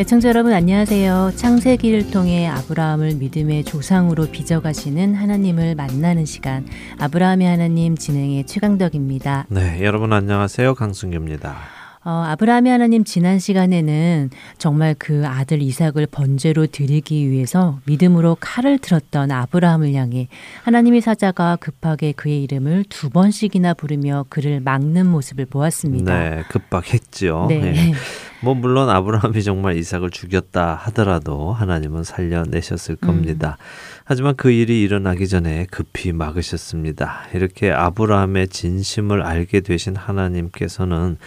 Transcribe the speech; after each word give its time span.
애청자 0.00 0.28
여러분 0.28 0.52
안녕하세요. 0.52 1.32
창세기를 1.34 2.12
통해 2.12 2.46
아브라함을 2.46 3.16
믿음의 3.16 3.64
조상으로 3.64 4.30
빚어가시는 4.30 5.16
하나님을 5.16 5.74
만나는 5.74 6.24
시간 6.24 6.64
아브라함의 7.00 7.48
하나님 7.48 7.96
진행의 7.96 8.46
최강덕입니다. 8.46 9.46
네, 9.48 9.80
여러분 9.82 10.12
안녕하세요. 10.12 10.76
강승규입니다. 10.76 11.56
어, 12.04 12.10
아브라함의 12.28 12.70
하나님 12.70 13.02
지난 13.02 13.40
시간에는 13.40 14.30
정말 14.56 14.94
그 14.96 15.26
아들 15.26 15.60
이삭을 15.60 16.06
번제로 16.12 16.68
드리기 16.68 17.28
위해서 17.28 17.80
믿음으로 17.86 18.36
칼을 18.38 18.78
들었던 18.78 19.32
아브라함을 19.32 19.94
향해 19.94 20.28
하나님의 20.62 21.00
사자가 21.00 21.56
급하게 21.56 22.12
그의 22.12 22.44
이름을 22.44 22.84
두 22.88 23.10
번씩이나 23.10 23.74
부르며 23.74 24.26
그를 24.28 24.60
막는 24.60 25.08
모습을 25.08 25.46
보았습니다. 25.46 26.18
네, 26.18 26.42
급박했죠. 26.48 27.46
네. 27.48 27.60
네. 27.60 27.92
뭐 28.40 28.54
물론 28.54 28.88
아브라함이 28.88 29.42
정말 29.42 29.76
이삭을 29.76 30.10
죽였다 30.10 30.74
하더라도 30.74 31.52
하나님은 31.52 32.04
살려내셨을 32.04 32.96
음. 33.02 33.06
겁니다. 33.06 33.56
음. 33.58 33.64
하지만 34.04 34.36
그 34.36 34.50
일이 34.50 34.80
일어나기 34.82 35.26
전에 35.28 35.66
급히 35.70 36.12
막으셨습니다. 36.12 37.24
이렇게 37.34 37.70
아브라함의 37.70 38.48
진심을 38.48 39.22
알게 39.22 39.60
되신 39.60 39.96
하나님께서는 39.96 41.18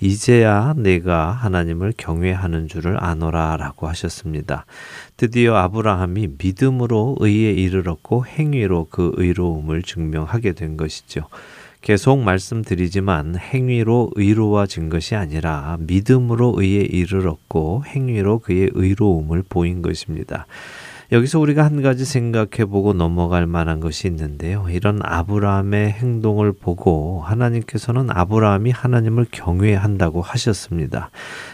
이제야 0.00 0.74
내가 0.76 1.32
하나님을 1.32 1.94
경외하는 1.96 2.68
줄을 2.68 3.02
아노라라고 3.02 3.88
하셨습니다. 3.88 4.64
드디어 5.16 5.56
아브라함이 5.56 6.28
믿음으로 6.38 7.16
의에 7.18 7.50
이르렀고 7.52 8.26
행위로 8.26 8.88
그 8.90 9.12
의로움을 9.16 9.82
증명하게 9.82 10.52
된 10.52 10.76
것이죠. 10.76 11.22
계속 11.80 12.18
말씀드리지만 12.18 13.36
행위로 13.36 14.10
의로워진 14.14 14.88
것이 14.88 15.14
아니라 15.14 15.76
믿음으로 15.80 16.54
의에 16.56 16.82
이르렀고 16.82 17.84
행위로 17.86 18.40
그의 18.40 18.70
의로움을 18.74 19.44
보인 19.48 19.82
것입니다. 19.82 20.46
여기서 21.10 21.40
우리가 21.40 21.64
한 21.64 21.80
가지 21.80 22.04
생각해 22.04 22.66
보고 22.66 22.92
넘어갈 22.92 23.46
만한 23.46 23.80
것이 23.80 24.06
있는데요. 24.08 24.66
이런 24.68 25.00
아브라함의 25.02 25.92
행동을 25.92 26.52
보고 26.52 27.22
하나님께서는 27.22 28.10
아브라함이 28.10 28.70
하나님을 28.70 29.26
경외한다고 29.30 30.20
하셨습니다. 30.20 31.10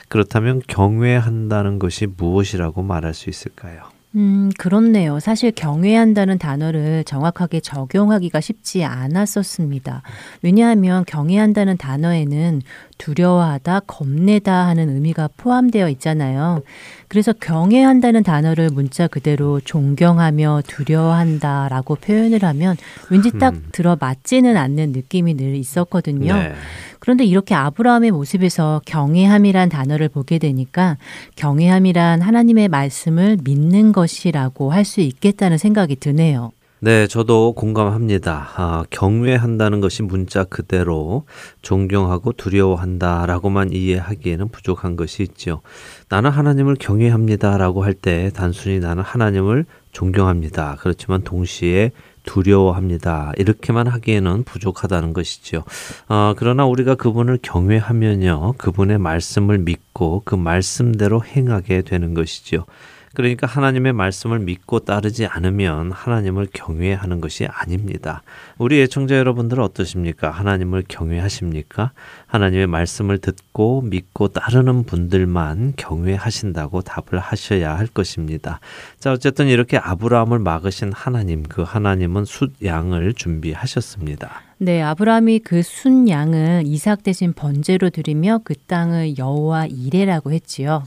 그렇다면 0.08 0.60
경외한다는 0.66 1.78
것이 1.78 2.08
무엇이라고 2.16 2.82
말할 2.82 3.14
수 3.14 3.30
있을까요? 3.30 3.93
음, 4.16 4.50
그렇네요. 4.58 5.18
사실 5.18 5.50
경외한다는 5.50 6.38
단어를 6.38 7.02
정확하게 7.02 7.58
적용하기가 7.60 8.40
쉽지 8.40 8.84
않았었습니다. 8.84 10.02
왜냐하면 10.42 11.04
경외한다는 11.04 11.76
단어에는 11.78 12.62
두려워하다, 12.98 13.80
겁내다 13.80 14.66
하는 14.66 14.88
의미가 14.88 15.30
포함되어 15.36 15.88
있잖아요. 15.90 16.62
그래서 17.08 17.32
경외한다는 17.32 18.22
단어를 18.22 18.70
문자 18.70 19.06
그대로 19.06 19.60
존경하며 19.60 20.62
두려워한다 20.66 21.68
라고 21.68 21.94
표현을 21.96 22.42
하면 22.44 22.76
왠지 23.10 23.30
딱 23.38 23.54
음. 23.54 23.68
들어 23.72 23.96
맞지는 24.00 24.56
않는 24.56 24.92
느낌이 24.92 25.34
늘 25.34 25.54
있었거든요. 25.54 26.34
네. 26.34 26.54
그런데 26.98 27.24
이렇게 27.24 27.54
아브라함의 27.54 28.12
모습에서 28.12 28.80
경외함이란 28.86 29.68
단어를 29.68 30.08
보게 30.08 30.38
되니까 30.38 30.96
경외함이란 31.36 32.22
하나님의 32.22 32.68
말씀을 32.68 33.38
믿는 33.44 33.92
것이라고 33.92 34.72
할 34.72 34.84
수 34.84 35.00
있겠다는 35.00 35.56
생각이 35.58 35.96
드네요. 35.96 36.52
네, 36.84 37.06
저도 37.06 37.54
공감합니다. 37.54 38.50
아, 38.56 38.84
경외한다는 38.90 39.80
것이 39.80 40.02
문자 40.02 40.44
그대로 40.44 41.24
존경하고 41.62 42.32
두려워한다라고만 42.32 43.72
이해하기에는 43.72 44.48
부족한 44.50 44.94
것이 44.96 45.22
있죠. 45.22 45.62
나는 46.10 46.28
하나님을 46.28 46.76
경외합니다라고 46.78 47.82
할 47.84 47.94
때 47.94 48.30
단순히 48.34 48.80
나는 48.80 49.02
하나님을 49.02 49.64
존경합니다. 49.92 50.76
그렇지만 50.80 51.22
동시에 51.22 51.90
두려워합니다. 52.24 53.32
이렇게만 53.38 53.86
하기에는 53.86 54.44
부족하다는 54.44 55.14
것이죠. 55.14 55.64
어, 56.10 56.34
그러나 56.36 56.66
우리가 56.66 56.96
그분을 56.96 57.38
경외하면요, 57.40 58.56
그분의 58.58 58.98
말씀을 58.98 59.56
믿고 59.56 60.20
그 60.26 60.34
말씀대로 60.34 61.24
행하게 61.24 61.80
되는 61.80 62.12
것이죠. 62.12 62.66
그러니까 63.14 63.46
하나님의 63.46 63.92
말씀을 63.92 64.40
믿고 64.40 64.80
따르지 64.80 65.26
않으면 65.26 65.92
하나님을 65.92 66.48
경외하는 66.52 67.20
것이 67.20 67.46
아닙니다. 67.46 68.22
우리 68.58 68.80
애청자 68.82 69.16
여러분들은 69.16 69.62
어떠십니까? 69.62 70.30
하나님을 70.30 70.84
경외하십니까? 70.88 71.92
하나님의 72.34 72.66
말씀을 72.66 73.18
듣고 73.18 73.82
믿고 73.82 74.26
따르는 74.26 74.82
분들만 74.82 75.74
경외하신다고 75.76 76.82
답을 76.82 77.20
하셔야 77.20 77.78
할 77.78 77.86
것입니다. 77.86 78.58
자, 78.98 79.12
어쨌든 79.12 79.46
이렇게 79.46 79.76
아브라함을 79.78 80.40
막으신 80.40 80.92
하나님, 80.92 81.44
그 81.44 81.62
하나님은 81.62 82.24
숫 82.24 82.52
양을 82.64 83.14
준비하셨습니다. 83.14 84.42
네, 84.58 84.82
아브라함이 84.82 85.40
그 85.40 85.62
순양을 85.62 86.64
이삭 86.66 87.04
대신 87.04 87.32
번제로 87.32 87.90
드리며 87.90 88.40
그 88.42 88.54
땅을 88.54 89.18
여호와 89.18 89.66
이레라고 89.66 90.32
했지요. 90.32 90.82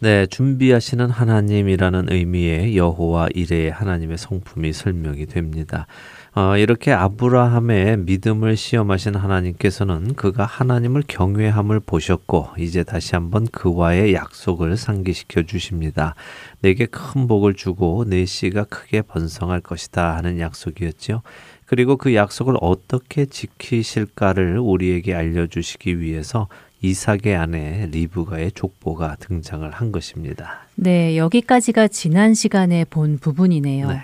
네, 0.00 0.26
준비하시는 0.26 1.08
하나님이라는 1.08 2.06
의미의 2.10 2.76
여호와 2.76 3.28
이레의 3.34 3.70
하나님의 3.70 4.18
성품이 4.18 4.72
설명이 4.72 5.26
됩니다. 5.26 5.86
어, 6.32 6.56
이렇게 6.56 6.92
아브라함의 6.92 7.98
믿음을 7.98 8.56
시험하신 8.56 9.16
하나님께서는 9.16 10.14
그가 10.14 10.44
하나님을 10.44 11.02
경외함을 11.08 11.80
보셨고 11.80 12.50
이제 12.56 12.84
다시 12.84 13.16
한번 13.16 13.48
그와의 13.48 14.14
약속을 14.14 14.76
상기시켜 14.76 15.42
주십니다. 15.42 16.14
내게 16.60 16.86
큰 16.86 17.26
복을 17.26 17.54
주고 17.54 18.04
내 18.06 18.24
씨가 18.26 18.64
크게 18.64 19.02
번성할 19.02 19.60
것이다 19.60 20.16
하는 20.16 20.38
약속이었죠. 20.38 21.22
그리고 21.66 21.96
그 21.96 22.14
약속을 22.14 22.54
어떻게 22.60 23.26
지키실까를 23.26 24.58
우리에게 24.58 25.14
알려주시기 25.14 26.00
위해서 26.00 26.46
이삭의 26.82 27.36
아내 27.36 27.88
리브가의 27.90 28.52
족보가 28.52 29.16
등장을 29.16 29.68
한 29.70 29.92
것입니다. 29.92 30.60
네, 30.76 31.16
여기까지가 31.16 31.88
지난 31.88 32.34
시간에 32.34 32.84
본 32.84 33.18
부분이네요. 33.18 33.88
네. 33.88 34.00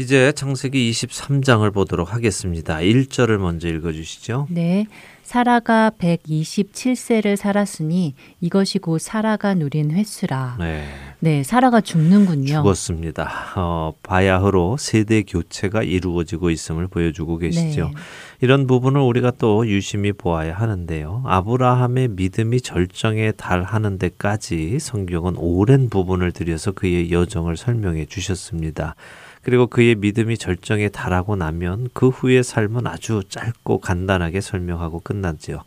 이제 0.00 0.30
창세기 0.30 0.92
23장을 0.92 1.74
보도록 1.74 2.14
하겠습니다. 2.14 2.76
1절을 2.76 3.38
먼저 3.38 3.66
읽어 3.66 3.90
주시죠. 3.90 4.46
네. 4.48 4.86
사라가 5.24 5.90
127세를 5.98 7.36
살았으니 7.36 8.14
이것이 8.40 8.78
곧 8.78 8.98
사라가 8.98 9.54
누린 9.54 9.90
횟수라. 9.90 10.56
네. 10.60 10.84
네, 11.18 11.42
사라가 11.42 11.80
죽는군요. 11.80 12.46
죽었습니다. 12.46 13.28
어, 13.56 13.92
바야흐로 14.04 14.76
세대 14.78 15.22
교체가 15.24 15.82
이루어지고 15.82 16.50
있음을 16.50 16.86
보여주고 16.86 17.38
계시죠. 17.38 17.86
네. 17.86 17.94
이런 18.40 18.68
부분을 18.68 19.00
우리가 19.00 19.32
또 19.32 19.66
유심히 19.66 20.12
보아야 20.12 20.54
하는데요. 20.54 21.24
아브라함의 21.26 22.08
믿음이 22.10 22.60
절정에 22.60 23.32
달하는 23.32 23.98
데까지 23.98 24.78
성경은 24.78 25.34
오랜 25.36 25.90
부분을 25.90 26.30
들여서 26.30 26.70
그의 26.70 27.10
여정을 27.10 27.56
설명해 27.56 28.06
주셨습니다. 28.06 28.94
그리고 29.42 29.66
그의 29.66 29.94
믿음이 29.94 30.38
절정에 30.38 30.88
달하고 30.88 31.36
나면 31.36 31.88
그 31.92 32.08
후의 32.08 32.42
삶은 32.42 32.86
아주 32.86 33.22
짧고 33.28 33.80
간단하게 33.80 34.40
설명하고 34.40 35.00
끝났지요. 35.00 35.62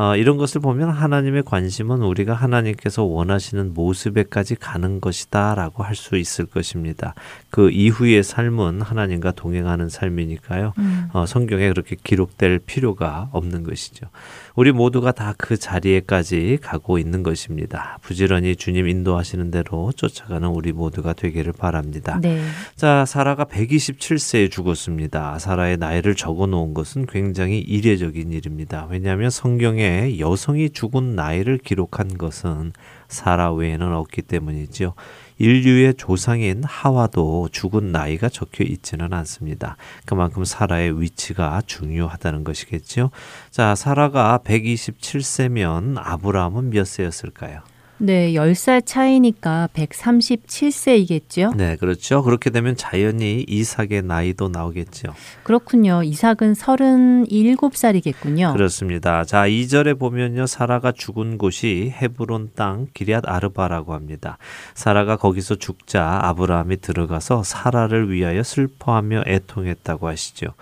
어, 0.00 0.14
이런 0.14 0.36
것을 0.36 0.60
보면 0.60 0.90
하나님의 0.90 1.42
관심은 1.42 2.02
우리가 2.02 2.32
하나님께서 2.34 3.02
원하시는 3.02 3.74
모습에까지 3.74 4.54
가는 4.54 5.00
것이다 5.00 5.56
라고 5.56 5.82
할 5.82 5.98
수 5.98 6.16
있을 6.16 6.46
것입니다. 6.46 7.14
그 7.50 7.70
이후의 7.70 8.22
삶은 8.22 8.82
하나님과 8.82 9.32
동행하는 9.32 9.88
삶이니까요. 9.88 10.74
음. 10.78 11.08
어, 11.12 11.26
성경에 11.26 11.68
그렇게 11.68 11.96
기록될 12.00 12.60
필요가 12.60 13.28
없는 13.32 13.64
것이죠. 13.64 14.06
우리 14.54 14.70
모두가 14.70 15.10
다 15.12 15.34
그 15.36 15.56
자리에까지 15.56 16.58
가고 16.60 16.98
있는 16.98 17.22
것입니다. 17.22 17.98
부지런히 18.02 18.54
주님 18.54 18.88
인도하시는 18.88 19.50
대로 19.50 19.92
쫓아가는 19.96 20.46
우리 20.48 20.72
모두가 20.72 21.12
되기를 21.14 21.54
바랍니다. 21.54 22.18
네. 22.20 22.42
자, 22.76 23.04
사라가 23.04 23.44
127세에 23.44 24.50
죽었습니다. 24.50 25.38
사라의 25.38 25.78
나이를 25.78 26.14
적어 26.14 26.46
놓은 26.46 26.74
것은 26.74 27.06
굉장히 27.06 27.58
이례적인 27.60 28.32
일입니다. 28.32 28.86
왜냐하면 28.90 29.30
성경에 29.30 29.87
여성이 30.18 30.70
죽은 30.70 31.14
나이를 31.14 31.58
기록한 31.58 32.18
것은 32.18 32.72
사라 33.08 33.52
외에는 33.52 33.92
없기 33.92 34.22
때문이지요. 34.22 34.94
인류의 35.38 35.94
조상인 35.94 36.62
하와도 36.64 37.48
죽은 37.52 37.92
나이가 37.92 38.28
적혀 38.28 38.64
있지는 38.64 39.12
않습니다. 39.12 39.76
그만큼 40.04 40.44
사라의 40.44 41.00
위치가 41.00 41.62
중요하다는 41.64 42.44
것이겠죠. 42.44 43.10
자, 43.50 43.74
사라가 43.74 44.40
127세면 44.44 45.96
아브라함은 45.96 46.70
몇 46.70 46.86
세였을까요? 46.86 47.60
네, 48.00 48.32
10살 48.32 48.86
차이니까 48.86 49.70
137세이겠죠? 49.74 51.56
네, 51.56 51.74
그렇죠. 51.76 52.22
그렇게 52.22 52.50
되면 52.50 52.76
자연히 52.76 53.44
이삭의 53.48 54.02
나이도 54.04 54.50
나오겠죠. 54.50 55.14
그렇군요. 55.42 56.04
이삭은 56.04 56.52
37살이겠군요. 56.52 58.52
그렇습니다. 58.52 59.24
자, 59.24 59.48
2절에 59.48 59.98
보면요. 59.98 60.46
사라가 60.46 60.92
죽은 60.92 61.38
곳이 61.38 61.92
헤브론 62.00 62.50
땅 62.54 62.86
기리앗 62.94 63.24
아르바라고 63.26 63.94
합니다. 63.94 64.38
사라가 64.74 65.16
거기서 65.16 65.56
죽자 65.56 66.20
아브라함이 66.22 66.80
들어가서 66.80 67.42
사라를 67.42 68.12
위하여 68.12 68.44
슬퍼하며 68.44 69.24
애통했다고 69.26 70.06
하시죠. 70.06 70.54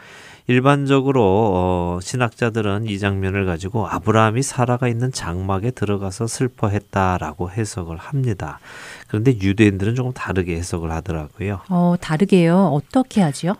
일반적으로 0.48 1.22
어, 1.24 1.98
신학자들은 2.00 2.86
이 2.86 2.98
장면을 2.98 3.46
가지고 3.46 3.88
아브라함이 3.88 4.42
사라가 4.42 4.86
있는 4.88 5.10
장막에 5.10 5.72
들어가서 5.72 6.26
슬퍼했다라고 6.26 7.50
해석을 7.50 7.96
합니다. 7.96 8.60
그런데 9.08 9.32
유대인들은 9.32 9.96
조금 9.96 10.12
다르게 10.12 10.56
해석을 10.56 10.90
하더라고요. 10.92 11.60
어, 11.68 11.96
다르게요. 12.00 12.56
어떻게 12.72 13.22
하죠? 13.22 13.56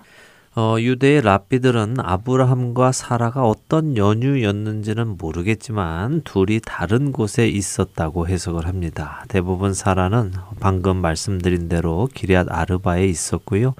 어, 0.58 0.76
유대의 0.78 1.20
랍비들은 1.20 1.96
아브라함과 1.98 2.90
사라가 2.92 3.46
어떤 3.46 3.94
연유였는지는 3.98 5.18
모르겠지만 5.18 6.22
둘이 6.22 6.60
다른 6.64 7.12
곳에 7.12 7.46
있었다고 7.46 8.26
해석을 8.26 8.66
합니다. 8.66 9.22
대부분 9.28 9.74
사라는 9.74 10.32
방금 10.58 10.96
말씀드린 10.96 11.68
대로 11.68 12.08
기리앗 12.14 12.46
아르바에 12.50 13.06
있었고요. 13.06 13.74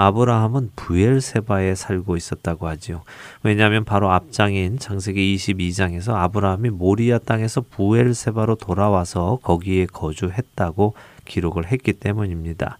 아브라함은 0.00 0.70
부엘세바에 0.76 1.74
살고 1.74 2.16
있었다고 2.16 2.66
하지요. 2.68 3.02
왜냐하면 3.42 3.84
바로 3.84 4.10
앞장인 4.10 4.78
창세기 4.78 5.36
22장에서 5.36 6.14
아브라함이 6.14 6.70
모리아 6.70 7.18
땅에서 7.18 7.60
부엘세바로 7.60 8.54
돌아와서 8.54 9.38
거기에 9.42 9.84
거주했다고 9.84 10.94
기록을 11.26 11.66
했기 11.66 11.92
때문입니다. 11.92 12.78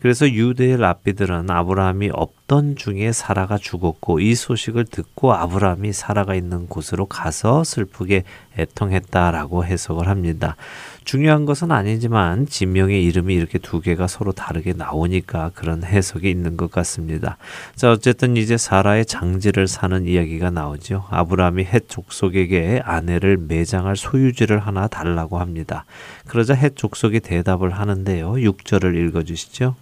그래서 0.00 0.26
유대의 0.28 0.78
랍비들은 0.78 1.50
아브라함이 1.50 2.10
없던 2.52 2.76
중에 2.76 3.12
사라가 3.12 3.56
죽었고 3.56 4.20
이 4.20 4.34
소식을 4.34 4.84
듣고 4.84 5.32
아브라함이 5.32 5.94
사라가 5.94 6.34
있는 6.34 6.66
곳으로 6.66 7.06
가서 7.06 7.64
슬프게 7.64 8.24
애통했다라고 8.58 9.64
해석을 9.64 10.06
합니다. 10.06 10.56
중요한 11.04 11.46
것은 11.46 11.72
아니지만 11.72 12.46
지명의 12.46 13.02
이름이 13.04 13.34
이렇게 13.34 13.58
두 13.58 13.80
개가 13.80 14.06
서로 14.06 14.32
다르게 14.32 14.74
나오니까 14.74 15.52
그런 15.54 15.82
해석이 15.82 16.30
있는 16.30 16.58
것 16.58 16.70
같습니다. 16.70 17.38
자, 17.74 17.90
어쨌든 17.90 18.36
이제 18.36 18.58
사라의 18.58 19.06
장지를 19.06 19.66
사는 19.66 20.06
이야기가 20.06 20.50
나오죠. 20.50 21.06
아브라함이 21.08 21.64
헷 21.64 21.88
족속에게 21.88 22.82
아내를 22.84 23.38
매장할 23.38 23.96
소유지를 23.96 24.58
하나 24.58 24.88
달라고 24.88 25.38
합니다. 25.38 25.86
그러자 26.28 26.54
헷 26.54 26.76
족속이 26.76 27.20
대답을 27.20 27.70
하는데요. 27.70 28.32
6절을 28.32 29.08
읽어 29.08 29.22
주시죠. 29.22 29.74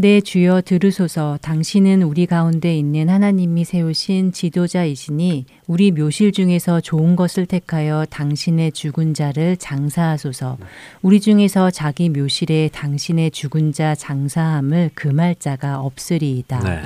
네, 0.00 0.20
주여 0.20 0.60
들으소서. 0.60 1.40
당신은 1.42 2.02
우리 2.02 2.26
가운데 2.26 2.72
있는 2.78 3.08
하나님이 3.08 3.64
세우신 3.64 4.30
지도자이시니 4.30 5.46
우리 5.66 5.90
묘실 5.90 6.30
중에서 6.30 6.80
좋은 6.80 7.16
것을 7.16 7.46
택하여 7.46 8.06
당신의 8.08 8.70
죽은 8.70 9.14
자를 9.14 9.56
장사하소서. 9.56 10.58
우리 11.02 11.20
중에서 11.20 11.72
자기 11.72 12.10
묘실에 12.10 12.70
당신의 12.72 13.32
죽은 13.32 13.72
자 13.72 13.96
장사함을 13.96 14.92
금할 14.94 15.34
자가 15.34 15.80
없으리이다. 15.80 16.60
네. 16.60 16.82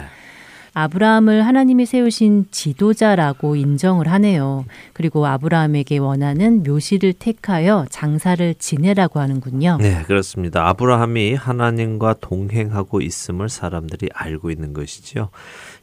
아브라함을 0.75 1.47
하나님이 1.47 1.85
세우신 1.85 2.47
지도자라고 2.51 3.57
인정을 3.57 4.09
하네요. 4.09 4.65
그리고 4.95 5.27
아브라함에게 5.27 5.99
원하는 5.99 6.63
묘실을 6.63 7.13
택하여 7.13 7.87
장사를 7.91 8.55
지내라고 8.59 9.21
하는군요. 9.21 9.79
네, 9.81 10.03
그렇습니다. 10.07 10.67
아브라함이 10.69 11.35
하나님과 11.35 12.17
동행하고 12.21 13.03
있음을 13.03 13.51
사람들이 13.51 14.09
알고 14.15 14.51
있는 14.51 14.73
것이지요. 14.73 15.29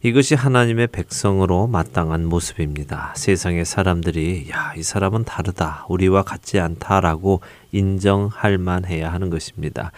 이것이 0.02 0.34
하나님의 0.34 0.88
백성으로 0.88 1.68
마땅한 1.68 2.26
모습입니다. 2.26 3.14
세상의 3.16 3.66
사람들이 3.66 4.48
야, 4.50 4.74
이 4.76 4.82
사람은 4.82 5.26
다르다. 5.26 5.86
우리와 5.90 6.24
같지 6.24 6.60
않다라고 6.60 7.42
인정할 7.72 8.58
만해야 8.58 9.12
하는 9.12 9.30
것입니다. 9.30 9.92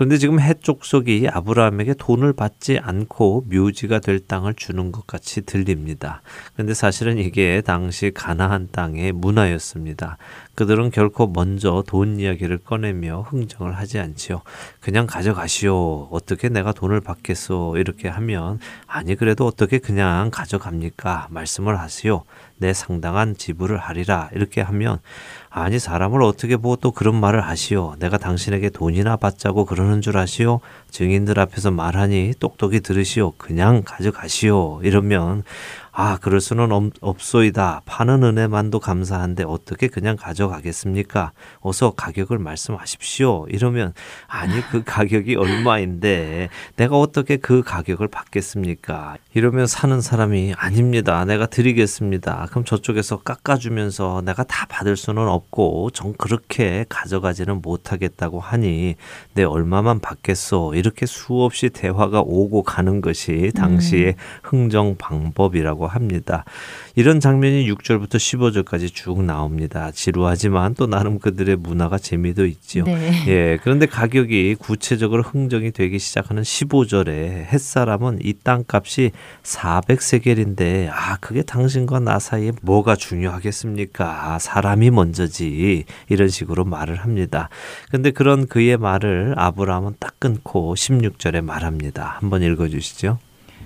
그런데 0.00 0.16
지금 0.16 0.40
해 0.40 0.54
족속이 0.54 1.28
아브라함에게 1.30 1.92
돈을 1.98 2.32
받지 2.32 2.78
않고 2.78 3.44
묘지가 3.50 3.98
될 3.98 4.18
땅을 4.18 4.54
주는 4.54 4.92
것 4.92 5.06
같이 5.06 5.42
들립니다. 5.42 6.22
그런데 6.54 6.72
사실은 6.72 7.18
이게 7.18 7.60
당시 7.60 8.10
가나안 8.10 8.70
땅의 8.72 9.12
문화였습니다. 9.12 10.16
그들은 10.54 10.90
결코 10.90 11.26
먼저 11.26 11.84
돈 11.86 12.18
이야기를 12.18 12.60
꺼내며 12.64 13.26
흥정을 13.28 13.76
하지 13.76 13.98
않지요. 13.98 14.40
그냥 14.80 15.06
가져가시오. 15.06 16.08
어떻게 16.10 16.48
내가 16.48 16.72
돈을 16.72 17.02
받겠소. 17.02 17.76
이렇게 17.76 18.08
하면 18.08 18.58
아니 18.86 19.16
그래도 19.16 19.46
어떻게 19.46 19.76
그냥 19.76 20.30
가져갑니까? 20.30 21.28
말씀을 21.28 21.78
하시오. 21.78 22.24
내 22.56 22.72
상당한 22.72 23.36
지불을 23.36 23.76
하리라. 23.76 24.30
이렇게 24.34 24.62
하면 24.62 25.00
아니 25.52 25.80
사람을 25.80 26.22
어떻게 26.22 26.56
보고 26.56 26.76
또 26.76 26.92
그런 26.92 27.16
말을 27.16 27.40
하시오. 27.40 27.96
내가 27.98 28.18
당신에게 28.18 28.70
돈이나 28.70 29.16
받자고 29.16 29.64
그러는 29.64 30.00
줄 30.00 30.16
아시오. 30.16 30.60
증인들 30.90 31.40
앞에서 31.40 31.72
말하니 31.72 32.34
똑똑히 32.38 32.78
들으시오. 32.78 33.32
그냥 33.32 33.82
가져가시오. 33.84 34.80
이러면 34.84 35.42
아, 35.92 36.18
그럴 36.20 36.40
수는 36.40 36.70
없, 36.70 36.92
없소이다. 37.00 37.82
파는 37.84 38.22
은혜만도 38.22 38.78
감사한데 38.78 39.44
어떻게 39.46 39.88
그냥 39.88 40.16
가져가겠습니까? 40.16 41.32
어서 41.60 41.90
가격을 41.90 42.38
말씀하십시오. 42.38 43.46
이러면 43.48 43.92
아니 44.28 44.60
그 44.70 44.82
가격이 44.84 45.34
얼마인데 45.34 46.48
내가 46.76 46.96
어떻게 46.96 47.36
그 47.36 47.62
가격을 47.62 48.08
받겠습니까? 48.08 49.16
이러면 49.34 49.66
사는 49.66 50.00
사람이 50.00 50.54
아닙니다. 50.56 51.24
내가 51.24 51.46
드리겠습니다. 51.46 52.46
그럼 52.50 52.64
저쪽에서 52.64 53.18
깎아주면서 53.18 54.22
내가 54.24 54.44
다 54.44 54.66
받을 54.68 54.96
수는 54.96 55.26
없고 55.26 55.90
전 55.90 56.14
그렇게 56.16 56.84
가져가지는 56.88 57.62
못하겠다고 57.62 58.38
하니 58.38 58.94
내 59.34 59.42
얼마만 59.42 59.98
받겠소. 60.00 60.74
이렇게 60.74 61.06
수없이 61.06 61.68
대화가 61.70 62.20
오고 62.20 62.62
가는 62.62 63.00
것이 63.00 63.50
당시의 63.56 64.14
흥정 64.42 64.96
방법이라고 64.96 65.79
합니다. 65.86 66.44
이런 66.94 67.20
장면이 67.20 67.70
6절부터 67.72 68.16
15절까지 68.16 68.92
쭉 68.94 69.22
나옵니다. 69.22 69.90
지루하지만 69.90 70.74
또 70.74 70.86
나름 70.86 71.18
그들의 71.18 71.56
문화가 71.56 71.98
재미도 71.98 72.46
있지요. 72.46 72.84
네. 72.84 73.24
예, 73.28 73.58
그런데 73.62 73.86
가격이 73.86 74.56
구체적으로 74.58 75.22
흥정이 75.22 75.72
되기 75.72 75.98
시작하는 75.98 76.42
15절에 76.42 77.46
햇사람은 77.46 78.20
이 78.22 78.34
땅값이 78.42 79.12
400세겔인데 79.42 80.88
아, 80.90 81.16
그게 81.20 81.42
당신과 81.42 82.00
나 82.00 82.18
사이에 82.18 82.52
뭐가 82.62 82.96
중요하겠습니까? 82.96 84.34
아, 84.34 84.38
사람이 84.38 84.90
먼저지. 84.90 85.84
이런 86.08 86.28
식으로 86.28 86.64
말을 86.64 86.96
합니다. 86.96 87.48
근데 87.90 88.10
그런 88.10 88.46
그의 88.46 88.76
말을 88.76 89.34
아브라함은 89.36 89.94
딱 89.98 90.18
끊고 90.18 90.74
16절에 90.74 91.42
말합니다. 91.42 92.16
한번 92.20 92.42
읽어 92.42 92.68
주시죠. 92.68 93.18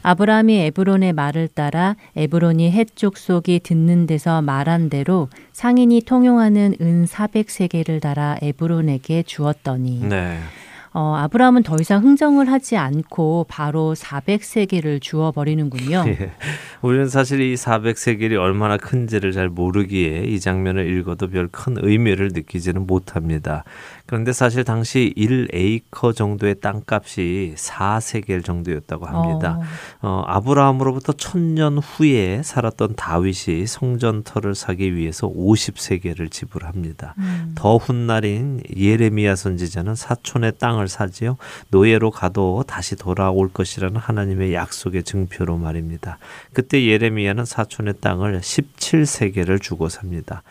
아브라함이 0.05 0.59
에브론의 0.67 1.15
말을 1.15 1.49
따라 1.49 1.97
에브론이 2.15 2.71
헷 2.71 2.95
족속이 2.95 3.61
듣는 3.61 4.07
데서 4.07 4.43
말한 4.43 4.91
대로 4.91 5.29
상인이 5.53 6.03
통용하는 6.03 6.75
은 6.79 7.07
400세겔을 7.07 8.03
달아 8.03 8.37
에브론에게 8.43 9.23
주었더니 9.23 10.05
네. 10.07 10.39
어, 10.95 11.15
아브라함은 11.17 11.63
더 11.63 11.77
이상 11.81 12.03
흥정을 12.03 12.51
하지 12.51 12.77
않고 12.77 13.47
바로 13.49 13.95
400세계를 13.97 15.01
주어 15.01 15.33
버리는군요. 15.33 16.05
예. 16.09 16.33
우리는 16.83 17.09
사실 17.09 17.41
이 17.41 17.55
400세겔이 17.55 18.39
얼마나 18.39 18.77
큰지를 18.77 19.33
잘 19.33 19.49
모르기에 19.49 20.25
이 20.25 20.41
장면을 20.41 20.87
읽어도 20.99 21.29
별 21.29 21.45
큰 21.55 21.77
의미를 21.81 22.31
느끼지는 22.33 22.87
못합니다. 22.87 23.65
그런데 24.07 24.33
사실 24.33 24.65
당시 24.65 25.15
1에이커 25.17 26.15
정도의 26.15 26.57
땅값이 26.61 27.55
4세겔 27.57 28.45
정도였다고 28.45 29.07
합니다. 29.07 29.59
어. 30.01 30.09
어, 30.09 30.25
아브라함으로부터 30.27 31.13
천년 31.15 31.79
후에 31.79 32.43
살았던 32.43 32.97
다윗이 32.97 33.67
성전터를 33.67 34.55
사기 34.55 34.95
위해서 34.95 35.29
50세겔을 35.29 36.31
지불합니다. 36.31 37.15
음. 37.19 37.53
더 37.55 37.77
훗날인 37.77 38.63
예레미야 38.77 39.37
선지자는 39.37 39.95
사촌의 39.95 40.55
땅을 40.59 40.84
사지요. 40.89 41.37
노예로 41.71 42.11
가도 42.11 42.65
다시 42.67 42.97
돌아올 42.97 43.53
것이라는 43.53 43.97
하나님의 43.97 44.55
약속의 44.55 45.05
증표로 45.05 45.57
말입니다. 45.57 46.19
그때 46.53 46.85
예레미야는 46.87 47.45
사촌의 47.45 47.95
땅을 48.01 48.41
17세겔을 48.41 49.61
주고 49.61 49.89
삽니다. 49.89 50.43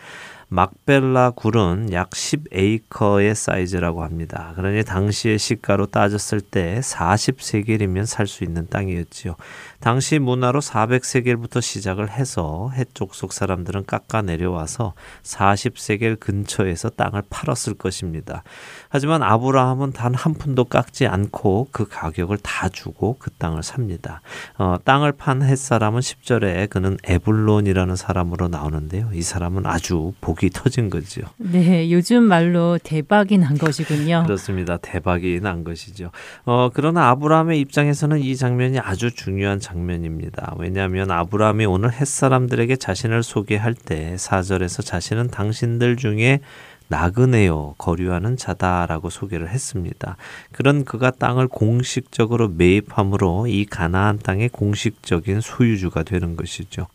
막벨라 0.54 1.32
굴은 1.32 1.94
약 1.94 2.12
10에이커의 2.12 3.34
사이즈라고 3.34 4.04
합니다. 4.04 4.54
그러니 4.56 4.84
당시의 4.84 5.40
시가로 5.40 5.88
따졌을 5.88 6.42
때 6.42 6.80
40세겔이면 6.80 8.06
살 8.06 8.28
수 8.28 8.44
있는 8.44 8.68
땅이었지요. 8.70 9.36
당시 9.84 10.18
문화로 10.20 10.62
400세겔부터 10.62 11.62
시작을 11.62 12.10
해서 12.10 12.72
해쪽 12.74 13.14
속 13.14 13.34
사람들은 13.34 13.86
깎아 13.86 14.22
내려와서 14.22 14.94
40세겔 15.24 16.20
근처에서 16.20 16.90
땅을 16.90 17.24
팔았을 17.30 17.74
것입니다. 17.74 18.44
하지만 18.90 19.22
아브라함은 19.22 19.92
단 19.92 20.14
한 20.24 20.34
푼도 20.36 20.66
깎지 20.66 21.06
않고 21.08 21.68
그 21.72 21.86
가격을 21.88 22.38
다 22.38 22.70
주고 22.70 23.18
그 23.20 23.30
땅을 23.32 23.62
삽니다. 23.62 24.22
어, 24.58 24.78
땅을 24.86 25.12
판 25.12 25.42
햇사람은 25.42 26.00
10절에 26.00 26.70
그는 26.70 26.98
에블론이라는 27.04 27.96
사람으로 27.98 28.48
나오는데요. 28.48 29.10
이 29.14 29.22
사람은 29.22 29.66
아주 29.66 30.14
복이 30.22 30.52
터진 30.52 30.90
거죠. 30.90 31.24
네, 31.38 31.92
요즘 31.92 32.24
말로 32.24 32.78
대박이 32.82 33.38
난 33.38 33.58
것이군요. 33.58 34.24
그렇습니다. 34.26 34.78
대박이 34.78 35.42
난 35.42 35.66
것이죠. 35.66 36.12
어, 36.46 36.70
그러나 36.74 37.10
아브라함의 37.10 37.60
입장에서는 37.60 38.20
이 38.20 38.36
장면이 38.38 38.80
아주 38.80 39.12
중요한 39.14 39.60
장면입니다. 39.60 39.73
장면입니다. 39.74 40.54
왜냐하면 40.58 41.12
아브라함이 41.12 41.66
오늘 41.66 41.92
햇사람들에게 41.92 42.76
자신을 42.76 43.24
소개할 43.24 43.74
때 43.74 44.16
4절에서 44.18 44.86
자신은 44.86 45.30
당신들 45.30 45.98
중에 45.98 46.40
나그네요 46.90 47.74
거류하는 47.80 48.38
자다라고 48.38 49.10
소개를 49.10 49.50
했습니다. 49.50 50.16
그런 50.52 50.86
그가 50.86 51.12
땅을 51.12 51.48
공식적으로 51.48 52.50
매입함으로 52.50 53.48
이 53.48 53.66
가나안 53.66 54.20
땅의 54.20 54.50
공식적인 54.50 55.42
소유주가 55.42 56.04
되는 56.04 56.36
것이죠. 56.36 56.88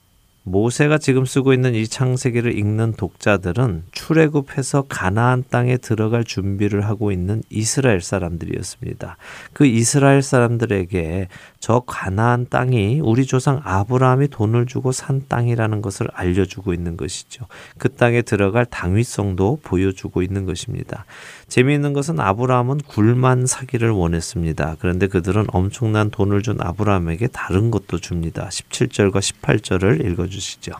모세가 0.48 0.98
지금 0.98 1.24
쓰고 1.24 1.52
있는 1.52 1.74
이 1.74 1.86
창세기를 1.86 2.56
읽는 2.58 2.94
독자들은 2.94 3.84
출애굽해서 3.92 4.86
가나안 4.88 5.44
땅에 5.50 5.76
들어갈 5.76 6.24
준비를 6.24 6.86
하고 6.86 7.12
있는 7.12 7.42
이스라엘 7.50 8.00
사람들이었습니다. 8.00 9.16
그 9.52 9.66
이스라엘 9.66 10.22
사람들에게 10.22 11.28
저 11.60 11.80
가나안 11.80 12.46
땅이 12.48 13.00
우리 13.02 13.26
조상 13.26 13.60
아브라함이 13.64 14.28
돈을 14.28 14.66
주고 14.66 14.92
산 14.92 15.22
땅이라는 15.28 15.82
것을 15.82 16.08
알려주고 16.12 16.72
있는 16.72 16.96
것이죠. 16.96 17.46
그 17.78 17.88
땅에 17.88 18.22
들어갈 18.22 18.64
당위성도 18.64 19.60
보여주고 19.62 20.22
있는 20.22 20.44
것입니다. 20.44 21.04
재미있는 21.48 21.92
것은 21.92 22.20
아브라함은 22.20 22.78
굴만 22.86 23.46
사기를 23.46 23.90
원했습니다. 23.90 24.76
그런데 24.78 25.08
그들은 25.08 25.46
엄청난 25.48 26.10
돈을 26.10 26.42
준 26.42 26.60
아브라함에게 26.60 27.28
다른 27.28 27.70
것도 27.70 27.98
줍니다. 27.98 28.48
17절과 28.50 29.18
18절을 29.18 30.04
읽어주시죠. 30.06 30.72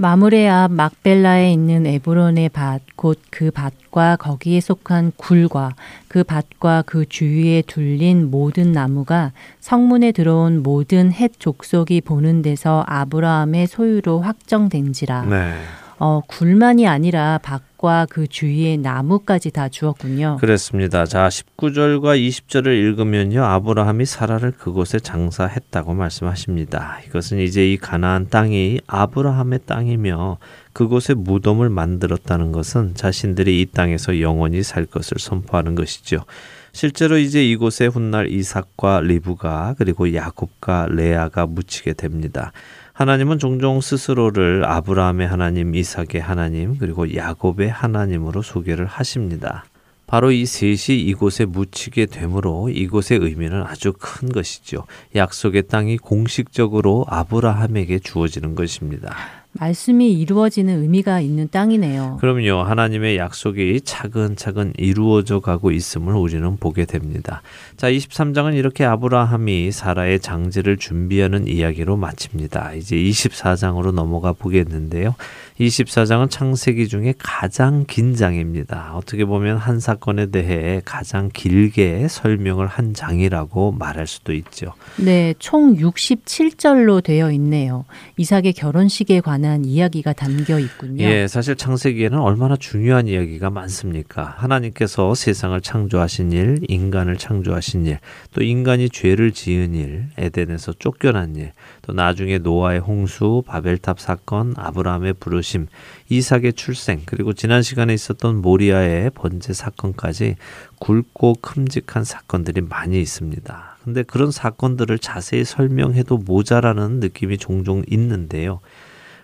마므레 0.00 0.48
앞 0.48 0.70
막벨라에 0.70 1.52
있는 1.52 1.84
에브론의 1.84 2.50
밭, 2.50 2.82
곧 2.94 3.18
그 3.30 3.50
밭과 3.50 4.16
거기에 4.16 4.60
속한 4.60 5.12
굴과 5.16 5.74
그 6.06 6.22
밭과 6.22 6.84
그 6.86 7.04
주위에 7.08 7.62
둘린 7.66 8.30
모든 8.30 8.70
나무가 8.70 9.32
성문에 9.58 10.12
들어온 10.12 10.62
모든 10.62 11.12
헷 11.12 11.38
족속이 11.38 12.02
보는 12.02 12.42
데서 12.42 12.84
아브라함의 12.86 13.66
소유로 13.66 14.20
확정된지라. 14.20 15.22
네. 15.22 15.54
어, 15.98 16.20
굴만이 16.28 16.86
아니라 16.86 17.38
밭과 17.78 18.06
그 18.10 18.26
주위의 18.26 18.78
나무까지 18.78 19.50
다 19.50 19.68
주었군요. 19.68 20.36
그렇습니다. 20.40 21.06
자, 21.06 21.28
19절과 21.28 22.18
20절을 22.18 22.66
읽으면요. 22.66 23.42
아브라함이 23.44 24.04
사라를 24.04 24.52
그곳에 24.52 24.98
장사했다고 24.98 25.94
말씀하십니다. 25.94 26.98
이것은 27.06 27.38
이제 27.38 27.72
이 27.72 27.76
가나안 27.76 28.28
땅이 28.28 28.80
아브라함의 28.86 29.60
땅이며 29.66 30.38
그곳에 30.72 31.14
무덤을 31.14 31.70
만들었다는 31.70 32.52
것은 32.52 32.94
자신들이 32.94 33.60
이 33.60 33.66
땅에서 33.66 34.20
영원히 34.20 34.62
살 34.62 34.84
것을 34.84 35.18
선포하는 35.18 35.74
것이죠. 35.74 36.24
실제로 36.72 37.18
이제 37.18 37.44
이곳에 37.44 37.86
훗날 37.86 38.30
이삭과 38.30 39.00
리브가 39.00 39.76
그리고 39.78 40.14
야곱과 40.14 40.88
레아가 40.90 41.46
묻히게 41.46 41.94
됩니다. 41.94 42.52
하나님은 42.98 43.38
종종 43.38 43.80
스스로를 43.80 44.64
아브라함의 44.64 45.28
하나님, 45.28 45.72
이삭의 45.72 46.20
하나님, 46.20 46.76
그리고 46.78 47.14
야곱의 47.14 47.70
하나님으로 47.70 48.42
소개를 48.42 48.86
하십니다. 48.86 49.66
바로 50.08 50.32
이 50.32 50.44
셋이 50.44 50.98
이곳에 51.02 51.44
묻히게 51.44 52.06
되므로 52.06 52.68
이곳의 52.70 53.20
의미는 53.20 53.62
아주 53.62 53.92
큰 53.96 54.30
것이죠. 54.30 54.84
약속의 55.14 55.68
땅이 55.68 55.98
공식적으로 55.98 57.04
아브라함에게 57.06 58.00
주어지는 58.00 58.56
것입니다. 58.56 59.14
말씀이 59.58 60.12
이루어지는 60.12 60.82
의미가 60.82 61.20
있는 61.20 61.48
땅이네요. 61.50 62.18
그럼요. 62.20 62.62
하나님의 62.62 63.16
약속이 63.16 63.80
차근차근 63.82 64.74
이루어져 64.76 65.40
가고 65.40 65.72
있음을 65.72 66.14
우리는 66.14 66.56
보게 66.58 66.84
됩니다. 66.84 67.42
자, 67.76 67.90
23장은 67.90 68.54
이렇게 68.54 68.84
아브라함이 68.84 69.72
사라의 69.72 70.20
장제를 70.20 70.76
준비하는 70.76 71.48
이야기로 71.48 71.96
마칩니다. 71.96 72.74
이제 72.74 72.96
24장으로 72.96 73.92
넘어가 73.92 74.32
보겠는데요. 74.32 75.16
24장은 75.58 76.30
창세기 76.30 76.86
중에 76.86 77.14
가장 77.18 77.84
긴 77.88 78.14
장입니다. 78.14 78.92
어떻게 78.94 79.24
보면 79.24 79.56
한 79.56 79.80
사건에 79.80 80.26
대해 80.26 80.80
가장 80.84 81.30
길게 81.32 82.06
설명을 82.08 82.68
한 82.68 82.94
장이라고 82.94 83.72
말할 83.72 84.06
수도 84.06 84.32
있죠. 84.34 84.72
네, 84.96 85.34
총 85.40 85.74
67절로 85.74 87.02
되어 87.02 87.32
있네요. 87.32 87.84
이삭의 88.18 88.52
결혼식에 88.52 89.20
관한 89.20 89.47
이야기가 89.64 90.12
담겨 90.12 90.58
있군요. 90.58 91.02
예, 91.02 91.26
사실 91.28 91.56
창세기에는 91.56 92.18
얼마나 92.18 92.56
중요한 92.56 93.08
이야기가 93.08 93.50
많습니까? 93.50 94.34
하나님께서 94.38 95.14
세상을 95.14 95.60
창조하신 95.60 96.32
일, 96.32 96.58
인간을 96.68 97.16
창조하신 97.16 97.86
일, 97.86 97.98
또 98.32 98.42
인간이 98.42 98.90
죄를 98.90 99.32
지은 99.32 99.74
일, 99.74 100.06
에덴에서 100.18 100.74
쫓겨난 100.74 101.36
일, 101.36 101.52
또 101.82 101.92
나중에 101.92 102.38
노아의 102.38 102.80
홍수, 102.80 103.42
바벨탑 103.46 104.00
사건, 104.00 104.54
아브라함의 104.56 105.14
부르심, 105.14 105.66
이삭의 106.08 106.54
출생, 106.54 107.02
그리고 107.04 107.32
지난 107.32 107.62
시간에 107.62 107.94
있었던 107.94 108.36
모리아의 108.42 109.10
번제 109.14 109.52
사건까지 109.52 110.36
굵고 110.78 111.34
큼직한 111.40 112.04
사건들이 112.04 112.60
많이 112.62 113.00
있습니다. 113.00 113.78
근데 113.84 114.02
그런 114.02 114.30
사건들을 114.30 114.98
자세히 114.98 115.44
설명해도 115.44 116.18
모자라는 116.18 117.00
느낌이 117.00 117.38
종종 117.38 117.82
있는데요. 117.88 118.60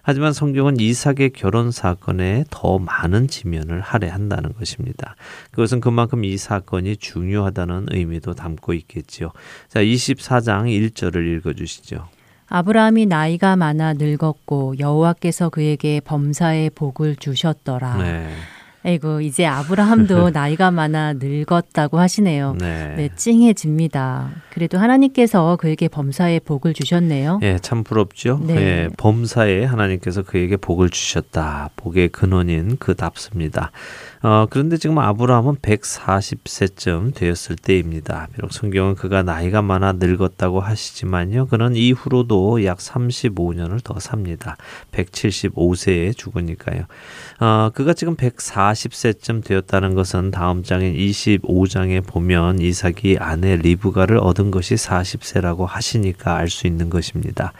하지만 0.06 0.34
성경은 0.34 0.78
이삭의 0.78 1.30
결혼 1.34 1.70
사건에 1.70 2.44
더 2.50 2.78
많은 2.78 3.26
지면을 3.26 3.80
할애한다는 3.80 4.52
것입니다. 4.52 5.16
그것은 5.50 5.80
그만큼 5.80 6.24
이 6.24 6.36
사건이 6.36 6.98
중요하다는 6.98 7.86
의미도 7.90 8.34
담고 8.34 8.74
있겠지요. 8.74 9.30
자, 9.68 9.80
24장 9.80 10.66
1절을 10.66 11.38
읽어 11.38 11.54
주시죠. 11.54 12.06
아브라함이 12.48 13.06
나이가 13.06 13.56
많아 13.56 13.94
늙었고 13.94 14.78
여호와께서 14.78 15.48
그에게 15.48 16.00
범사의 16.00 16.70
복을 16.70 17.16
주셨더라. 17.16 17.96
네. 17.96 18.28
아이고 18.84 19.22
이제 19.22 19.46
아브라함도 19.46 20.30
나이가 20.30 20.70
많아 20.70 21.14
늙었다고 21.14 21.98
하시네요. 21.98 22.56
네. 22.60 22.94
네, 22.96 23.08
찡해집니다. 23.16 24.30
그래도 24.50 24.78
하나님께서 24.78 25.56
그에게 25.56 25.88
범사의 25.88 26.40
복을 26.40 26.74
주셨네요. 26.74 27.40
예, 27.42 27.58
참 27.58 27.82
부럽죠. 27.82 28.40
네. 28.42 28.56
예, 28.56 28.88
범사에 28.98 29.64
하나님께서 29.64 30.22
그에게 30.22 30.56
복을 30.56 30.90
주셨다. 30.90 31.70
복의 31.76 32.08
근원인 32.08 32.76
그답습니다. 32.76 33.72
어, 34.24 34.46
그런데 34.48 34.78
지금 34.78 34.98
아브라함은 34.98 35.56
140세쯤 35.56 37.14
되었을 37.14 37.56
때입니다. 37.56 38.28
비록 38.32 38.54
성경은 38.54 38.94
그가 38.94 39.22
나이가 39.22 39.60
많아 39.60 39.92
늙었다고 39.98 40.60
하시지만요. 40.60 41.46
그는 41.48 41.76
이후로도 41.76 42.64
약 42.64 42.78
35년을 42.78 43.84
더 43.84 44.00
삽니다. 44.00 44.56
175세에 44.92 46.16
죽으니까요. 46.16 46.84
어, 47.40 47.70
그가 47.74 47.92
지금 47.92 48.16
140 48.16 48.94
40세쯤 48.94 49.44
되었다는 49.44 49.94
것은 49.94 50.30
다음 50.30 50.62
장인 50.62 50.94
25장에 50.94 52.06
보면 52.06 52.60
이삭이 52.60 53.18
아내 53.20 53.56
리브가를 53.56 54.18
얻은 54.18 54.50
것이 54.50 54.74
40세라고 54.74 55.66
하시니까 55.66 56.36
알 56.36 56.48
수 56.48 56.66
있는 56.66 56.88
것입니다. 56.88 57.52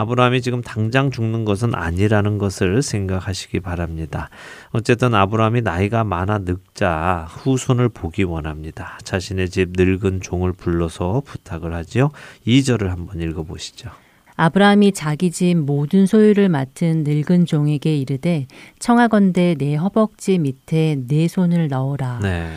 아브라함이 0.00 0.40
지금 0.40 0.62
당장 0.62 1.10
죽는 1.10 1.44
것은 1.44 1.74
아니라는 1.74 2.38
것을 2.38 2.80
생각하시기 2.80 3.60
바랍니다. 3.60 4.30
어쨌든 4.70 5.14
아브라함이 5.14 5.60
나이가 5.60 6.04
많아 6.04 6.38
늙자 6.38 7.26
후손을 7.28 7.90
보기 7.90 8.22
원합니다. 8.22 8.98
자신의 9.02 9.50
집 9.50 9.70
늙은 9.76 10.22
종을 10.22 10.52
불러서 10.52 11.22
부탁을 11.26 11.74
하지요. 11.74 12.10
2절을 12.46 12.88
한번 12.88 13.20
읽어보시죠. 13.20 13.90
아브라함이 14.36 14.92
자기 14.92 15.30
집 15.30 15.54
모든 15.54 16.06
소유를 16.06 16.48
맡은 16.48 17.04
늙은 17.04 17.44
종에게 17.44 17.94
이르되 17.94 18.46
청하건대 18.78 19.54
내 19.58 19.74
허벅지 19.74 20.38
밑에 20.38 20.96
내 21.06 21.28
손을 21.28 21.68
넣어라. 21.68 22.20
네. 22.22 22.48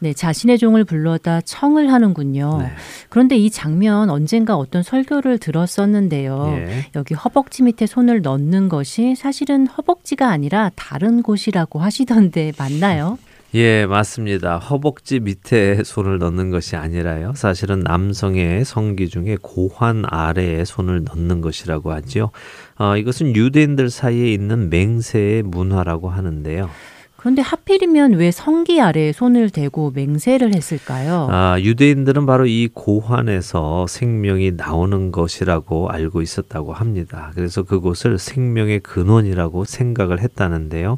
네, 0.00 0.14
자신의 0.14 0.58
종을 0.58 0.84
불러다 0.84 1.42
청을 1.42 1.92
하는군요. 1.92 2.58
네. 2.62 2.72
그런데 3.10 3.36
이 3.36 3.50
장면 3.50 4.08
언젠가 4.08 4.56
어떤 4.56 4.82
설교를 4.82 5.38
들었었는데요. 5.38 6.54
예. 6.56 6.86
여기 6.96 7.14
허벅지 7.14 7.62
밑에 7.62 7.86
손을 7.86 8.22
넣는 8.22 8.70
것이 8.70 9.14
사실은 9.14 9.66
허벅지가 9.66 10.28
아니라 10.28 10.70
다른 10.74 11.22
곳이라고 11.22 11.80
하시던데 11.80 12.52
맞나요? 12.58 13.18
예, 13.54 13.84
맞습니다. 13.84 14.58
허벅지 14.58 15.18
밑에 15.18 15.82
손을 15.82 16.18
넣는 16.18 16.50
것이 16.50 16.76
아니라요. 16.76 17.32
사실은 17.34 17.80
남성의 17.80 18.64
성기 18.64 19.08
중에 19.08 19.36
고환 19.42 20.04
아래에 20.06 20.64
손을 20.64 21.02
넣는 21.04 21.40
것이라고 21.40 21.92
하지요. 21.92 22.30
어, 22.78 22.96
이것은 22.96 23.34
유대인들 23.34 23.90
사이에 23.90 24.32
있는 24.32 24.70
맹세의 24.70 25.42
문화라고 25.42 26.10
하는데요. 26.10 26.70
그런데 27.20 27.42
하필이면 27.42 28.14
왜 28.14 28.30
성기 28.30 28.80
아래에 28.80 29.12
손을 29.12 29.50
대고 29.50 29.90
맹세를 29.94 30.54
했을까요? 30.54 31.28
아, 31.30 31.60
유대인들은 31.60 32.24
바로 32.24 32.46
이 32.46 32.70
고환에서 32.72 33.86
생명이 33.86 34.52
나오는 34.52 35.12
것이라고 35.12 35.90
알고 35.90 36.22
있었다고 36.22 36.72
합니다. 36.72 37.30
그래서 37.34 37.62
그곳을 37.62 38.16
생명의 38.16 38.80
근원이라고 38.80 39.66
생각을 39.66 40.20
했다는데요. 40.20 40.96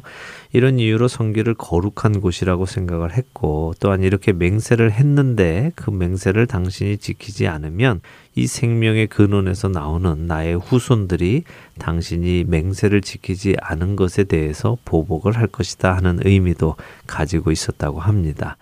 이런 0.53 0.79
이유로 0.79 1.09
성기를 1.09 1.55
거룩한 1.55 2.21
곳이라고 2.21 2.67
생각을 2.67 3.11
했고 3.17 3.73
또한 3.81 4.01
이렇게 4.01 4.31
맹세를 4.31 4.93
했는데 4.93 5.73
그 5.75 5.91
맹세를 5.91 6.47
당신이 6.47 6.99
지키지 6.99 7.47
않으면 7.47 7.99
이 8.35 8.47
생명의 8.47 9.07
근원에서 9.07 9.67
나오는 9.69 10.25
나의 10.25 10.57
후손들이 10.57 11.43
당신이 11.79 12.45
맹세를 12.47 13.01
지키지 13.01 13.55
않은 13.61 13.95
것에 13.95 14.23
대해서 14.23 14.77
보복을 14.85 15.37
할 15.37 15.47
것이다 15.47 15.95
하는 15.95 16.19
의미도 16.23 16.75
가지고 17.05 17.51
있었다고 17.51 17.99
합니다. 17.99 18.57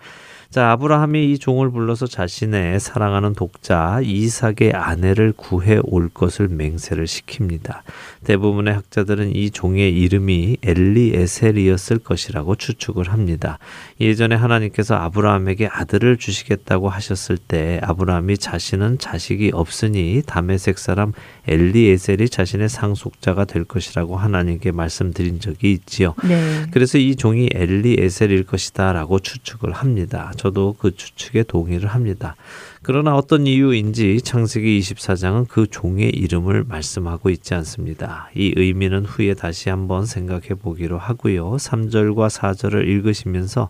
자, 0.52 0.72
아브라함이 0.72 1.32
이 1.32 1.38
종을 1.38 1.70
불러서 1.70 2.06
자신의 2.06 2.78
사랑하는 2.78 3.32
독자 3.32 4.00
이삭의 4.02 4.74
아내를 4.74 5.32
구해 5.34 5.78
올 5.82 6.10
것을 6.10 6.48
맹세를 6.48 7.06
시킵니다. 7.06 7.80
대부분의 8.24 8.74
학자들은 8.74 9.34
이 9.34 9.50
종의 9.50 9.98
이름이 9.98 10.58
엘리에셀이었을 10.62 12.00
것이라고 12.00 12.56
추측을 12.56 13.10
합니다. 13.10 13.58
예전에 13.98 14.34
하나님께서 14.34 14.94
아브라함에게 14.94 15.68
아들을 15.68 16.18
주시겠다고 16.18 16.90
하셨을 16.90 17.38
때 17.38 17.80
아브라함이 17.82 18.36
자신은 18.36 18.98
자식이 18.98 19.52
없으니 19.54 20.20
다메섹 20.26 20.78
사람 20.78 21.14
엘리에셀이 21.48 22.28
자신의 22.28 22.68
상속자가 22.68 23.46
될 23.46 23.64
것이라고 23.64 24.18
하나님께 24.18 24.72
말씀드린 24.72 25.40
적이 25.40 25.72
있지요. 25.72 26.14
네. 26.28 26.66
그래서 26.72 26.98
이 26.98 27.16
종이 27.16 27.48
엘리에셀일 27.54 28.44
것이다라고 28.44 29.18
추측을 29.20 29.72
합니다. 29.72 30.30
저도 30.42 30.74
그 30.76 30.96
추측에 30.96 31.44
동의를 31.44 31.88
합니다. 31.88 32.34
그러나 32.82 33.14
어떤 33.14 33.46
이유인지 33.46 34.22
창세기 34.22 34.80
24장은 34.80 35.46
그 35.46 35.68
종의 35.70 36.10
이름을 36.10 36.64
말씀하고 36.64 37.30
있지 37.30 37.54
않습니다. 37.54 38.28
이 38.34 38.52
의미는 38.56 39.04
후에 39.04 39.34
다시 39.34 39.68
한번 39.68 40.04
생각해 40.04 40.54
보기로 40.60 40.98
하고요. 40.98 41.52
3절과 41.52 42.28
4절을 42.28 42.88
읽으시면서 42.88 43.68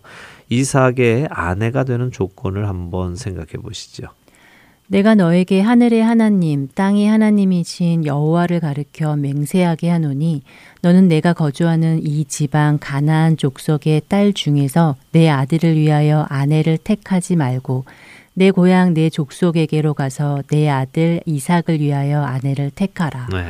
이삭의 0.49 1.27
아내가 1.29 1.83
되는 1.83 2.09
조건을 2.09 2.67
한번 2.67 3.15
생각해 3.17 3.61
보시죠. 3.61 4.07
내가 4.93 5.15
너에게 5.15 5.59
하늘의 5.59 6.03
하나님, 6.03 6.67
땅의 6.75 7.07
하나님이신 7.07 8.05
여호와를 8.05 8.59
가르켜 8.59 9.15
맹세하게 9.15 9.89
하노니 9.89 10.43
너는 10.83 11.07
내가 11.07 11.33
거주하는 11.33 12.05
이 12.05 12.25
지방 12.25 12.77
가나안 12.79 13.35
족속의 13.37 14.03
딸 14.07 14.33
중에서 14.33 14.95
내 15.11 15.29
아들을 15.29 15.77
위하여 15.77 16.27
아내를 16.29 16.77
택하지 16.77 17.37
말고 17.37 17.85
내 18.35 18.51
고향 18.51 18.93
내 18.93 19.09
족속에게로 19.09 19.95
가서 19.95 20.43
내 20.51 20.69
아들 20.69 21.21
이삭을 21.25 21.79
위하여 21.79 22.21
아내를 22.21 22.69
택하라. 22.69 23.29
네. 23.31 23.45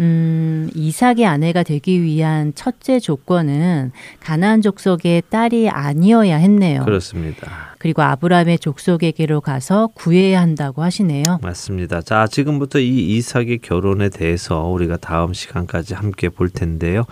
음, 0.00 0.68
이삭의 0.74 1.26
아내가 1.26 1.62
되기 1.62 2.02
위한 2.02 2.52
첫째 2.54 3.00
조건은 3.00 3.92
가나안 4.20 4.62
족속의 4.62 5.24
딸이 5.30 5.70
아니어야 5.70 6.36
했네요. 6.36 6.84
그렇습니다. 6.84 7.74
그리고 7.78 8.02
아브라함의 8.02 8.58
족속에게로 8.58 9.40
가서 9.40 9.88
구해야 9.88 10.40
한다고 10.40 10.82
하시네요. 10.82 11.22
맞습니다. 11.42 12.02
자, 12.02 12.26
지금부터 12.26 12.78
이 12.78 13.16
이삭의 13.16 13.58
결혼에 13.62 14.08
대해서 14.08 14.64
우리가 14.64 14.96
다음 14.96 15.32
시간까지 15.32 15.94
함께 15.94 16.28
볼 16.28 16.50
텐데요. 16.50 17.04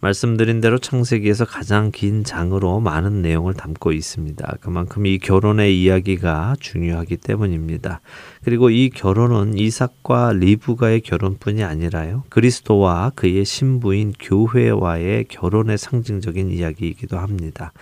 말씀드린 0.00 0.62
대로 0.62 0.78
창세기에서 0.78 1.44
가장 1.44 1.90
긴 1.92 2.24
장으로 2.24 2.80
많은 2.80 3.20
내용을 3.20 3.52
담고 3.52 3.92
있습니다. 3.92 4.56
그만큼 4.60 5.04
이 5.04 5.18
결혼의 5.18 5.80
이야기가 5.80 6.56
중요하기 6.58 7.18
때문입니다. 7.18 8.00
그리고 8.42 8.70
이 8.70 8.88
결혼은 8.88 9.58
이삭과 9.58 10.32
리브가의 10.32 11.02
결혼뿐이 11.02 11.62
아니라요. 11.62 12.24
그리스도와 12.30 13.12
그의 13.14 13.44
신부인 13.44 14.14
교회와의 14.18 15.26
결혼의 15.28 15.76
상징적인 15.76 16.50
이야기이기도 16.50 17.18
합니다. 17.18 17.72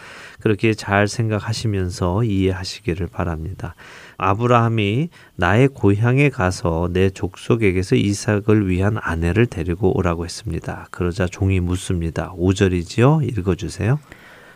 그렇게 0.40 0.74
잘 0.74 1.06
생각하시면서 1.06 2.24
이해하시기를 2.24 3.06
바랍니다. 3.06 3.76
아브라함이 4.18 5.08
나의 5.36 5.68
고향에 5.68 6.28
가서 6.28 6.90
내 6.92 7.08
족속에게서 7.08 7.94
이삭을 7.96 8.68
위한 8.68 8.98
아내를 9.00 9.46
데리고 9.46 9.96
오라고 9.96 10.24
했습니다. 10.24 10.88
그러자 10.90 11.26
종이 11.26 11.60
묻습니다. 11.60 12.32
5절이지요? 12.36 13.38
읽어 13.38 13.54
주세요. 13.54 13.98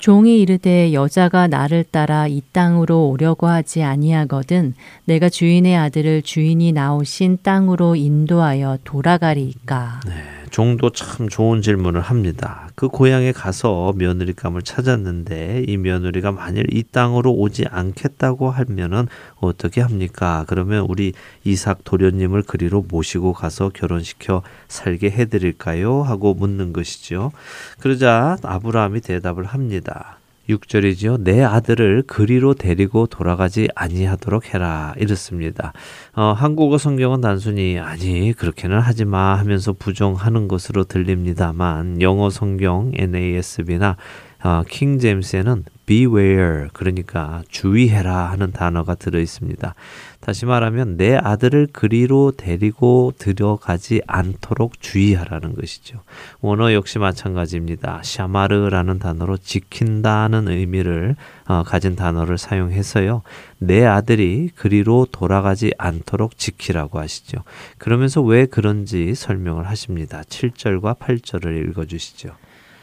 종이 0.00 0.40
이르되 0.40 0.92
여자가 0.92 1.46
나를 1.46 1.84
따라 1.88 2.26
이 2.26 2.42
땅으로 2.50 3.08
오려고 3.08 3.46
하지 3.46 3.84
아니하거든 3.84 4.74
내가 5.04 5.28
주인의 5.28 5.76
아들을 5.76 6.22
주인이 6.22 6.72
나오신 6.72 7.38
땅으로 7.44 7.94
인도하여 7.94 8.78
돌아가리이까. 8.82 10.00
네, 10.08 10.41
종도 10.52 10.90
참 10.90 11.30
좋은 11.30 11.62
질문을 11.62 12.02
합니다. 12.02 12.68
그 12.74 12.88
고향에 12.88 13.32
가서 13.32 13.94
며느리감을 13.96 14.60
찾았는데 14.60 15.64
이 15.66 15.78
며느리가 15.78 16.30
만일 16.30 16.66
이 16.70 16.82
땅으로 16.82 17.32
오지 17.32 17.64
않겠다고 17.70 18.50
하면은 18.50 19.08
어떻게 19.36 19.80
합니까? 19.80 20.44
그러면 20.48 20.84
우리 20.90 21.14
이삭 21.44 21.84
도련님을 21.84 22.42
그리로 22.42 22.84
모시고 22.86 23.32
가서 23.32 23.70
결혼시켜 23.70 24.42
살게 24.68 25.10
해드릴까요? 25.10 26.02
하고 26.02 26.34
묻는 26.34 26.74
것이죠. 26.74 27.32
그러자 27.80 28.36
아브라함이 28.42 29.00
대답을 29.00 29.46
합니다. 29.46 30.18
6절이지요. 30.48 31.22
내 31.22 31.42
아들을 31.42 32.04
그리로 32.06 32.54
데리고 32.54 33.06
돌아가지 33.06 33.68
아니하도록 33.74 34.54
해라. 34.54 34.94
이렇습니다. 34.98 35.72
어, 36.14 36.32
한국어 36.32 36.78
성경은 36.78 37.20
단순히 37.20 37.78
아니 37.78 38.32
그렇게는 38.32 38.80
하지 38.80 39.04
마 39.04 39.36
하면서 39.38 39.72
부정하는 39.72 40.48
것으로 40.48 40.84
들립니다만 40.84 42.02
영어 42.02 42.30
성경 42.30 42.90
NASB나 42.94 43.96
어, 44.44 44.64
킹 44.68 44.98
제임스에는 44.98 45.64
beware 45.86 46.68
그러니까 46.72 47.42
주의해라 47.48 48.30
하는 48.30 48.50
단어가 48.50 48.94
들어 48.96 49.20
있습니다. 49.20 49.74
다시 50.22 50.46
말하면 50.46 50.96
내 50.96 51.16
아들을 51.16 51.66
그리로 51.72 52.30
데리고 52.36 53.12
들어가지 53.18 54.02
않도록 54.06 54.80
주의하라는 54.80 55.56
것이죠. 55.56 56.04
원어 56.40 56.72
역시 56.74 57.00
마찬가지입니다. 57.00 58.02
샤마르라는 58.04 59.00
단어로 59.00 59.36
지킨다는 59.38 60.46
의미를 60.46 61.16
어, 61.48 61.64
가진 61.64 61.96
단어를 61.96 62.38
사용해서요. 62.38 63.22
내 63.58 63.84
아들이 63.84 64.50
그리로 64.54 65.08
돌아가지 65.10 65.72
않도록 65.76 66.38
지키라고 66.38 67.00
하시죠. 67.00 67.38
그러면서 67.78 68.22
왜 68.22 68.46
그런지 68.46 69.16
설명을 69.16 69.66
하십니다. 69.66 70.22
7절과 70.22 71.00
8절을 71.00 71.68
읽어 71.68 71.84
주시죠. 71.84 72.36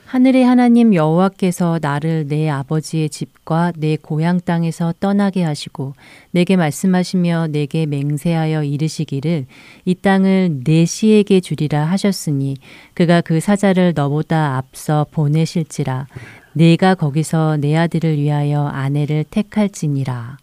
하늘의 0.10 0.44
하나님 0.44 0.96
여호와께서 0.96 1.78
나를 1.84 2.26
내 2.28 2.50
아버지의 2.50 3.12
집과 3.12 3.74
내 3.78 3.96
고향 3.96 4.40
땅에서 4.40 4.92
떠나게 5.00 5.44
하시고 5.44 5.94
내게 6.32 6.56
말씀하시며 6.56 7.50
내게 7.52 7.86
맹세하여 7.86 8.64
이르시기를 8.64 9.46
이 9.86 9.94
땅을 9.94 10.62
내 10.64 10.86
시에게 10.86 11.42
주리라 11.42 11.86
하셨으니 11.86 12.58
그가 12.96 13.22
그 13.22 13.40
사자를 13.40 13.94
너보다 13.96 14.58
앞서 14.58 15.06
보내실지라 15.12 16.08
내가 16.54 16.96
거기서 16.96 17.58
내 17.58 17.78
아들을 17.78 18.18
위하여 18.18 18.66
아내를 18.66 19.26
택할지니라. 19.30 20.39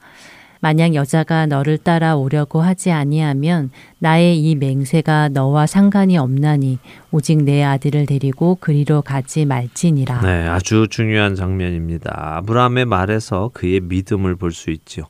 만약 0.66 0.96
여자가 0.96 1.46
너를 1.46 1.78
따라 1.78 2.16
오려고 2.16 2.60
하지 2.60 2.90
아니하면 2.90 3.70
나의 4.00 4.36
이 4.36 4.56
맹세가 4.56 5.28
너와 5.28 5.64
상관이 5.64 6.18
없나니 6.18 6.80
오직 7.12 7.44
내 7.44 7.62
아들을 7.62 8.06
데리고 8.06 8.56
그리로 8.60 9.00
가지 9.02 9.44
말지니라. 9.44 10.22
네, 10.22 10.48
아주 10.48 10.88
중요한 10.90 11.36
장면입니다. 11.36 12.38
아브라함의 12.38 12.84
말에서 12.86 13.52
그의 13.54 13.78
믿음을 13.78 14.34
볼 14.34 14.50
수 14.50 14.72
있지요. 14.72 15.04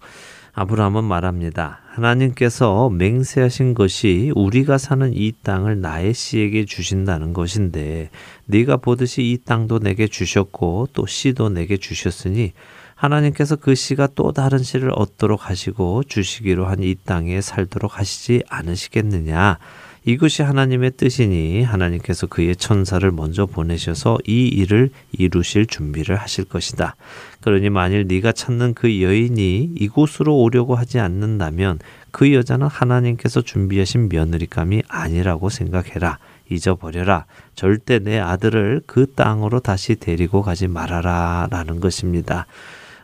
아브라함은 0.53 1.05
말합니다. 1.05 1.81
하나님께서 1.87 2.91
맹세하신 2.91 3.73
것이 3.73 4.33
우리가 4.35 4.77
사는 4.77 5.11
이 5.15 5.33
땅을 5.43 5.81
나의 5.81 6.13
씨에게 6.13 6.67
주신다는 6.67 7.33
것인데 7.33 8.11
네가 8.45 8.77
보듯이 8.77 9.23
이 9.23 9.39
땅도 9.43 9.79
내게 9.79 10.07
주셨고 10.07 10.89
또 10.93 11.07
씨도 11.07 11.49
내게 11.49 11.79
주셨으니 11.79 12.53
하나님께서 12.97 13.57
그 13.57 13.75
씨가 13.75 14.09
또 14.15 14.33
다른 14.33 14.59
씨를 14.59 14.91
얻도록 14.95 15.49
하시고 15.49 16.03
주시기로 16.05 16.67
한 16.67 16.83
이 16.83 16.95
땅에 17.05 17.41
살도록 17.41 17.99
하시지 17.99 18.43
않으시겠느냐 18.49 19.59
이것이 20.05 20.43
하나님의 20.43 20.93
뜻이니 20.97 21.65
하나님께서 21.65 22.29
그의 22.29 22.55
천사를 22.55 23.11
먼저 23.11 23.45
보내셔서 23.45 24.19
이 24.25 24.47
일을 24.47 24.91
이루실 25.11 25.67
준비를 25.67 26.15
하실 26.15 26.45
것이다. 26.45 26.95
그러니 27.41 27.71
만일 27.71 28.07
네가 28.07 28.31
찾는 28.31 28.75
그 28.75 29.03
여인이 29.03 29.73
이곳으로 29.77 30.37
오려고 30.37 30.77
하지 30.77 31.01
않는다면 31.01 31.81
그 32.13 32.33
여자는 32.33 32.69
하나님께서 32.69 33.43
준비하신 33.43 34.09
며느리감이 34.09 34.85
아니라고 34.87 35.51
생각해라. 35.51 36.19
잊어버려라. 36.49 37.27
절대 37.57 37.99
내 37.99 38.21
아들을 38.21 38.83
그 38.87 39.13
땅으로 39.13 39.59
다시 39.59 39.97
데리고 39.97 40.43
가지 40.43 40.69
말아라. 40.69 41.49
라는 41.51 41.81
것입니다. 41.81 42.47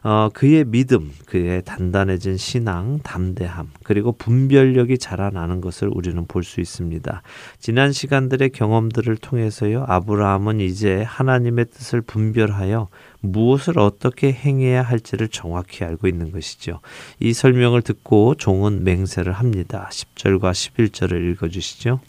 어, 0.05 0.31
그의 0.35 0.65
믿음, 0.65 1.12
그의 1.27 1.62
단단해진 1.65 2.37
신앙, 2.37 2.99
담대함, 3.01 3.71
그리고 3.85 4.11
분별력이 4.12 4.99
자라나는 4.99 5.61
것을 5.61 5.88
우리는 5.93 6.27
볼 6.27 6.43
수 6.43 6.61
있습니다. 6.61 7.23
지난 7.61 7.93
시간들의 7.93 8.51
경험들을 8.51 9.17
통해서요, 9.19 9.85
아브라함은 9.87 10.61
이제 10.61 11.03
하나님의 11.03 11.67
뜻을 11.67 12.01
분별하여 12.01 12.88
무엇을 13.21 13.79
어떻게 13.79 14.33
행해야 14.33 14.83
할지를 14.83 15.29
정확히 15.29 15.85
알고 15.85 16.09
있는 16.09 16.33
것이죠. 16.33 16.81
이 17.21 17.33
설명을 17.33 17.83
듣고 17.83 18.35
종은 18.35 18.83
맹세를 18.83 19.33
합니다. 19.33 19.88
10절과 19.93 20.51
11절을 20.51 21.33
읽어 21.33 21.49
주시죠. 21.49 22.01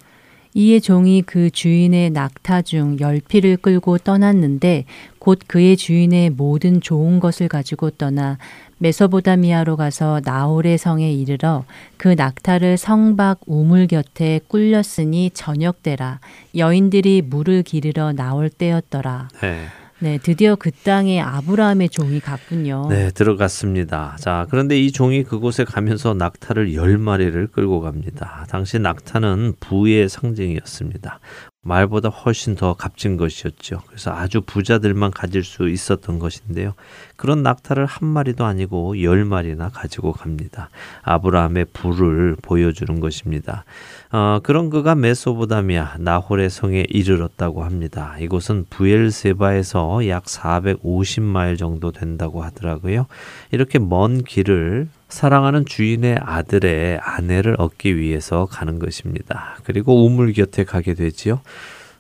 이에 0.55 0.79
종이 0.79 1.21
그 1.21 1.49
주인의 1.49 2.11
낙타 2.11 2.61
중 2.61 2.99
열피를 2.99 3.57
끌고 3.57 3.97
떠났는데 3.97 4.85
곧 5.19 5.39
그의 5.47 5.77
주인의 5.77 6.29
모든 6.31 6.79
좋은 6.79 7.19
것을 7.19 7.47
가지고 7.47 7.89
떠나 7.89 8.37
메소보다미아로 8.77 9.77
가서 9.77 10.21
나홀의 10.23 10.77
성에 10.77 11.11
이르러 11.11 11.63
그 11.97 12.09
낙타를 12.09 12.77
성박 12.77 13.39
우물 13.47 13.87
곁에 13.87 14.41
꿀렸으니 14.47 15.31
저녁 15.33 15.81
때라 15.81 16.19
여인들이 16.55 17.21
물을 17.21 17.63
기르러 17.63 18.11
나올 18.11 18.49
때였더라. 18.49 19.29
네. 19.41 19.67
네, 20.03 20.17
드디어 20.21 20.57
그 20.57 20.69
땅에 20.69 21.21
아브라함의 21.21 21.87
종이 21.87 22.19
갔군요. 22.19 22.87
네, 22.89 23.09
들어갔습니다. 23.11 24.17
자, 24.19 24.45
그런데 24.49 24.77
이 24.77 24.91
종이 24.91 25.23
그곳에 25.23 25.63
가면서 25.63 26.13
낙타를 26.13 26.73
열 26.73 26.97
마리를 26.97 27.47
끌고 27.47 27.79
갑니다. 27.79 28.45
당시 28.49 28.79
낙타는 28.79 29.53
부의 29.61 30.09
상징이었습니다. 30.09 31.21
말보다 31.63 32.10
훨씬 32.10 32.56
더 32.56 32.73
값진 32.73 33.15
것이었죠. 33.17 33.82
그래서 33.88 34.12
아주 34.12 34.41
부자들만 34.41 35.12
가질 35.12 35.43
수 35.43 35.69
있었던 35.69 36.19
것인데요. 36.19 36.73
그런 37.15 37.41
낙타를 37.41 37.86
한 37.86 38.08
마리도 38.08 38.43
아니고 38.43 39.02
열 39.02 39.23
마리나 39.23 39.69
가지고 39.69 40.12
갑니다. 40.12 40.69
아브라함의 41.04 41.67
부를 41.71 42.36
보여주는 42.41 42.99
것입니다. 42.99 43.63
어, 44.12 44.39
그런 44.43 44.69
그가 44.69 44.93
메소보다미아 44.95 45.95
나홀의 45.99 46.49
성에 46.49 46.86
이르렀다고 46.89 47.63
합니다. 47.63 48.17
이곳은 48.19 48.65
부엘세바에서 48.69 50.08
약 50.10 50.26
450마일 50.26 51.58
정도 51.58 51.91
된다고 51.91 52.43
하더라고요. 52.43 53.08
이렇게 53.52 53.80
먼 53.80 54.21
길을 54.21 54.89
사랑하는 55.13 55.65
주인의 55.65 56.17
아들의 56.19 56.97
아내를 56.99 57.56
얻기 57.60 57.97
위해서 57.97 58.47
가는 58.49 58.80
것입니다. 58.80 59.58
그리고 59.63 60.04
우물 60.06 60.34
곁에 60.34 60.63
가게 60.63 60.95
되지요. 60.95 61.39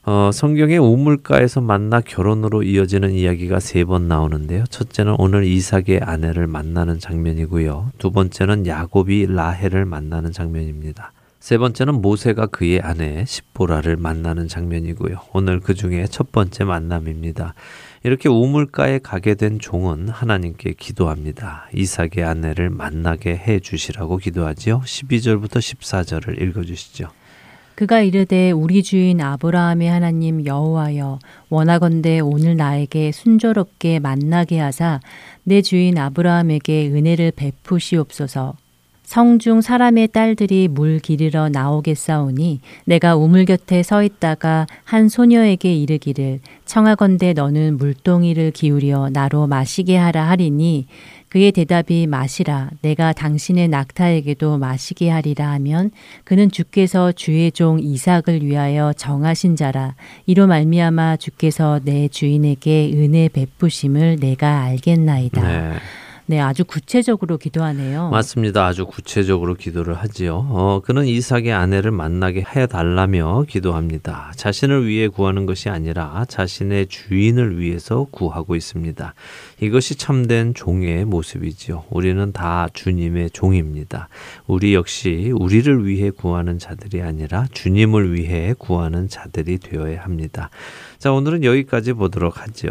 어, 0.05 0.31
성경의 0.33 0.79
우물가에서 0.79 1.61
만나 1.61 2.01
결혼으로 2.01 2.63
이어지는 2.63 3.11
이야기가 3.11 3.59
세 3.59 3.83
번 3.85 4.07
나오는데요. 4.07 4.63
첫째는 4.65 5.15
오늘 5.19 5.43
이삭의 5.45 5.99
아내를 6.01 6.47
만나는 6.47 6.99
장면이고요. 6.99 7.91
두 7.99 8.09
번째는 8.09 8.65
야곱이 8.65 9.27
라헬을 9.29 9.85
만나는 9.85 10.31
장면입니다. 10.31 11.11
세 11.39 11.59
번째는 11.59 12.01
모세가 12.01 12.47
그의 12.47 12.81
아내 12.81 13.25
십보라를 13.27 13.95
만나는 13.95 14.47
장면이고요. 14.47 15.17
오늘 15.33 15.59
그 15.59 15.75
중에 15.75 16.07
첫 16.09 16.31
번째 16.31 16.63
만남입니다. 16.63 17.53
이렇게 18.03 18.27
우물가에 18.27 18.99
가게 18.99 19.33
된 19.33 19.59
종은 19.59 20.09
하나님께 20.09 20.73
기도합니다. 20.77 21.67
이삭의 21.73 22.25
아내를 22.25 22.69
만나게 22.69 23.31
해 23.31 23.59
주시라고 23.61 24.17
기도하지요. 24.17 24.81
12절부터 24.81 25.59
14절을 25.59 26.41
읽어 26.41 26.63
주시죠. 26.63 27.07
그가 27.75 28.01
이르되 28.01 28.51
우리 28.51 28.83
주인 28.83 29.19
아브라함의 29.19 29.89
하나님 29.89 30.45
여호와여 30.45 31.19
원하건대 31.49 32.19
오늘 32.19 32.55
나에게 32.55 33.11
순조롭게 33.11 33.99
만나게 33.99 34.59
하사 34.59 34.99
내 35.43 35.61
주인 35.61 35.97
아브라함에게 35.97 36.89
은혜를 36.89 37.31
베푸시옵소서 37.35 38.55
성중 39.03 39.61
사람의 39.61 40.07
딸들이 40.09 40.67
물 40.67 40.99
기르러 40.99 41.49
나오겠사오니 41.49 42.61
내가 42.85 43.15
우물 43.15 43.45
곁에 43.45 43.83
서 43.83 44.03
있다가 44.03 44.65
한 44.83 45.09
소녀에게 45.09 45.73
이르기를 45.75 46.39
청하건대 46.65 47.33
너는 47.33 47.77
물동이를 47.77 48.51
기울여 48.51 49.09
나로 49.11 49.47
마시게 49.47 49.97
하라 49.97 50.29
하리니 50.29 50.87
그의 51.29 51.51
대답이 51.51 52.07
마시라 52.07 52.69
내가 52.81 53.11
당신의 53.11 53.67
낙타에게도 53.67 54.59
마시게 54.59 55.09
하리라 55.09 55.51
하면 55.53 55.91
그는 56.23 56.51
주께서 56.51 57.11
주의 57.11 57.51
종 57.51 57.79
이삭을 57.79 58.43
위하여 58.43 58.93
정하신 58.93 59.55
자라 59.55 59.95
이로 60.25 60.47
말미암아 60.47 61.17
주께서 61.17 61.79
내 61.83 62.07
주인에게 62.07 62.91
은혜 62.93 63.29
베푸심을 63.29 64.17
내가 64.19 64.61
알겠나이다. 64.61 65.41
네. 65.41 65.73
네, 66.25 66.39
아주 66.39 66.63
구체적으로 66.63 67.37
기도하네요. 67.37 68.09
맞습니다. 68.09 68.65
아주 68.65 68.85
구체적으로 68.85 69.55
기도를 69.55 69.93
하지요. 69.95 70.47
어, 70.49 70.81
그는 70.83 71.05
이삭의 71.05 71.51
아내를 71.51 71.91
만나게 71.91 72.45
해 72.55 72.65
달라며 72.65 73.43
기도합니다. 73.49 74.31
자신을 74.37 74.87
위해 74.87 75.09
구하는 75.09 75.45
것이 75.45 75.69
아니라 75.69 76.23
자신의 76.29 76.87
주인을 76.87 77.59
위해서 77.59 78.07
구하고 78.09 78.55
있습니다. 78.55 79.13
이것이 79.59 79.95
참된 79.95 80.53
종의 80.53 81.03
모습이지요. 81.05 81.83
우리는 81.89 82.31
다 82.31 82.67
주님의 82.73 83.31
종입니다. 83.31 84.07
우리 84.47 84.73
역시 84.73 85.33
우리를 85.35 85.85
위해 85.85 86.09
구하는 86.09 86.57
자들이 86.57 87.01
아니라 87.01 87.47
주님을 87.51 88.13
위해 88.13 88.53
구하는 88.57 89.09
자들이 89.09 89.57
되어야 89.57 90.01
합니다. 90.03 90.49
자, 90.99 91.11
오늘은 91.11 91.43
여기까지 91.43 91.91
보도록 91.91 92.41
하죠. 92.41 92.69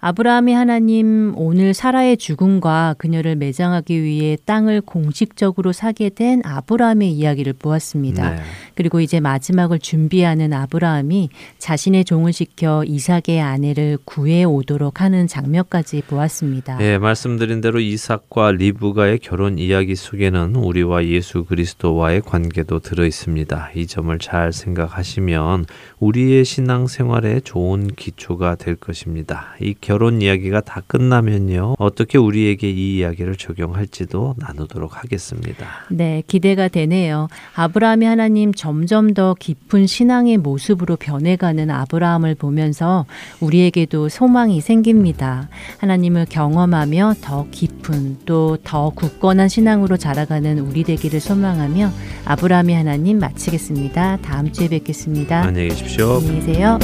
아브라함이 0.00 0.52
하나님 0.52 1.32
오늘 1.36 1.74
사라의 1.74 2.16
죽음과 2.16 2.94
그녀를 2.98 3.34
매장하기 3.34 4.02
위해 4.02 4.36
땅을 4.44 4.80
공식적으로 4.82 5.72
사게 5.72 6.08
된 6.08 6.40
아브라함의 6.44 7.10
이야기를 7.10 7.54
보았습니다. 7.54 8.30
네. 8.30 8.42
그리고 8.76 9.00
이제 9.00 9.18
마지막을 9.18 9.80
준비하는 9.80 10.52
아브라함이 10.52 11.30
자신의 11.58 12.04
종을 12.04 12.32
시켜 12.32 12.84
이삭의 12.84 13.40
아내를 13.40 13.98
구해 14.04 14.44
오도록 14.44 15.00
하는 15.00 15.26
장면까지 15.26 16.02
보았습니다. 16.06 16.78
예, 16.80 16.98
말씀드린 16.98 17.60
대로 17.60 17.80
이삭과 17.80 18.52
리브가의 18.52 19.18
결혼 19.18 19.58
이야기 19.58 19.96
속에는 19.96 20.54
우리와 20.54 21.06
예수 21.06 21.44
그리스도와의 21.44 22.20
관계도 22.20 22.78
들어 22.78 23.04
있습니다. 23.04 23.70
이 23.74 23.88
점을 23.88 24.16
잘 24.20 24.52
생각하시면 24.52 25.66
우리의 25.98 26.44
신앙 26.44 26.86
생활에 26.86 27.40
좋은 27.40 27.88
기초가 27.88 28.54
될 28.54 28.76
것입니다. 28.76 29.56
이 29.60 29.74
결혼 29.88 30.20
이야기가 30.20 30.60
다 30.60 30.82
끝나면요. 30.86 31.76
어떻게 31.78 32.18
우리에게 32.18 32.70
이 32.70 32.98
이야기를 32.98 33.36
적용할지도 33.36 34.34
나누도록 34.36 35.02
하겠습니다. 35.02 35.66
네, 35.90 36.22
기대가 36.26 36.68
되네요. 36.68 37.28
아브라함이 37.54 38.04
하나님 38.04 38.52
점점 38.52 39.14
더 39.14 39.32
깊은 39.32 39.86
신앙의 39.86 40.36
모습으로 40.36 40.96
변해가는 40.96 41.70
아브라함을 41.70 42.34
보면서 42.34 43.06
우리에게도 43.40 44.10
소망이 44.10 44.60
생깁니다. 44.60 45.48
하나님을 45.78 46.26
경험하며 46.26 47.14
더 47.22 47.46
깊은 47.50 48.18
또 48.26 48.58
더 48.64 48.90
굳건한 48.90 49.48
신앙으로 49.48 49.96
자라가는 49.96 50.58
우리 50.58 50.84
되기를 50.84 51.20
소망하며 51.20 51.90
아브라함이 52.26 52.74
하나님 52.74 53.18
마치겠습니다. 53.18 54.18
다음 54.18 54.52
주에 54.52 54.68
뵙겠습니다. 54.68 55.44
안녕히 55.44 55.68
계십시오. 55.68 56.16
안녕히 56.16 56.34
계세요. 56.40 56.78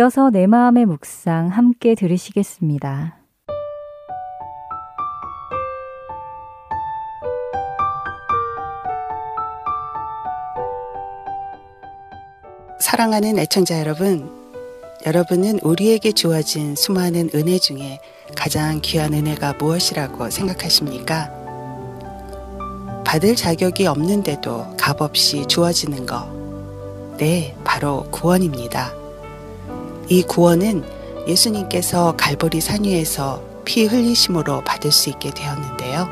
이어서 0.00 0.30
내 0.30 0.46
마음의 0.46 0.86
묵상 0.86 1.48
함께 1.48 1.94
들으시겠습니다. 1.94 3.18
사랑하는 12.78 13.38
애청자 13.38 13.78
여러분, 13.78 14.30
여러분은 15.04 15.58
우리에게 15.62 16.12
주어진 16.12 16.74
수많은 16.74 17.28
은혜 17.34 17.58
중에 17.58 18.00
가장 18.34 18.80
귀한 18.80 19.12
은혜가 19.12 19.54
무엇이라고 19.58 20.30
생각하십니까? 20.30 21.30
받을 23.04 23.36
자격이 23.36 23.86
없는데도 23.86 24.76
값없이 24.78 25.44
주어지는 25.46 26.06
것. 26.06 26.26
네, 27.18 27.54
바로 27.64 28.04
구원입니다. 28.10 28.99
이 30.10 30.24
구원은 30.24 30.82
예수님께서 31.28 32.16
갈보리 32.16 32.60
산 32.60 32.82
위에서 32.82 33.40
피 33.64 33.86
흘리심으로 33.86 34.62
받을 34.62 34.90
수 34.90 35.08
있게 35.08 35.30
되었는데요. 35.30 36.08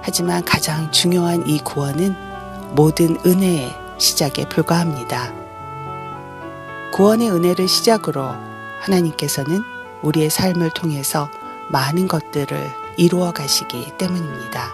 하지만 0.00 0.42
가장 0.42 0.90
중요한 0.90 1.46
이 1.46 1.58
구원은 1.58 2.14
모든 2.74 3.18
은혜의 3.26 3.70
시작에 3.98 4.48
불과합니다. 4.48 5.34
구원의 6.94 7.30
은혜를 7.30 7.68
시작으로 7.68 8.26
하나님께서는 8.80 9.62
우리의 10.00 10.30
삶을 10.30 10.70
통해서 10.70 11.28
많은 11.68 12.08
것들을 12.08 12.70
이루어 12.96 13.32
가시기 13.32 13.98
때문입니다. 13.98 14.72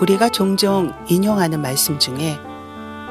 우리가 0.00 0.28
종종 0.28 0.94
인용하는 1.08 1.60
말씀 1.60 1.98
중에 1.98 2.38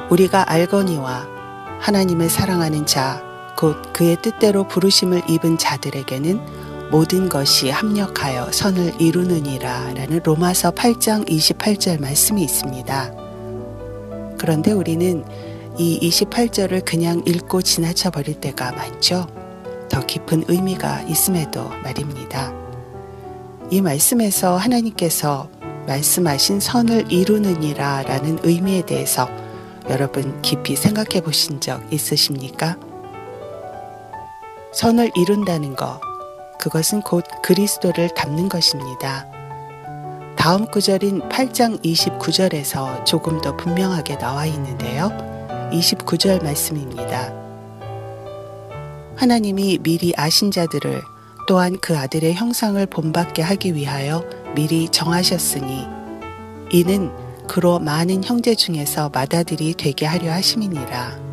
우리가 0.08 0.50
알거니와 0.50 1.35
하나님을 1.80 2.28
사랑하는 2.28 2.86
자, 2.86 3.22
곧 3.56 3.92
그의 3.92 4.16
뜻대로 4.20 4.66
부르심을 4.68 5.22
입은 5.28 5.58
자들에게는 5.58 6.66
모든 6.90 7.28
것이 7.28 7.70
합력하여 7.70 8.52
선을 8.52 9.00
이루느니라 9.00 9.94
라는 9.94 10.20
로마서 10.22 10.70
8장 10.72 11.28
28절 11.28 12.00
말씀이 12.00 12.42
있습니다. 12.42 13.12
그런데 14.38 14.72
우리는 14.72 15.24
이 15.78 15.98
28절을 16.08 16.84
그냥 16.84 17.22
읽고 17.26 17.62
지나쳐 17.62 18.10
버릴 18.10 18.34
때가 18.40 18.72
많죠. 18.72 19.26
더 19.90 20.00
깊은 20.04 20.44
의미가 20.48 21.02
있음에도 21.02 21.68
말입니다. 21.82 22.52
이 23.70 23.80
말씀에서 23.80 24.56
하나님께서 24.56 25.50
말씀하신 25.86 26.60
선을 26.60 27.10
이루느니라 27.10 28.02
라는 28.02 28.38
의미에 28.42 28.82
대해서 28.82 29.28
여러분 29.88 30.40
깊이 30.42 30.76
생각해 30.76 31.20
보신 31.22 31.60
적 31.60 31.80
있으십니까? 31.92 32.76
선을 34.72 35.10
이룬다는 35.16 35.74
것, 35.76 36.00
그것은 36.60 37.02
곧 37.02 37.24
그리스도를 37.42 38.10
닮는 38.10 38.48
것입니다. 38.48 39.26
다음 40.36 40.66
구절인 40.66 41.28
8장 41.28 41.82
29절에서 41.82 43.04
조금 43.04 43.40
더 43.40 43.56
분명하게 43.56 44.18
나와 44.18 44.46
있는데요. 44.46 45.10
29절 45.72 46.42
말씀입니다. 46.42 47.32
하나님이 49.16 49.78
미리 49.78 50.12
아신 50.16 50.50
자들을 50.50 51.02
또한 51.48 51.78
그 51.80 51.96
아들의 51.96 52.34
형상을 52.34 52.84
본받게 52.86 53.42
하기 53.42 53.74
위하여 53.74 54.22
미리 54.54 54.88
정하셨으니 54.88 55.86
이는 56.70 57.25
그로 57.46 57.78
많은 57.78 58.24
형제 58.24 58.54
중에서 58.54 59.10
맏아들이 59.10 59.74
되게 59.74 60.06
하려 60.06 60.32
하심이니라. 60.32 61.26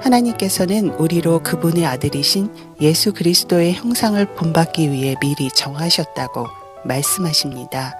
하나님께서는 0.00 0.90
우리로 0.90 1.42
그분의 1.42 1.84
아들이신 1.84 2.76
예수 2.80 3.12
그리스도의 3.12 3.74
형상을 3.74 4.24
본받기 4.34 4.90
위해 4.90 5.16
미리 5.20 5.48
정하셨다고 5.50 6.46
말씀하십니다. 6.84 7.94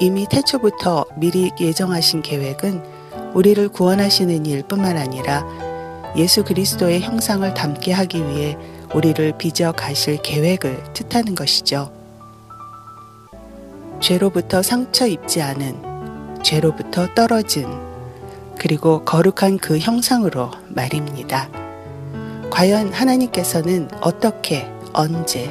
이미 0.00 0.26
태초부터 0.28 1.04
미리 1.16 1.50
예정하신 1.60 2.22
계획은 2.22 2.82
우리를 3.34 3.68
구원하시는 3.68 4.46
일뿐만 4.46 4.96
아니라 4.96 5.44
예수 6.16 6.44
그리스도의 6.44 7.00
형상을 7.00 7.52
담게 7.54 7.92
하기 7.92 8.26
위해 8.28 8.56
우리를 8.94 9.36
빚어 9.38 9.72
가실 9.72 10.16
계획을 10.22 10.92
뜻하는 10.94 11.34
것이죠. 11.34 11.97
죄로부터 14.00 14.62
상처 14.62 15.06
입지 15.06 15.42
않은 15.42 16.42
죄로부터 16.42 17.12
떨어진 17.14 17.66
그리고 18.58 19.04
거룩한 19.04 19.58
그 19.58 19.78
형상으로 19.78 20.50
말입니다. 20.68 21.48
과연 22.50 22.92
하나님께서는 22.92 23.88
어떻게, 24.00 24.68
언제, 24.92 25.46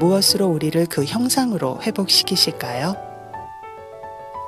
무엇으로 0.00 0.46
우리를 0.46 0.86
그 0.86 1.04
형상으로 1.04 1.80
회복시키실까요? 1.82 2.96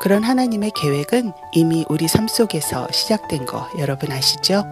그런 0.01 0.25
하나님의 0.25 0.73
계획은 0.75 1.33
이미 1.53 1.85
우리 1.89 2.09
삶 2.09 2.27
속에서 2.27 2.89
시작된 2.91 3.47
거 3.47 3.69
여러분 3.79 4.11
아시죠? 4.11 4.65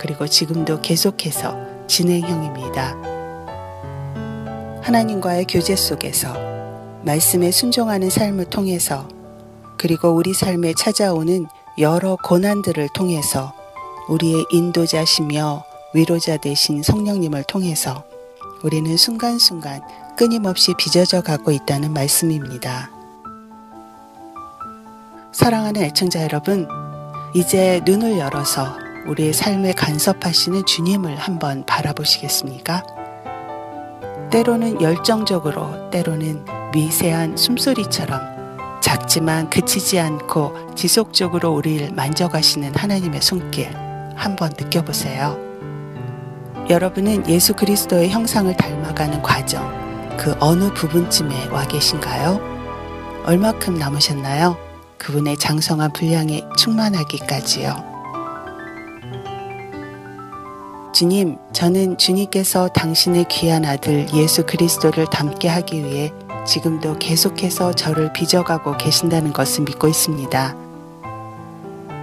그리고 0.00 0.26
지금도 0.26 0.80
계속해서 0.80 1.56
진행형입니다. 1.86 2.96
하나님과의 4.82 5.46
교제 5.48 5.76
속에서 5.76 6.55
말씀에 7.06 7.52
순종하는 7.52 8.10
삶을 8.10 8.46
통해서 8.46 9.08
그리고 9.78 10.10
우리 10.10 10.34
삶에 10.34 10.74
찾아오는 10.74 11.46
여러 11.78 12.16
고난들을 12.16 12.88
통해서 12.94 13.54
우리의 14.08 14.44
인도자시며 14.50 15.64
위로자 15.94 16.36
되신 16.36 16.82
성령님을 16.82 17.44
통해서 17.44 18.04
우리는 18.64 18.96
순간순간 18.96 19.82
끊임없이 20.16 20.74
빚어져 20.76 21.22
가고 21.22 21.52
있다는 21.52 21.92
말씀입니다. 21.92 22.90
사랑하는 25.30 25.82
애청자 25.82 26.22
여러분, 26.22 26.66
이제 27.34 27.80
눈을 27.84 28.18
열어서 28.18 28.74
우리의 29.06 29.32
삶을 29.32 29.74
간섭하시는 29.74 30.64
주님을 30.66 31.16
한번 31.16 31.64
바라보시겠습니까? 31.66 32.82
때로는 34.30 34.80
열정적으로, 34.80 35.90
때로는 35.90 36.55
미세한 36.76 37.38
숨소리처럼 37.38 38.20
작지만 38.82 39.48
그치지 39.48 39.98
않고 39.98 40.74
지속적으로 40.74 41.54
우리를 41.54 41.90
만져가시는 41.92 42.76
하나님의 42.76 43.22
손길 43.22 43.74
한번 44.14 44.50
느껴보세요. 44.50 45.38
여러분은 46.68 47.30
예수 47.30 47.54
그리스도의 47.54 48.10
형상을 48.10 48.54
닮아가는 48.54 49.22
과정, 49.22 49.66
그 50.18 50.36
어느 50.38 50.70
부분쯤에 50.74 51.46
와 51.46 51.66
계신가요? 51.66 52.40
얼마큼 53.24 53.78
남으셨나요? 53.78 54.58
그분의 54.98 55.38
장성한 55.38 55.94
분량에 55.94 56.42
충만하기까지요. 56.58 57.96
주님, 60.92 61.38
저는 61.54 61.96
주님께서 61.96 62.68
당신의 62.68 63.26
귀한 63.30 63.64
아들 63.64 64.06
예수 64.12 64.44
그리스도를 64.44 65.06
닮게 65.06 65.48
하기 65.48 65.82
위해 65.82 66.12
지금도 66.46 66.98
계속해서 66.98 67.72
저를 67.72 68.12
빚어가고 68.12 68.76
계신다는 68.76 69.32
것을 69.32 69.64
믿고 69.64 69.88
있습니다. 69.88 70.56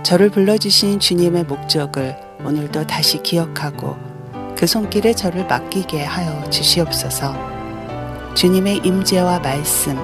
저를 0.03 0.29
불러주신 0.29 0.99
주님의 0.99 1.45
목적을 1.45 2.15
오늘도 2.43 2.87
다시 2.87 3.23
기억하고 3.23 3.95
그 4.57 4.67
손길에 4.67 5.13
저를 5.13 5.47
맡기게 5.47 6.03
하여 6.03 6.49
주시옵소서. 6.49 7.33
주님의 8.35 8.81
임재와 8.83 9.39
말씀 9.39 9.97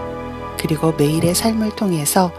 그리고 0.57 0.93
매일의 0.93 1.35
삶을 1.35 1.75
통해서 1.75 2.31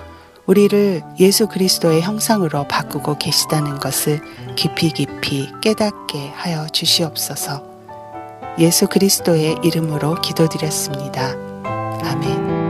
우리를 0.46 1.02
예수 1.20 1.46
그리스도의 1.46 2.00
형상으로 2.00 2.66
바꾸고 2.66 3.18
계시다는 3.18 3.78
것을 3.78 4.20
깊이 4.56 4.90
깊이 4.90 5.48
깨닫게 5.60 6.30
하여 6.34 6.66
주시옵소서. 6.66 7.62
예수 8.58 8.88
그리스도의 8.88 9.58
이름으로 9.62 10.16
기도드렸습니다. 10.16 11.49
아 12.02 12.69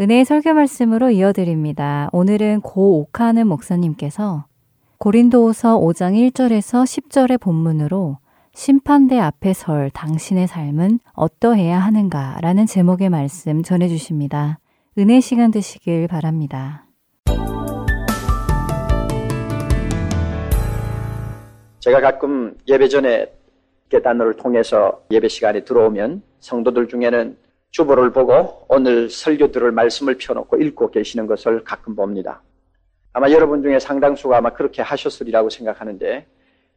은혜의 0.00 0.24
설교 0.24 0.54
말씀으로 0.54 1.10
이어드립니다. 1.10 2.08
오늘은 2.12 2.60
고옥하는 2.60 3.48
목사님께서 3.48 4.46
고린도후서 4.98 5.80
5장 5.80 6.14
1절에서 6.30 6.84
10절의 6.84 7.40
본문으로 7.40 8.18
심판대 8.54 9.18
앞에 9.18 9.52
설 9.54 9.90
당신의 9.90 10.46
삶은 10.46 11.00
어떠해야 11.14 11.80
하는가라는 11.80 12.66
제목의 12.66 13.08
말씀 13.08 13.64
전해 13.64 13.88
주십니다. 13.88 14.60
은혜 14.98 15.18
시간 15.18 15.50
되시길 15.50 16.06
바랍니다. 16.06 16.86
제가 21.80 22.00
가끔 22.00 22.56
예배 22.68 22.86
전에 22.86 23.26
깨단을 23.88 24.36
통해서 24.36 25.02
예배 25.10 25.26
시간에 25.26 25.64
들어오면 25.64 26.22
성도들 26.38 26.86
중에는 26.86 27.36
주보를 27.70 28.12
보고 28.12 28.64
오늘 28.68 29.10
설교 29.10 29.52
들을 29.52 29.70
말씀을 29.72 30.16
펴놓고 30.18 30.56
읽고 30.56 30.90
계시는 30.90 31.26
것을 31.26 31.64
가끔 31.64 31.94
봅니다. 31.94 32.42
아마 33.12 33.30
여러분 33.30 33.62
중에 33.62 33.78
상당수가 33.78 34.36
아마 34.36 34.50
그렇게 34.50 34.82
하셨으리라고 34.82 35.50
생각하는데 35.50 36.26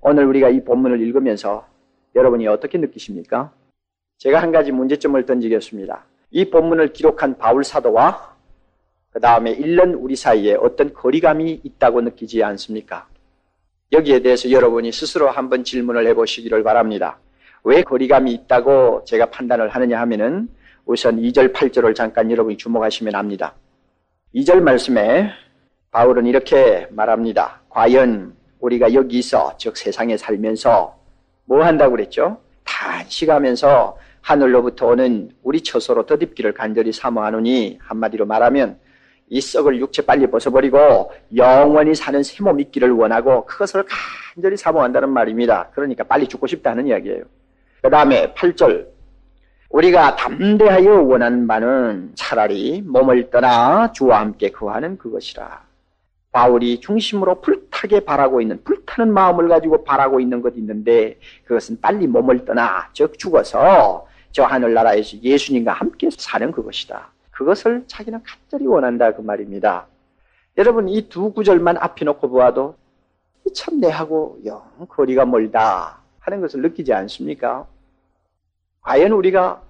오늘 0.01 0.25
우리가 0.25 0.49
이 0.49 0.63
본문을 0.63 1.01
읽으면서 1.01 1.67
여러분이 2.15 2.47
어떻게 2.47 2.77
느끼십니까? 2.77 3.51
제가 4.17 4.41
한 4.41 4.51
가지 4.51 4.71
문제점을 4.71 5.25
던지겠습니다. 5.25 6.05
이 6.31 6.49
본문을 6.49 6.93
기록한 6.93 7.37
바울 7.37 7.63
사도와 7.63 8.35
그 9.11 9.19
다음에 9.19 9.51
읽는 9.51 9.95
우리 9.95 10.15
사이에 10.15 10.55
어떤 10.55 10.93
거리감이 10.93 11.61
있다고 11.63 12.01
느끼지 12.01 12.43
않습니까? 12.43 13.07
여기에 13.91 14.21
대해서 14.21 14.49
여러분이 14.49 14.91
스스로 14.91 15.29
한번 15.29 15.63
질문을 15.63 16.07
해보시기를 16.07 16.63
바랍니다. 16.63 17.19
왜 17.63 17.83
거리감이 17.83 18.31
있다고 18.33 19.03
제가 19.05 19.27
판단을 19.27 19.69
하느냐 19.69 19.99
하면은 20.01 20.49
우선 20.85 21.17
2절, 21.21 21.53
8절을 21.53 21.95
잠깐 21.95 22.29
여러분이 22.31 22.57
주목하시면 22.57 23.15
압니다. 23.15 23.53
2절 24.35 24.61
말씀에 24.61 25.29
바울은 25.91 26.25
이렇게 26.25 26.87
말합니다. 26.91 27.61
과연 27.69 28.33
우리가 28.59 28.93
여기서, 28.93 29.57
즉 29.57 29.77
세상에 29.77 30.17
살면서 30.17 30.97
뭐 31.45 31.63
한다고 31.63 31.91
그랬죠? 31.91 32.37
단식하면서 32.63 33.97
하늘로부터 34.21 34.87
오는 34.87 35.31
우리 35.43 35.61
처소로 35.61 36.05
덧입기를 36.05 36.53
간절히 36.53 36.91
사모하노니 36.91 37.79
한마디로 37.81 38.25
말하면 38.25 38.79
이 39.29 39.41
썩을 39.41 39.79
육체 39.79 40.05
빨리 40.05 40.27
벗어버리고 40.27 41.11
영원히 41.35 41.95
사는 41.95 42.21
새 42.21 42.43
몸 42.43 42.59
있기를 42.59 42.91
원하고 42.91 43.45
그것을 43.45 43.83
간절히 44.35 44.57
사모한다는 44.57 45.09
말입니다. 45.09 45.69
그러니까 45.73 46.03
빨리 46.03 46.27
죽고 46.27 46.47
싶다는 46.47 46.87
이야기예요. 46.87 47.23
그 47.81 47.89
다음에 47.89 48.33
8절 48.33 48.90
우리가 49.71 50.15
담대하여 50.17 51.01
원하는 51.03 51.47
바는 51.47 52.11
차라리 52.15 52.81
몸을 52.81 53.29
떠나 53.29 53.91
주와 53.93 54.19
함께 54.19 54.51
거하는 54.51 54.97
그것이라. 54.97 55.63
바울이 56.33 56.79
중심으로 56.79 57.41
불타게 57.41 58.01
바라고 58.01 58.41
있는 58.41 58.61
불타는 58.63 59.13
마음을 59.13 59.47
가지고 59.49 59.83
바라고 59.83 60.19
있는 60.19 60.41
것이 60.41 60.57
있는데 60.59 61.17
그것은 61.45 61.79
빨리 61.81 62.07
몸을 62.07 62.45
떠나 62.45 62.89
즉 62.93 63.17
죽어서 63.17 64.07
저 64.31 64.43
하늘나라에서 64.43 65.17
예수님과 65.21 65.73
함께 65.73 66.09
사는 66.11 66.51
그것이다. 66.51 67.09
그것을 67.31 67.83
자기는 67.87 68.21
간절히 68.23 68.67
원한다 68.67 69.11
그 69.13 69.21
말입니다. 69.21 69.87
여러분 70.57 70.89
이 70.89 71.07
두 71.07 71.31
구절만 71.33 71.77
앞에 71.77 72.05
놓고 72.05 72.29
보아도 72.29 72.75
참 73.53 73.79
내하고 73.79 74.39
영 74.45 74.61
거리가 74.87 75.25
멀다 75.25 75.97
하는 76.19 76.41
것을 76.41 76.61
느끼지 76.61 76.93
않습니까? 76.93 77.65
과연 78.81 79.11
우리가 79.11 79.61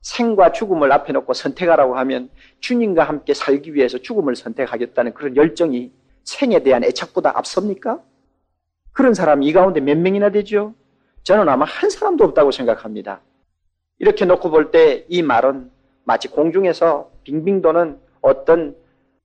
생과 0.00 0.52
죽음을 0.52 0.92
앞에 0.92 1.12
놓고 1.14 1.32
선택하라고 1.32 1.96
하면 1.96 2.28
주님과 2.60 3.04
함께 3.04 3.32
살기 3.32 3.74
위해서 3.74 3.98
죽음을 3.98 4.36
선택하겠다는 4.36 5.14
그런 5.14 5.36
열정이 5.36 5.92
생에 6.24 6.62
대한 6.62 6.84
애착보다 6.84 7.36
앞섭니까? 7.38 8.00
그런 8.92 9.14
사람이 9.14 9.46
이 9.46 9.52
가운데 9.52 9.80
몇 9.80 9.96
명이나 9.98 10.30
되죠? 10.30 10.74
저는 11.22 11.48
아마 11.48 11.64
한 11.64 11.88
사람도 11.90 12.22
없다고 12.24 12.50
생각합니다. 12.50 13.20
이렇게 13.98 14.24
놓고 14.24 14.50
볼 14.50 14.70
때 14.70 15.06
이 15.08 15.22
말은 15.22 15.70
마치 16.04 16.28
공중에서 16.28 17.10
빙빙 17.24 17.62
도는 17.62 17.98
어떤 18.20 18.76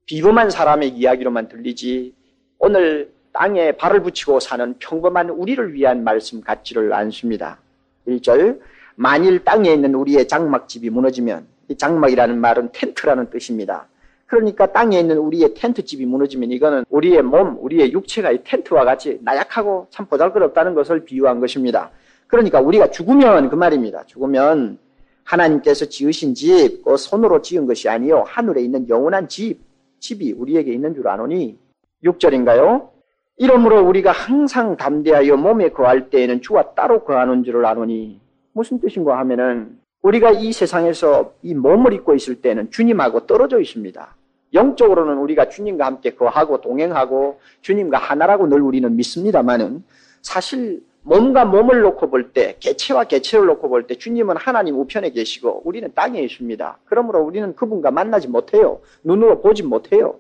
비범한 0.05 0.49
사람의 0.49 0.89
이야기로만 0.89 1.49
들리지 1.49 2.15
오늘 2.57 3.13
땅에 3.34 3.74
발을 3.74 4.01
붙이고 4.01 4.39
사는 4.39 4.76
평범한 4.80 5.30
우리를 5.30 5.74
위한 5.74 6.03
말씀 6.03 6.41
같지를 6.41 6.93
않습니다. 6.93 7.59
1절 8.07 8.59
만일 9.02 9.45
땅에 9.45 9.72
있는 9.72 9.95
우리의 9.95 10.28
장막집이 10.28 10.89
무너지면 10.89 11.47
이 11.70 11.78
장막이라는 11.78 12.38
말은 12.38 12.72
텐트라는 12.74 13.30
뜻입니다. 13.30 13.88
그러니까 14.26 14.74
땅에 14.74 15.00
있는 15.00 15.18
우리의 15.20 15.54
텐트집이 15.54 16.06
무너지면 16.06 16.52
이거는 16.52 16.84
우리의 16.89 17.22
몸, 17.22 17.56
우리의 17.62 17.93
육체가 17.93 18.32
이 18.32 18.43
텐트와 18.43 18.84
같이 18.84 19.18
나약하고 19.22 19.88
참 19.89 20.06
보잘것없다는 20.08 20.74
것을 20.76 21.06
비유한 21.06 21.39
것입니다. 21.39 21.91
그러니까 22.28 22.60
우리가 22.60 22.91
죽으면 22.91 23.50
그 23.50 23.56
말입니다. 23.56 24.04
죽으면 24.06 24.78
하나님께서 25.24 25.86
지으신 25.86 26.34
집, 26.34 26.84
그 26.84 26.97
손으로 26.97 27.41
지은 27.41 27.68
것이 27.68 27.88
아니요 27.88 28.26
하늘에 28.28 28.62
있는 28.62 28.89
영원한 28.89 29.30
집, 29.30 29.62
집이 30.02 30.34
우리에게 30.34 30.74
있는 30.74 30.93
줄 30.93 31.08
아노니 31.08 31.58
6절인가요? 32.04 32.89
이러므로 33.38 33.82
우리가 33.88 34.12
항상 34.12 34.76
담대하여 34.76 35.38
몸에 35.38 35.70
거할 35.70 36.10
때에는 36.10 36.41
주와 36.41 36.74
따로 36.74 37.06
거하는 37.06 37.45
줄을 37.45 37.66
아노니 37.66 38.20
무슨 38.54 38.80
뜻인가 38.80 39.18
하면은 39.20 39.78
우리가 40.02 40.32
이 40.32 40.52
세상에서 40.54 41.34
이 41.41 41.54
몸을 41.54 41.93
입고 41.93 42.16
있을 42.16 42.41
때는 42.41 42.72
주님하고 42.72 43.26
떨어져 43.26 43.60
있습니다. 43.60 44.16
영적으로는 44.54 45.18
우리가 45.18 45.50
주님과 45.50 45.86
함께 45.86 46.16
거하고 46.16 46.62
동행하고 46.62 47.39
주님과 47.62 47.97
하나라고 47.97 48.47
늘 48.47 48.62
우리는 48.62 48.95
믿습니다만은 48.95 49.84
사실 50.22 50.82
몸과 51.02 51.45
몸을 51.45 51.82
놓고 51.82 52.10
볼 52.10 52.32
때, 52.34 52.58
개체와 52.60 53.06
개체를 53.06 53.45
놓고 53.47 53.70
볼 53.70 53.88
때 53.88 53.95
주님은 53.95 54.38
하나님 54.38 54.76
우편에 54.80 55.12
계시고 55.12 55.62
우리는 55.66 55.91
땅에 55.95 56.22
있습니다. 56.22 56.80
그러므로 56.86 57.22
우리는 57.22 57.56
그분과 57.56 57.91
만나지 57.91 58.28
못해요. 58.28 58.82
눈으로 59.04 59.41
보지 59.41 59.64
못해요. 59.64 60.16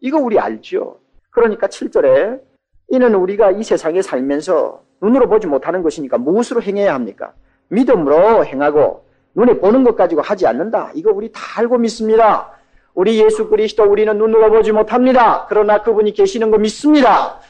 이거 0.00 0.18
우리 0.18 0.38
알죠. 0.38 0.98
그러니까 1.30 1.66
7절에 1.68 2.40
이는 2.88 3.14
우리가 3.14 3.52
이 3.52 3.62
세상에 3.62 4.02
살면서 4.02 4.82
눈으로 5.00 5.28
보지 5.28 5.46
못하는 5.46 5.82
것이니까 5.82 6.18
무엇으로 6.18 6.62
행해야 6.62 6.94
합니까? 6.94 7.32
믿음으로 7.68 8.44
행하고 8.44 9.04
눈에 9.34 9.58
보는 9.58 9.84
것 9.84 9.96
가지고 9.96 10.22
하지 10.22 10.46
않는다. 10.46 10.92
이거 10.94 11.10
우리 11.12 11.30
다 11.32 11.40
알고 11.56 11.78
믿습니다. 11.78 12.52
우리 12.94 13.20
예수 13.22 13.48
그리스도 13.48 13.82
우리는 13.84 14.16
눈으로 14.16 14.50
보지 14.50 14.72
못합니다. 14.72 15.46
그러나 15.48 15.82
그분이 15.82 16.12
계시는 16.12 16.50
거 16.50 16.58
믿습니다. 16.58 17.40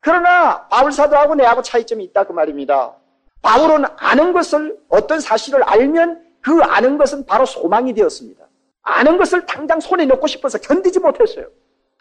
그러나 0.00 0.68
바울 0.68 0.92
사도하고 0.92 1.34
내하고 1.34 1.62
차이점이 1.62 2.04
있다 2.04 2.24
그 2.24 2.32
말입니다. 2.32 2.94
바울은 3.42 3.84
아는 3.96 4.32
것을 4.32 4.78
어떤 4.88 5.20
사실을 5.20 5.62
알면 5.64 6.24
그 6.40 6.60
아는 6.62 6.98
것은 6.98 7.26
바로 7.26 7.44
소망이 7.44 7.92
되었습니다. 7.94 8.44
아는 8.82 9.18
것을 9.18 9.46
당장 9.46 9.80
손에 9.80 10.06
넣고 10.06 10.26
싶어서 10.28 10.58
견디지 10.58 11.00
못했어요. 11.00 11.46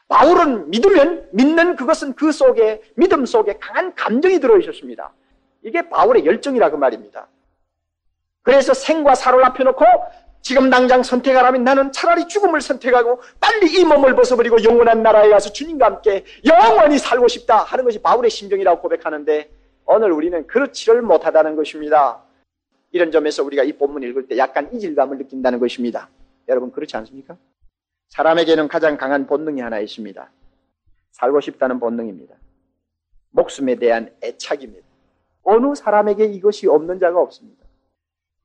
바울은 0.07 0.69
믿으면 0.69 1.27
믿는 1.31 1.75
그것은 1.75 2.13
그 2.13 2.31
속에 2.31 2.81
믿음 2.95 3.25
속에 3.25 3.57
강한 3.59 3.93
감정이 3.95 4.39
들어 4.39 4.57
있었습니다. 4.57 5.11
이게 5.63 5.89
바울의 5.89 6.25
열정이라 6.25 6.69
그 6.69 6.77
말입니다. 6.77 7.27
그래서 8.47 8.73
생과 8.73 9.13
사를 9.13 9.43
앞에 9.43 9.65
놓고 9.65 9.83
지금 10.41 10.69
당장 10.69 11.03
선택하라면 11.03 11.65
나는 11.65 11.91
차라리 11.91 12.29
죽음을 12.29 12.61
선택하고 12.61 13.19
빨리 13.41 13.77
이 13.77 13.83
몸을 13.83 14.15
벗어버리고 14.15 14.63
영원한 14.63 15.03
나라에 15.03 15.27
가서 15.27 15.51
주님과 15.51 15.85
함께 15.85 16.23
영원히 16.45 16.97
살고 16.97 17.27
싶다 17.27 17.57
하는 17.57 17.83
것이 17.83 18.01
바울의 18.01 18.31
심정이라고 18.31 18.79
고백하는데 18.79 19.51
오늘 19.85 20.13
우리는 20.13 20.47
그렇지를 20.47 21.01
못하다는 21.01 21.57
것입니다. 21.57 22.23
이런 22.91 23.11
점에서 23.11 23.43
우리가 23.43 23.63
이 23.63 23.73
본문 23.73 24.03
읽을 24.03 24.29
때 24.29 24.37
약간 24.37 24.73
이질감을 24.73 25.17
느낀다는 25.17 25.59
것입니다. 25.59 26.07
여러분 26.47 26.71
그렇지 26.71 26.95
않습니까? 26.95 27.35
사람에게는 28.07 28.69
가장 28.69 28.95
강한 28.95 29.27
본능이 29.27 29.59
하나 29.59 29.79
있습니다. 29.79 30.31
살고 31.11 31.41
싶다는 31.41 31.81
본능입니다. 31.81 32.33
목숨에 33.31 33.75
대한 33.75 34.09
애착입니다. 34.23 34.87
어느 35.43 35.75
사람에게 35.75 36.23
이것이 36.27 36.67
없는 36.67 37.01
자가 37.01 37.19
없습니다. 37.19 37.66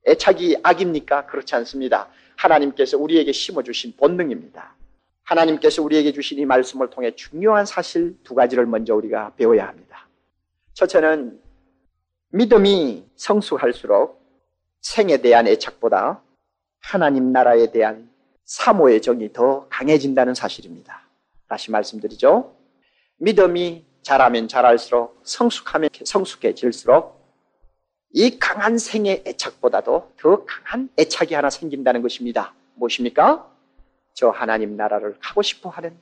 애착이 0.07 0.57
악입니까? 0.63 1.25
그렇지 1.25 1.55
않습니다. 1.55 2.09
하나님께서 2.35 2.97
우리에게 2.97 3.31
심어주신 3.31 3.95
본능입니다. 3.97 4.75
하나님께서 5.23 5.81
우리에게 5.81 6.11
주신 6.11 6.39
이 6.39 6.45
말씀을 6.45 6.89
통해 6.89 7.11
중요한 7.15 7.65
사실 7.65 8.17
두 8.23 8.35
가지를 8.35 8.65
먼저 8.65 8.93
우리가 8.95 9.33
배워야 9.37 9.67
합니다. 9.67 10.07
첫째는 10.73 11.39
믿음이 12.29 13.05
성숙할수록 13.15 14.21
생에 14.81 15.17
대한 15.17 15.47
애착보다 15.47 16.21
하나님 16.79 17.31
나라에 17.31 17.71
대한 17.71 18.09
사모의 18.43 19.01
정이 19.01 19.31
더 19.31 19.67
강해진다는 19.69 20.33
사실입니다. 20.33 21.07
다시 21.47 21.71
말씀드리죠. 21.71 22.53
믿음이 23.17 23.85
자라면 24.01 24.49
자랄수록 24.49 25.21
성숙하면 25.23 25.89
성숙해질수록 26.03 27.22
이 28.13 28.37
강한 28.37 28.77
생의 28.77 29.23
애착보다도 29.25 30.13
더 30.19 30.45
강한 30.45 30.87
애착이 30.99 31.33
하나 31.33 31.49
생긴다는 31.49 32.03
것입니다. 32.03 32.53
무엇입니까? 32.75 33.51
저 34.13 34.29
하나님 34.29 34.77
나라를 34.77 35.17
가고 35.19 35.41
싶어 35.41 35.69
하는 35.69 35.97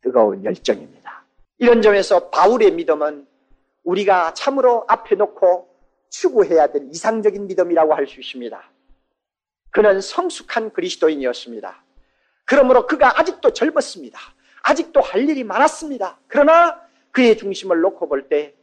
뜨거운 0.00 0.42
열정입니다. 0.42 1.24
이런 1.58 1.82
점에서 1.82 2.30
바울의 2.30 2.72
믿음은 2.72 3.26
우리가 3.84 4.32
참으로 4.32 4.86
앞에 4.88 5.16
놓고 5.16 5.68
추구해야 6.08 6.68
될 6.72 6.88
이상적인 6.90 7.46
믿음이라고 7.46 7.94
할 7.94 8.06
수 8.06 8.18
있습니다. 8.18 8.70
그는 9.70 10.00
성숙한 10.00 10.72
그리스도인이었습니다. 10.72 11.84
그러므로 12.46 12.86
그가 12.86 13.18
아직도 13.20 13.52
젊었습니다. 13.52 14.18
아직도 14.62 15.00
할 15.00 15.28
일이 15.28 15.44
많았습니다. 15.44 16.18
그러나 16.26 16.80
그의 17.10 17.36
중심을 17.36 17.80
놓고 17.80 18.08
볼 18.08 18.28
때 18.28 18.54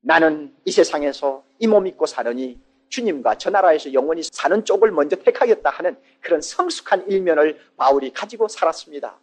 나는 0.00 0.54
이 0.64 0.70
세상에서 0.72 1.42
이 1.58 1.66
몸 1.66 1.86
입고 1.86 2.06
사느니 2.06 2.58
주님과 2.88 3.36
저 3.36 3.50
나라에서 3.50 3.92
영원히 3.92 4.22
사는 4.22 4.64
쪽을 4.64 4.90
먼저 4.90 5.16
택하겠다 5.16 5.68
하는 5.70 5.96
그런 6.20 6.40
성숙한 6.40 7.06
일면을 7.08 7.58
바울이 7.76 8.12
가지고 8.12 8.48
살았습니다. 8.48 9.16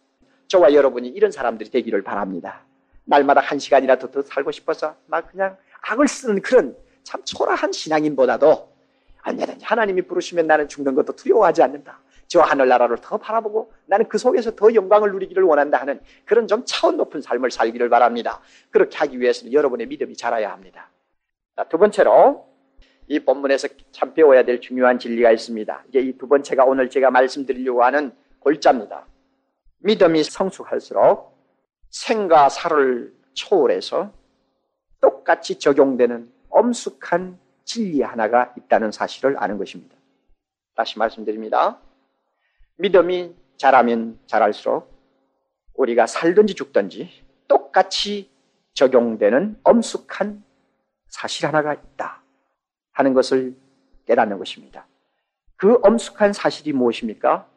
저와 0.46 0.72
여러분이 0.72 1.08
이런 1.08 1.30
사람들이 1.30 1.70
되기를 1.70 2.02
바랍니다. 2.02 2.62
날마다 3.04 3.40
한 3.40 3.58
시간이라도 3.58 4.10
더 4.10 4.22
살고 4.22 4.52
싶어서 4.52 4.94
막 5.06 5.30
그냥 5.30 5.56
악을 5.82 6.08
쓰는 6.08 6.40
그런 6.40 6.76
참 7.02 7.22
초라한 7.24 7.72
신앙인보다도 7.72 8.68
언제든지 9.22 9.64
하나님이 9.64 10.02
부르시면 10.02 10.46
나는 10.46 10.68
죽는 10.68 10.94
것도 10.94 11.14
두려워하지 11.14 11.62
않는다. 11.62 12.00
저 12.28 12.40
하늘나라를 12.40 12.98
더 13.00 13.16
바라보고 13.16 13.72
나는 13.86 14.08
그 14.08 14.18
속에서 14.18 14.54
더 14.54 14.72
영광을 14.74 15.10
누리기를 15.12 15.42
원한다 15.42 15.78
하는 15.78 16.00
그런 16.26 16.46
좀 16.46 16.62
차원 16.66 16.96
높은 16.98 17.20
삶을 17.22 17.50
살기를 17.50 17.88
바랍니다. 17.88 18.40
그렇게 18.70 18.98
하기 18.98 19.18
위해서는 19.18 19.52
여러분의 19.52 19.86
믿음이 19.86 20.14
자라야 20.14 20.52
합니다. 20.52 20.90
자, 21.56 21.64
두 21.64 21.78
번째로 21.78 22.46
이 23.08 23.18
본문에서 23.20 23.68
참 23.90 24.12
배워야 24.12 24.44
될 24.44 24.60
중요한 24.60 24.98
진리가 24.98 25.32
있습니다. 25.32 25.84
이제 25.88 26.00
이 26.00 26.18
두 26.18 26.28
번째가 26.28 26.64
오늘 26.64 26.90
제가 26.90 27.10
말씀드리려고 27.10 27.82
하는 27.82 28.12
골자입니다. 28.40 29.06
믿음이 29.78 30.22
성숙할수록 30.24 31.34
생과 31.90 32.50
사를 32.50 33.14
초월해서 33.32 34.12
똑같이 35.00 35.58
적용되는 35.58 36.30
엄숙한 36.50 37.38
진리 37.64 38.02
하나가 38.02 38.52
있다는 38.58 38.92
사실을 38.92 39.36
아는 39.38 39.56
것입니다. 39.56 39.96
다시 40.74 40.98
말씀드립니다. 40.98 41.80
믿음이 42.78 43.34
자라면 43.56 44.18
자랄수록 44.26 44.92
우리가 45.74 46.06
살든지 46.06 46.54
죽든지 46.54 47.10
똑같이 47.48 48.30
적용되는 48.74 49.58
엄숙한 49.64 50.42
사실 51.08 51.46
하나가 51.46 51.74
있다 51.74 52.22
하는 52.92 53.14
것을 53.14 53.56
깨닫는 54.06 54.38
것입니다. 54.38 54.86
그 55.56 55.78
엄숙한 55.82 56.32
사실이 56.32 56.72
무엇입니까? 56.72 57.48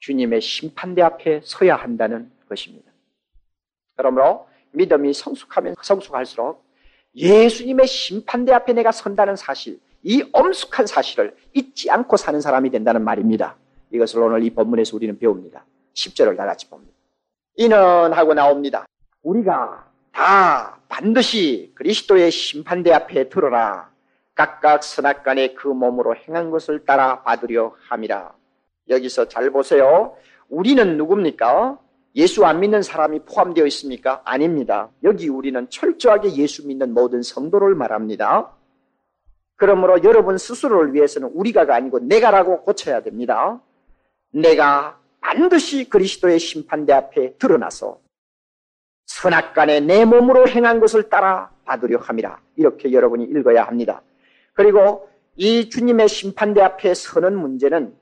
주님의 0.00 0.40
심판대 0.40 1.02
앞에 1.02 1.42
서야 1.44 1.76
한다는 1.76 2.32
것입니다. 2.48 2.90
그러므로 3.96 4.48
믿음이 4.72 5.12
성숙하면 5.12 5.74
성숙할수록 5.80 6.64
예수님의 7.14 7.86
심판대 7.86 8.52
앞에 8.52 8.72
내가 8.72 8.92
선다는 8.92 9.36
사실, 9.36 9.80
이 10.02 10.28
엄숙한 10.32 10.86
사실을 10.86 11.36
잊지 11.52 11.90
않고 11.90 12.16
사는 12.16 12.40
사람이 12.40 12.70
된다는 12.70 13.02
말입니다. 13.04 13.56
이것을 13.92 14.22
오늘 14.22 14.42
이 14.44 14.50
본문에서 14.50 14.96
우리는 14.96 15.18
배웁니다. 15.18 15.64
10절을 15.94 16.36
다 16.36 16.46
같이 16.46 16.68
봅니다. 16.68 16.92
이는 17.56 18.12
하고 18.12 18.34
나옵니다. 18.34 18.86
우리가 19.22 19.86
다 20.12 20.78
반드시 20.88 21.72
그리스도의 21.74 22.30
심판대 22.30 22.92
앞에 22.92 23.28
들어라. 23.28 23.90
각각 24.34 24.82
선악간에 24.82 25.54
그 25.54 25.68
몸으로 25.68 26.14
행한 26.16 26.50
것을 26.50 26.84
따라 26.84 27.22
받으려 27.22 27.74
함이라. 27.88 28.32
여기서 28.88 29.28
잘 29.28 29.50
보세요. 29.50 30.16
우리는 30.48 30.96
누굽니까? 30.96 31.78
예수 32.16 32.44
안 32.44 32.60
믿는 32.60 32.82
사람이 32.82 33.20
포함되어 33.20 33.66
있습니까? 33.66 34.22
아닙니다. 34.24 34.88
여기 35.04 35.28
우리는 35.28 35.68
철저하게 35.68 36.34
예수 36.36 36.66
믿는 36.66 36.92
모든 36.92 37.22
성도를 37.22 37.74
말합니다. 37.74 38.50
그러므로 39.56 40.02
여러분 40.02 40.38
스스로를 40.38 40.94
위해서는 40.94 41.28
우리가가 41.34 41.74
아니고 41.74 42.00
내가라고 42.00 42.62
고쳐야 42.62 43.02
됩니다. 43.02 43.60
내가 44.30 44.98
반드시 45.20 45.88
그리스도의 45.88 46.38
심판대 46.38 46.92
앞에 46.92 47.36
드러나서 47.38 48.00
선악간에 49.06 49.80
내 49.80 50.04
몸으로 50.04 50.48
행한 50.48 50.80
것을 50.80 51.08
따라 51.08 51.50
받으려 51.64 51.98
함이라. 51.98 52.40
이렇게 52.56 52.92
여러분이 52.92 53.24
읽어야 53.24 53.64
합니다. 53.64 54.02
그리고 54.52 55.08
이 55.36 55.68
주님의 55.68 56.08
심판대 56.08 56.60
앞에 56.60 56.94
서는 56.94 57.36
문제는 57.36 57.94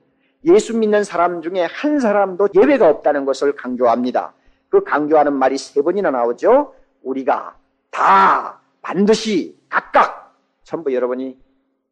예수 0.45 0.77
믿는 0.77 1.03
사람 1.03 1.41
중에 1.41 1.67
한 1.69 1.99
사람도 1.99 2.49
예외가 2.55 2.89
없다는 2.89 3.25
것을 3.25 3.55
강조합니다. 3.55 4.33
그 4.69 4.83
강조하는 4.83 5.33
말이 5.33 5.57
세 5.57 5.81
번이나 5.81 6.11
나오죠. 6.11 6.73
우리가 7.01 7.57
다 7.89 8.61
반드시 8.81 9.57
각각 9.67 10.35
전부 10.63 10.93
여러분이 10.93 11.37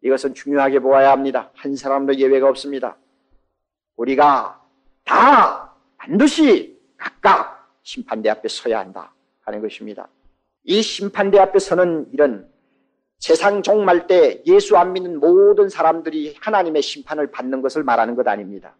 이것은 0.01 0.33
중요하게 0.33 0.79
보아야 0.79 1.11
합니다. 1.11 1.49
한 1.55 1.75
사람도 1.75 2.15
예외가 2.15 2.47
없습니다. 2.49 2.97
우리가 3.97 4.61
다 5.03 5.73
반드시 5.97 6.77
각각 6.97 7.69
심판대 7.83 8.29
앞에 8.29 8.47
서야 8.47 8.79
한다 8.79 9.13
하는 9.41 9.61
것입니다. 9.61 10.07
이 10.63 10.81
심판대 10.81 11.39
앞에 11.39 11.59
서는 11.59 12.07
일은 12.13 12.47
세상 13.19 13.63
종말 13.63 14.07
때 14.07 14.41
예수 14.45 14.77
안 14.77 14.93
믿는 14.93 15.19
모든 15.19 15.69
사람들이 15.69 16.35
하나님의 16.39 16.81
심판을 16.81 17.31
받는 17.31 17.61
것을 17.61 17.83
말하는 17.83 18.15
것 18.15 18.27
아닙니다. 18.27 18.75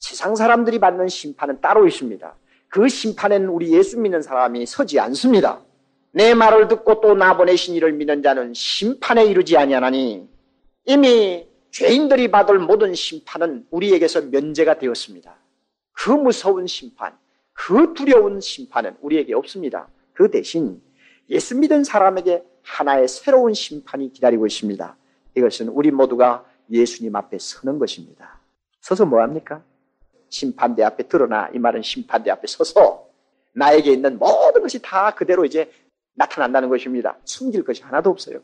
세상 0.00 0.34
사람들이 0.36 0.78
받는 0.78 1.08
심판은 1.08 1.60
따로 1.60 1.86
있습니다. 1.86 2.34
그 2.68 2.88
심판에는 2.88 3.48
우리 3.48 3.72
예수 3.72 4.00
믿는 4.00 4.22
사람이 4.22 4.66
서지 4.66 4.98
않습니다. 5.00 5.60
내 6.12 6.34
말을 6.34 6.68
듣고 6.68 7.00
또 7.00 7.14
나 7.14 7.36
보내신 7.36 7.74
이를 7.74 7.92
믿는 7.92 8.22
자는 8.22 8.54
심판에 8.54 9.24
이르지 9.26 9.56
아니하나니 9.56 10.28
이미 10.86 11.46
죄인들이 11.74 12.30
받을 12.30 12.60
모든 12.60 12.94
심판은 12.94 13.66
우리에게서 13.72 14.20
면제가 14.22 14.78
되었습니다. 14.78 15.36
그 15.92 16.10
무서운 16.10 16.68
심판, 16.68 17.18
그 17.52 17.94
두려운 17.94 18.40
심판은 18.40 18.96
우리에게 19.00 19.34
없습니다. 19.34 19.88
그 20.12 20.30
대신 20.30 20.80
예수 21.30 21.58
믿은 21.58 21.82
사람에게 21.82 22.44
하나의 22.62 23.08
새로운 23.08 23.54
심판이 23.54 24.12
기다리고 24.12 24.46
있습니다. 24.46 24.96
이것은 25.36 25.68
우리 25.70 25.90
모두가 25.90 26.44
예수님 26.70 27.16
앞에 27.16 27.38
서는 27.40 27.80
것입니다. 27.80 28.38
서서 28.80 29.04
뭐 29.04 29.20
합니까? 29.20 29.60
심판대 30.28 30.84
앞에 30.84 31.08
드러나 31.08 31.50
이 31.52 31.58
말은 31.58 31.82
심판대 31.82 32.30
앞에 32.30 32.46
서서 32.46 33.08
나에게 33.52 33.90
있는 33.90 34.20
모든 34.20 34.62
것이 34.62 34.80
다 34.80 35.12
그대로 35.12 35.44
이제 35.44 35.72
나타난다는 36.14 36.68
것입니다. 36.68 37.18
숨길 37.24 37.64
것이 37.64 37.82
하나도 37.82 38.10
없어요. 38.10 38.38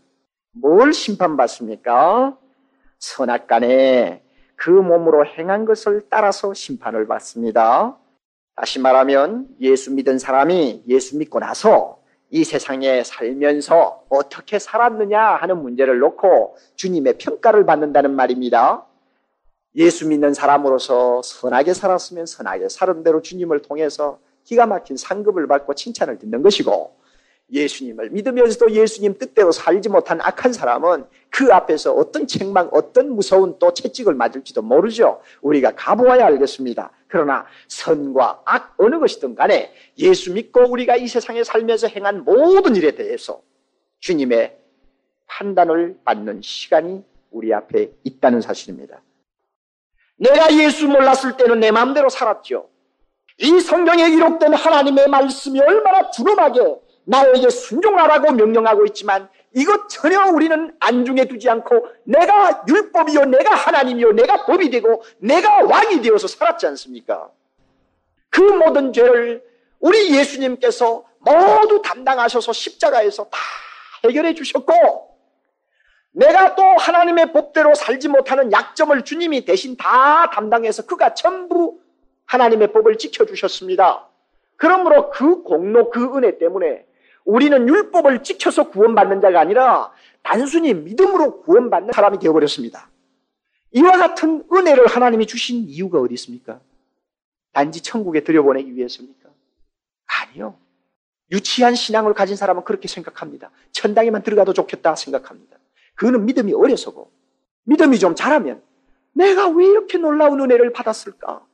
뭘 0.50 0.92
심판받습니까? 0.92 2.36
선악간에 3.00 4.22
그 4.56 4.70
몸으로 4.70 5.26
행한 5.26 5.64
것을 5.64 6.02
따라서 6.08 6.54
심판을 6.54 7.06
받습니다. 7.06 7.96
다시 8.54 8.78
말하면 8.78 9.48
예수 9.60 9.92
믿은 9.92 10.18
사람이 10.18 10.84
예수 10.86 11.16
믿고 11.16 11.40
나서 11.40 11.98
이 12.28 12.44
세상에 12.44 13.02
살면서 13.02 14.04
어떻게 14.08 14.58
살았느냐 14.58 15.20
하는 15.20 15.62
문제를 15.62 15.98
놓고 15.98 16.56
주님의 16.76 17.18
평가를 17.18 17.66
받는다는 17.66 18.14
말입니다. 18.14 18.86
예수 19.76 20.06
믿는 20.06 20.34
사람으로서 20.34 21.22
선하게 21.22 21.74
살았으면 21.74 22.26
선하게 22.26 22.68
살은 22.68 23.02
대로 23.02 23.22
주님을 23.22 23.62
통해서 23.62 24.18
기가 24.44 24.66
막힌 24.66 24.96
상급을 24.96 25.46
받고 25.46 25.74
칭찬을 25.74 26.18
듣는 26.18 26.42
것이고 26.42 26.99
예수님을 27.52 28.10
믿으면서도 28.10 28.72
예수님 28.72 29.18
뜻대로 29.18 29.52
살지 29.52 29.88
못한 29.88 30.20
악한 30.20 30.52
사람은 30.52 31.06
그 31.30 31.52
앞에서 31.52 31.92
어떤 31.92 32.26
책망, 32.26 32.68
어떤 32.72 33.10
무서운 33.10 33.58
또 33.58 33.72
채찍을 33.72 34.14
맞을지도 34.14 34.62
모르죠. 34.62 35.20
우리가 35.42 35.72
가보아야 35.74 36.26
알겠습니다. 36.26 36.90
그러나 37.08 37.46
선과 37.68 38.42
악 38.44 38.74
어느 38.78 38.98
것이든 38.98 39.34
간에 39.34 39.72
예수 39.98 40.32
믿고 40.32 40.70
우리가 40.70 40.96
이 40.96 41.08
세상에 41.08 41.44
살면서 41.44 41.88
행한 41.88 42.24
모든 42.24 42.76
일에 42.76 42.92
대해서 42.92 43.42
주님의 44.00 44.56
판단을 45.26 45.98
받는 46.04 46.42
시간이 46.42 47.04
우리 47.30 47.54
앞에 47.54 47.92
있다는 48.04 48.40
사실입니다. 48.40 49.02
내가 50.16 50.52
예수 50.54 50.86
몰랐을 50.86 51.36
때는 51.36 51.60
내 51.60 51.70
마음대로 51.70 52.08
살았죠. 52.08 52.68
이 53.38 53.60
성경에 53.60 54.10
기록된 54.10 54.52
하나님의 54.52 55.08
말씀이 55.08 55.58
얼마나 55.60 56.10
두루하게 56.10 56.60
나에게 57.10 57.50
순종하라고 57.50 58.32
명령하고 58.32 58.86
있지만 58.86 59.28
이것 59.52 59.88
전혀 59.88 60.26
우리는 60.26 60.72
안중에 60.78 61.24
두지 61.24 61.50
않고 61.50 61.88
내가 62.04 62.64
율법이요, 62.68 63.24
내가 63.24 63.52
하나님이요, 63.52 64.12
내가 64.12 64.46
법이 64.46 64.70
되고 64.70 65.02
내가 65.18 65.64
왕이 65.64 66.02
되어서 66.02 66.28
살았지 66.28 66.66
않습니까? 66.68 67.28
그 68.30 68.40
모든 68.40 68.92
죄를 68.92 69.42
우리 69.80 70.16
예수님께서 70.16 71.04
모두 71.18 71.82
담당하셔서 71.82 72.52
십자가에서 72.52 73.24
다 73.24 73.38
해결해 74.04 74.34
주셨고 74.34 75.10
내가 76.12 76.54
또 76.54 76.62
하나님의 76.62 77.32
법대로 77.32 77.74
살지 77.74 78.06
못하는 78.06 78.52
약점을 78.52 79.02
주님이 79.02 79.44
대신 79.44 79.76
다 79.76 80.30
담당해서 80.30 80.86
그가 80.86 81.14
전부 81.14 81.80
하나님의 82.26 82.72
법을 82.72 82.98
지켜주셨습니다. 82.98 84.06
그러므로 84.56 85.10
그 85.10 85.42
공로, 85.42 85.90
그 85.90 86.16
은혜 86.16 86.38
때문에 86.38 86.84
우리는 87.24 87.68
율법을 87.68 88.22
지켜서 88.22 88.70
구원받는 88.70 89.20
자가 89.20 89.40
아니라 89.40 89.92
단순히 90.22 90.74
믿음으로 90.74 91.42
구원받는 91.42 91.92
사람이 91.92 92.18
되어버렸습니다. 92.18 92.90
이와 93.72 93.98
같은 93.98 94.44
은혜를 94.52 94.86
하나님이 94.86 95.26
주신 95.26 95.64
이유가 95.68 96.00
어디 96.00 96.14
있습니까? 96.14 96.60
단지 97.52 97.82
천국에 97.82 98.24
들여보내기 98.24 98.74
위해서입니까? 98.74 99.28
아니요. 100.06 100.56
유치한 101.30 101.74
신앙을 101.74 102.14
가진 102.14 102.36
사람은 102.36 102.64
그렇게 102.64 102.88
생각합니다. 102.88 103.50
천당에만 103.72 104.22
들어가도 104.22 104.52
좋겠다 104.52 104.96
생각합니다. 104.96 105.56
그는 105.94 106.24
믿음이 106.26 106.52
어려서고 106.52 107.10
믿음이 107.64 107.98
좀 107.98 108.14
자라면 108.14 108.62
내가 109.12 109.48
왜 109.48 109.66
이렇게 109.66 109.98
놀라운 109.98 110.40
은혜를 110.40 110.72
받았을까? 110.72 111.44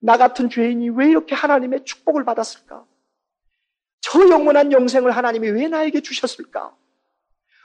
나 0.00 0.16
같은 0.16 0.50
죄인이 0.50 0.90
왜 0.90 1.08
이렇게 1.08 1.34
하나님의 1.34 1.84
축복을 1.84 2.24
받았을까? 2.24 2.84
저 4.04 4.28
영원한 4.28 4.70
영생을 4.70 5.12
하나님이 5.12 5.48
왜 5.48 5.66
나에게 5.66 6.02
주셨을까? 6.02 6.74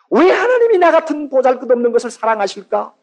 왜 0.10 0.32
하나님이 0.32 0.78
나 0.78 0.90
같은 0.90 1.28
보잘 1.28 1.60
것 1.60 1.70
없는 1.70 1.92
것을 1.92 2.10
사랑하실까? 2.10 2.96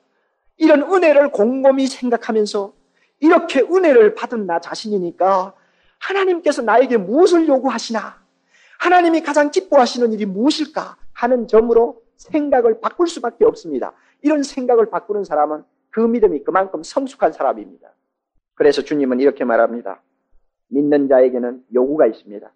이런 0.57 0.81
은혜를 0.81 1.33
곰곰이 1.33 1.87
생각하면서 1.87 2.73
이렇게 3.21 3.61
은혜를 3.61 4.15
받은 4.15 4.47
나 4.47 4.59
자신이니까 4.59 5.53
하나님께서 5.99 6.63
나에게 6.63 6.97
무엇을 6.97 7.47
요구하시나? 7.47 8.25
하나님이 8.79 9.21
가장 9.21 9.51
기뻐하시는 9.51 10.15
일이 10.15 10.25
무엇일까? 10.25 10.97
하는 11.13 11.47
점으로 11.47 12.01
생각을 12.17 12.81
바꿀 12.81 13.07
수밖에 13.07 13.45
없습니다. 13.45 13.93
이런 14.23 14.45
생각을 14.45 14.89
바꾸는 14.89 15.25
사람은 15.25 15.63
그 15.91 16.01
믿음이 16.01 16.43
그만큼 16.43 16.83
성숙한 16.83 17.35
사람입니다. 17.35 17.93
그래서 18.55 18.81
주님은 18.81 19.21
이렇게 19.21 19.45
말합니다. 19.45 20.01
믿는 20.69 21.09
자에게는 21.09 21.65
요구가 21.75 22.07
있습니다. 22.07 22.51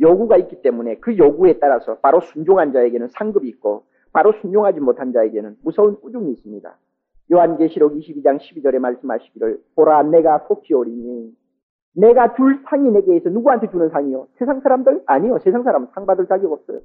요구가 0.00 0.36
있기 0.36 0.62
때문에 0.62 0.96
그 0.96 1.16
요구에 1.16 1.58
따라서 1.58 1.98
바로 1.98 2.20
순종한 2.20 2.72
자에게는 2.72 3.08
상급이 3.08 3.48
있고 3.48 3.84
바로 4.12 4.32
순종하지 4.40 4.80
못한 4.80 5.12
자에게는 5.12 5.56
무서운 5.62 6.00
꾸중이 6.00 6.32
있습니다. 6.32 6.76
요한계시록 7.30 7.94
22장 7.94 8.38
12절에 8.38 8.78
말씀하시기를 8.78 9.60
보라 9.74 10.04
내가 10.04 10.46
속히 10.48 10.74
오리니 10.74 11.34
내가 11.94 12.34
줄 12.34 12.62
상이 12.68 12.90
내게 12.90 13.16
있어 13.16 13.28
누구한테 13.30 13.70
주는 13.70 13.88
상이요? 13.90 14.28
세상 14.38 14.60
사람들? 14.60 15.02
아니요. 15.06 15.38
세상 15.40 15.62
사람은 15.62 15.88
상 15.94 16.06
받을 16.06 16.26
자격 16.26 16.52
없어요. 16.52 16.80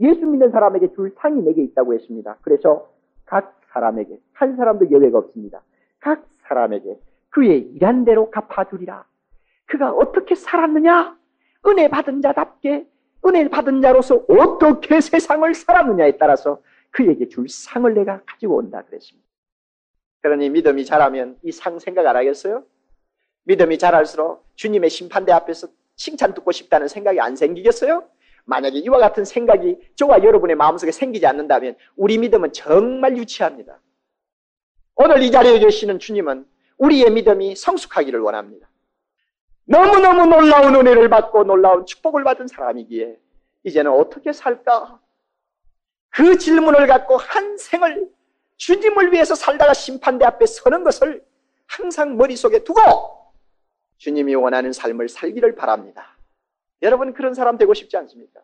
예수 0.00 0.26
믿는 0.26 0.50
사람에게 0.50 0.92
줄 0.94 1.14
상이 1.18 1.42
내게 1.42 1.62
있다고 1.62 1.94
했습니다. 1.94 2.36
그래서 2.42 2.90
각 3.26 3.60
사람에게 3.72 4.18
한 4.32 4.56
사람도 4.56 4.90
예외가 4.90 5.18
없습니다. 5.18 5.62
각 6.00 6.26
사람에게 6.48 6.98
그의 7.30 7.60
일한 7.60 8.04
대로 8.04 8.30
갚아주리라. 8.30 9.04
그가 9.66 9.92
어떻게 9.92 10.34
살았느냐? 10.34 11.16
은혜 11.66 11.88
받은 11.88 12.22
자답게 12.22 12.86
은혜 13.26 13.48
받은 13.48 13.82
자로서 13.82 14.24
어떻게 14.28 15.00
세상을 15.00 15.52
살았느냐에 15.54 16.16
따라서 16.16 16.62
그에게 16.90 17.28
줄 17.28 17.48
상을 17.48 17.92
내가 17.92 18.22
가지고 18.26 18.56
온다 18.56 18.82
그랬습니다. 18.82 19.28
그러니 20.22 20.50
믿음이 20.50 20.84
자라면 20.84 21.38
이 21.42 21.50
상 21.52 21.78
생각 21.78 22.06
안 22.06 22.16
하겠어요? 22.16 22.64
믿음이 23.44 23.78
자랄수록 23.78 24.44
주님의 24.54 24.90
심판대 24.90 25.32
앞에서 25.32 25.68
칭찬 25.96 26.34
듣고 26.34 26.52
싶다는 26.52 26.88
생각이 26.88 27.20
안 27.20 27.36
생기겠어요? 27.36 28.04
만약에 28.44 28.78
이와 28.78 28.98
같은 28.98 29.24
생각이 29.24 29.78
저와 29.96 30.22
여러분의 30.24 30.56
마음속에 30.56 30.92
생기지 30.92 31.26
않는다면 31.26 31.76
우리 31.96 32.18
믿음은 32.18 32.52
정말 32.52 33.16
유치합니다. 33.16 33.78
오늘 34.96 35.22
이 35.22 35.30
자리에 35.30 35.58
계시는 35.58 35.98
주님은 35.98 36.46
우리의 36.78 37.10
믿음이 37.10 37.54
성숙하기를 37.56 38.20
원합니다. 38.20 38.69
너무너무 39.70 40.26
놀라운 40.26 40.74
은혜를 40.74 41.08
받고 41.08 41.44
놀라운 41.44 41.86
축복을 41.86 42.24
받은 42.24 42.48
사람이기에 42.48 43.16
이제는 43.62 43.92
어떻게 43.92 44.32
살까? 44.32 44.98
그 46.08 46.38
질문을 46.38 46.88
갖고 46.88 47.16
한 47.16 47.56
생을 47.56 48.10
주님을 48.56 49.12
위해서 49.12 49.36
살다가 49.36 49.72
심판대 49.72 50.24
앞에 50.24 50.46
서는 50.46 50.82
것을 50.82 51.24
항상 51.68 52.16
머릿속에 52.16 52.64
두고 52.64 52.80
주님이 53.98 54.34
원하는 54.34 54.72
삶을 54.72 55.08
살기를 55.08 55.54
바랍니다. 55.54 56.16
여러분 56.82 57.12
그런 57.12 57.32
사람 57.32 57.56
되고 57.56 57.72
싶지 57.72 57.96
않습니까? 57.96 58.40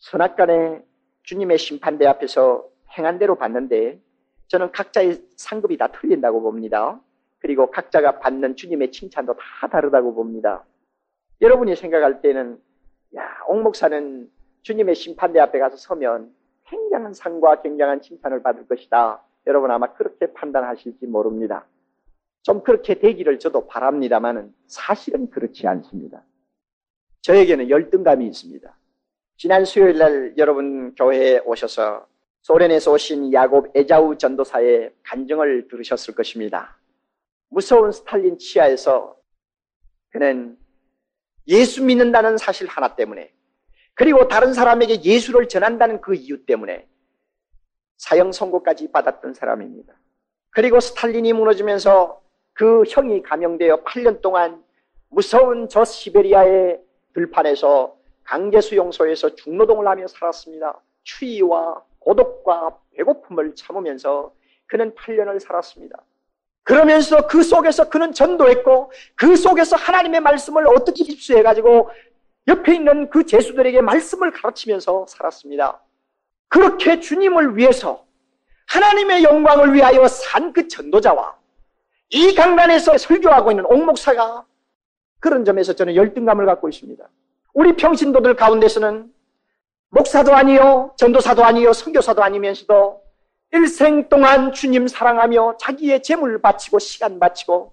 선악간에 0.00 0.82
주님의 1.22 1.58
심판대 1.58 2.06
앞에서 2.06 2.68
행한 2.98 3.20
대로 3.20 3.36
봤는데 3.36 4.00
저는 4.48 4.72
각자의 4.72 5.22
상급이 5.36 5.76
다 5.76 5.86
틀린다고 5.86 6.42
봅니다. 6.42 7.00
그리고 7.44 7.70
각자가 7.70 8.20
받는 8.20 8.56
주님의 8.56 8.90
칭찬도 8.90 9.34
다 9.34 9.68
다르다고 9.68 10.14
봅니다. 10.14 10.64
여러분이 11.42 11.76
생각할 11.76 12.22
때는 12.22 12.58
야, 13.16 13.36
옥 13.46 13.60
목사는 13.60 14.30
주님의 14.62 14.94
심판대 14.94 15.38
앞에 15.40 15.58
가서 15.58 15.76
서면 15.76 16.34
굉장한 16.64 17.12
상과 17.12 17.60
굉장한 17.60 18.00
칭찬을 18.00 18.42
받을 18.42 18.66
것이다. 18.66 19.22
여러분 19.46 19.70
아마 19.70 19.92
그렇게 19.92 20.32
판단하실지 20.32 21.06
모릅니다. 21.06 21.66
좀 22.40 22.62
그렇게 22.62 22.94
되기를 22.94 23.38
저도 23.38 23.66
바랍니다만은 23.66 24.54
사실은 24.66 25.28
그렇지 25.28 25.66
않습니다. 25.66 26.22
저에게는 27.20 27.68
열등감이 27.68 28.26
있습니다. 28.26 28.74
지난 29.36 29.66
수요일 29.66 29.98
날 29.98 30.32
여러분 30.38 30.94
교회에 30.94 31.40
오셔서 31.40 32.06
소련에서 32.40 32.92
오신 32.92 33.34
야곱 33.34 33.76
에자우 33.76 34.16
전도사의 34.16 34.94
간증을 35.02 35.68
들으셨을 35.68 36.14
것입니다. 36.14 36.78
무서운 37.54 37.92
스탈린 37.92 38.36
치하에서 38.36 39.16
그는 40.10 40.58
예수 41.46 41.84
믿는다는 41.84 42.36
사실 42.36 42.66
하나 42.66 42.96
때문에 42.96 43.32
그리고 43.94 44.26
다른 44.26 44.52
사람에게 44.52 45.04
예수를 45.04 45.46
전한다는 45.46 46.00
그 46.00 46.16
이유 46.16 46.44
때문에 46.46 46.88
사형 47.96 48.32
선고까지 48.32 48.90
받았던 48.90 49.34
사람입니다. 49.34 49.94
그리고 50.50 50.80
스탈린이 50.80 51.32
무너지면서 51.32 52.20
그 52.54 52.82
형이 52.88 53.22
감형되어 53.22 53.84
8년 53.84 54.20
동안 54.20 54.64
무서운 55.08 55.68
저 55.68 55.84
시베리아의 55.84 56.80
들판에서 57.14 57.96
강제 58.24 58.60
수용소에서 58.60 59.36
중노동을 59.36 59.86
하며 59.86 60.08
살았습니다. 60.08 60.80
추위와 61.04 61.84
고독과 62.00 62.80
배고픔을 62.96 63.54
참으면서 63.54 64.34
그는 64.66 64.92
8년을 64.96 65.38
살았습니다. 65.38 66.02
그러면서 66.64 67.26
그 67.26 67.42
속에서 67.42 67.88
그는 67.88 68.12
전도했고 68.12 68.90
그 69.14 69.36
속에서 69.36 69.76
하나님의 69.76 70.20
말씀을 70.20 70.66
어떻게 70.66 71.04
입수해가지고 71.04 71.90
옆에 72.48 72.74
있는 72.74 73.08
그 73.10 73.24
제수들에게 73.24 73.80
말씀을 73.82 74.32
가르치면서 74.32 75.06
살았습니다. 75.08 75.80
그렇게 76.48 77.00
주님을 77.00 77.56
위해서 77.56 78.04
하나님의 78.66 79.22
영광을 79.24 79.74
위하여 79.74 80.08
산 80.08 80.52
그 80.52 80.68
전도자와 80.68 81.36
이 82.10 82.34
강단에서 82.34 82.96
설교하고 82.96 83.50
있는 83.50 83.64
옥목사가 83.66 84.44
그런 85.20 85.44
점에서 85.44 85.72
저는 85.72 85.96
열등감을 85.96 86.46
갖고 86.46 86.68
있습니다. 86.68 87.04
우리 87.54 87.76
평신도들 87.76 88.36
가운데서는 88.36 89.12
목사도 89.90 90.34
아니요, 90.34 90.92
전도사도 90.96 91.44
아니요, 91.44 91.72
선교사도 91.72 92.22
아니면서도 92.22 93.03
일생 93.54 94.08
동안 94.08 94.52
주님 94.52 94.88
사랑하며 94.88 95.58
자기의 95.60 96.02
재물 96.02 96.42
바치고 96.42 96.80
시간 96.80 97.20
바치고 97.20 97.72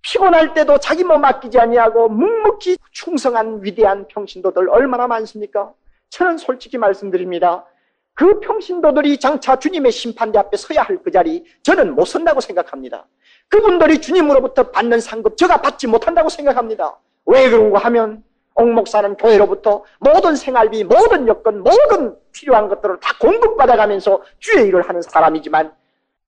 피곤할 0.00 0.54
때도 0.54 0.78
자기 0.78 1.04
몸 1.04 1.22
아끼지 1.22 1.58
아니하고 1.58 2.08
묵묵히 2.08 2.78
충성한 2.90 3.62
위대한 3.62 4.08
평신도들 4.08 4.70
얼마나 4.70 5.06
많습니까? 5.06 5.74
저는 6.08 6.38
솔직히 6.38 6.78
말씀드립니다. 6.78 7.66
그 8.14 8.40
평신도들이 8.40 9.18
장차 9.18 9.58
주님의 9.58 9.92
심판대 9.92 10.38
앞에 10.38 10.56
서야 10.56 10.80
할 10.82 11.02
그 11.02 11.10
자리 11.10 11.44
저는 11.62 11.94
못 11.94 12.06
선다고 12.06 12.40
생각합니다. 12.40 13.06
그분들이 13.48 14.00
주님으로부터 14.00 14.70
받는 14.70 15.00
상급 15.00 15.36
제가 15.36 15.60
받지 15.60 15.86
못한다고 15.86 16.30
생각합니다. 16.30 16.98
왜 17.26 17.50
그런가 17.50 17.78
하면 17.80 18.24
옥목사는 18.54 19.16
교회로부터 19.16 19.84
모든 19.98 20.36
생활비, 20.36 20.84
모든 20.84 21.26
여건, 21.26 21.62
모든 21.62 22.16
필요한 22.32 22.68
것들을 22.68 23.00
다 23.00 23.16
공급받아가면서 23.20 24.22
주의 24.38 24.68
일을 24.68 24.82
하는 24.82 25.02
사람이지만 25.02 25.74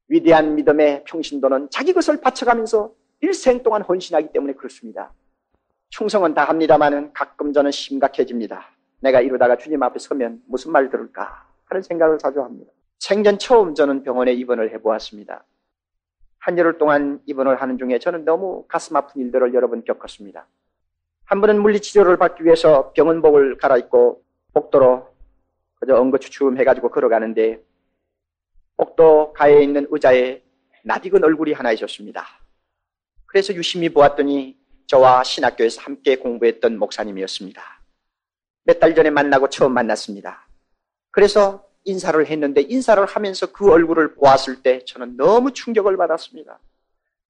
위대한 0.08 0.54
믿음의 0.54 1.04
평신도는 1.04 1.70
자기 1.70 1.92
것을 1.92 2.20
바쳐가면서 2.20 2.92
일생 3.20 3.62
동안 3.62 3.82
헌신하기 3.82 4.32
때문에 4.32 4.54
그렇습니다. 4.54 5.12
충성은 5.90 6.34
다 6.34 6.44
합니다만은 6.44 7.12
가끔 7.12 7.52
저는 7.52 7.70
심각해집니다. 7.70 8.70
내가 9.00 9.20
이러다가 9.20 9.56
주님 9.56 9.82
앞에 9.82 9.98
서면 9.98 10.42
무슨 10.46 10.72
말 10.72 10.90
들을까 10.90 11.46
하는 11.66 11.82
생각을 11.82 12.18
자주 12.18 12.42
합니다. 12.42 12.70
생전 12.98 13.38
처음 13.38 13.74
저는 13.74 14.02
병원에 14.02 14.32
입원을 14.32 14.72
해보았습니다. 14.72 15.44
한여흘 16.38 16.78
동안 16.78 17.20
입원을 17.26 17.60
하는 17.60 17.78
중에 17.78 17.98
저는 17.98 18.24
너무 18.24 18.64
가슴 18.68 18.96
아픈 18.96 19.22
일들을 19.22 19.54
여러 19.54 19.68
번 19.68 19.84
겪었습니다. 19.84 20.46
한 21.26 21.40
번은 21.40 21.60
물리치료를 21.60 22.16
받기 22.18 22.44
위해서 22.44 22.92
병원복을 22.92 23.58
갈아입고 23.58 24.22
복도로 24.54 25.08
그저 25.80 25.96
엉거추춤 25.96 26.56
해가지고 26.58 26.90
걸어가는데 26.90 27.60
복도 28.76 29.32
가에 29.32 29.62
있는 29.62 29.86
의자에 29.90 30.42
낯익은 30.84 31.24
얼굴이 31.24 31.52
하나 31.52 31.72
있었습니다. 31.72 32.24
그래서 33.26 33.52
유심히 33.54 33.88
보았더니 33.88 34.56
저와 34.86 35.24
신학교에서 35.24 35.82
함께 35.82 36.16
공부했던 36.16 36.78
목사님이었습니다. 36.78 37.60
몇 38.64 38.78
달 38.78 38.94
전에 38.94 39.10
만나고 39.10 39.48
처음 39.48 39.74
만났습니다. 39.74 40.48
그래서 41.10 41.66
인사를 41.84 42.24
했는데 42.26 42.60
인사를 42.62 43.04
하면서 43.04 43.46
그 43.52 43.70
얼굴을 43.70 44.14
보았을 44.14 44.62
때 44.62 44.84
저는 44.84 45.16
너무 45.16 45.52
충격을 45.52 45.96
받았습니다. 45.96 46.58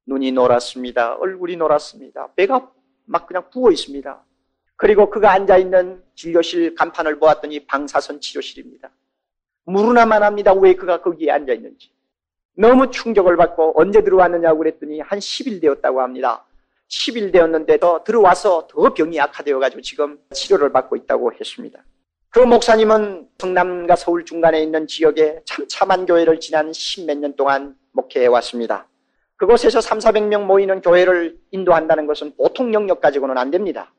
눈이 0.06 0.32
노랗습니다. 0.32 1.14
얼굴이 1.16 1.56
노랗습니다. 1.56 2.32
배가 2.36 2.70
막 3.06 3.26
그냥 3.26 3.48
부어 3.50 3.70
있습니다. 3.70 4.24
그리고 4.76 5.08
그가 5.08 5.32
앉아 5.32 5.56
있는 5.56 6.02
진료실 6.14 6.74
간판을 6.74 7.18
보았더니 7.18 7.66
방사선 7.66 8.20
치료실입니다. 8.20 8.90
물으나만 9.64 10.22
합니다. 10.22 10.52
왜 10.52 10.74
그가 10.74 11.00
거기에 11.00 11.30
앉아 11.30 11.52
있는지. 11.54 11.90
너무 12.54 12.90
충격을 12.90 13.36
받고 13.36 13.74
언제 13.80 14.02
들어왔느냐고 14.02 14.58
그랬더니 14.58 15.00
한 15.00 15.18
10일 15.18 15.60
되었다고 15.60 16.00
합니다. 16.00 16.44
10일 16.88 17.32
되었는데 17.32 17.78
더 17.78 18.04
들어와서 18.04 18.66
더 18.68 18.94
병이 18.94 19.18
악화되어가지고 19.20 19.82
지금 19.82 20.18
치료를 20.32 20.72
받고 20.72 20.96
있다고 20.96 21.32
했습니다. 21.32 21.82
그 22.30 22.40
목사님은 22.40 23.28
성남과 23.38 23.96
서울 23.96 24.24
중간에 24.24 24.62
있는 24.62 24.86
지역에 24.86 25.40
참참한 25.44 26.06
교회를 26.06 26.38
지난 26.38 26.72
십몇 26.72 27.18
년 27.18 27.34
동안 27.34 27.76
목회해 27.92 28.26
왔습니다. 28.26 28.86
그곳에서 29.36 29.80
3, 29.80 29.98
400명 29.98 30.44
모이는 30.44 30.80
교회를 30.80 31.36
인도한다는 31.50 32.06
것은 32.06 32.34
보통 32.36 32.72
영역 32.72 33.00
가지고는 33.00 33.36
안 33.36 33.50
됩니다. 33.50 33.92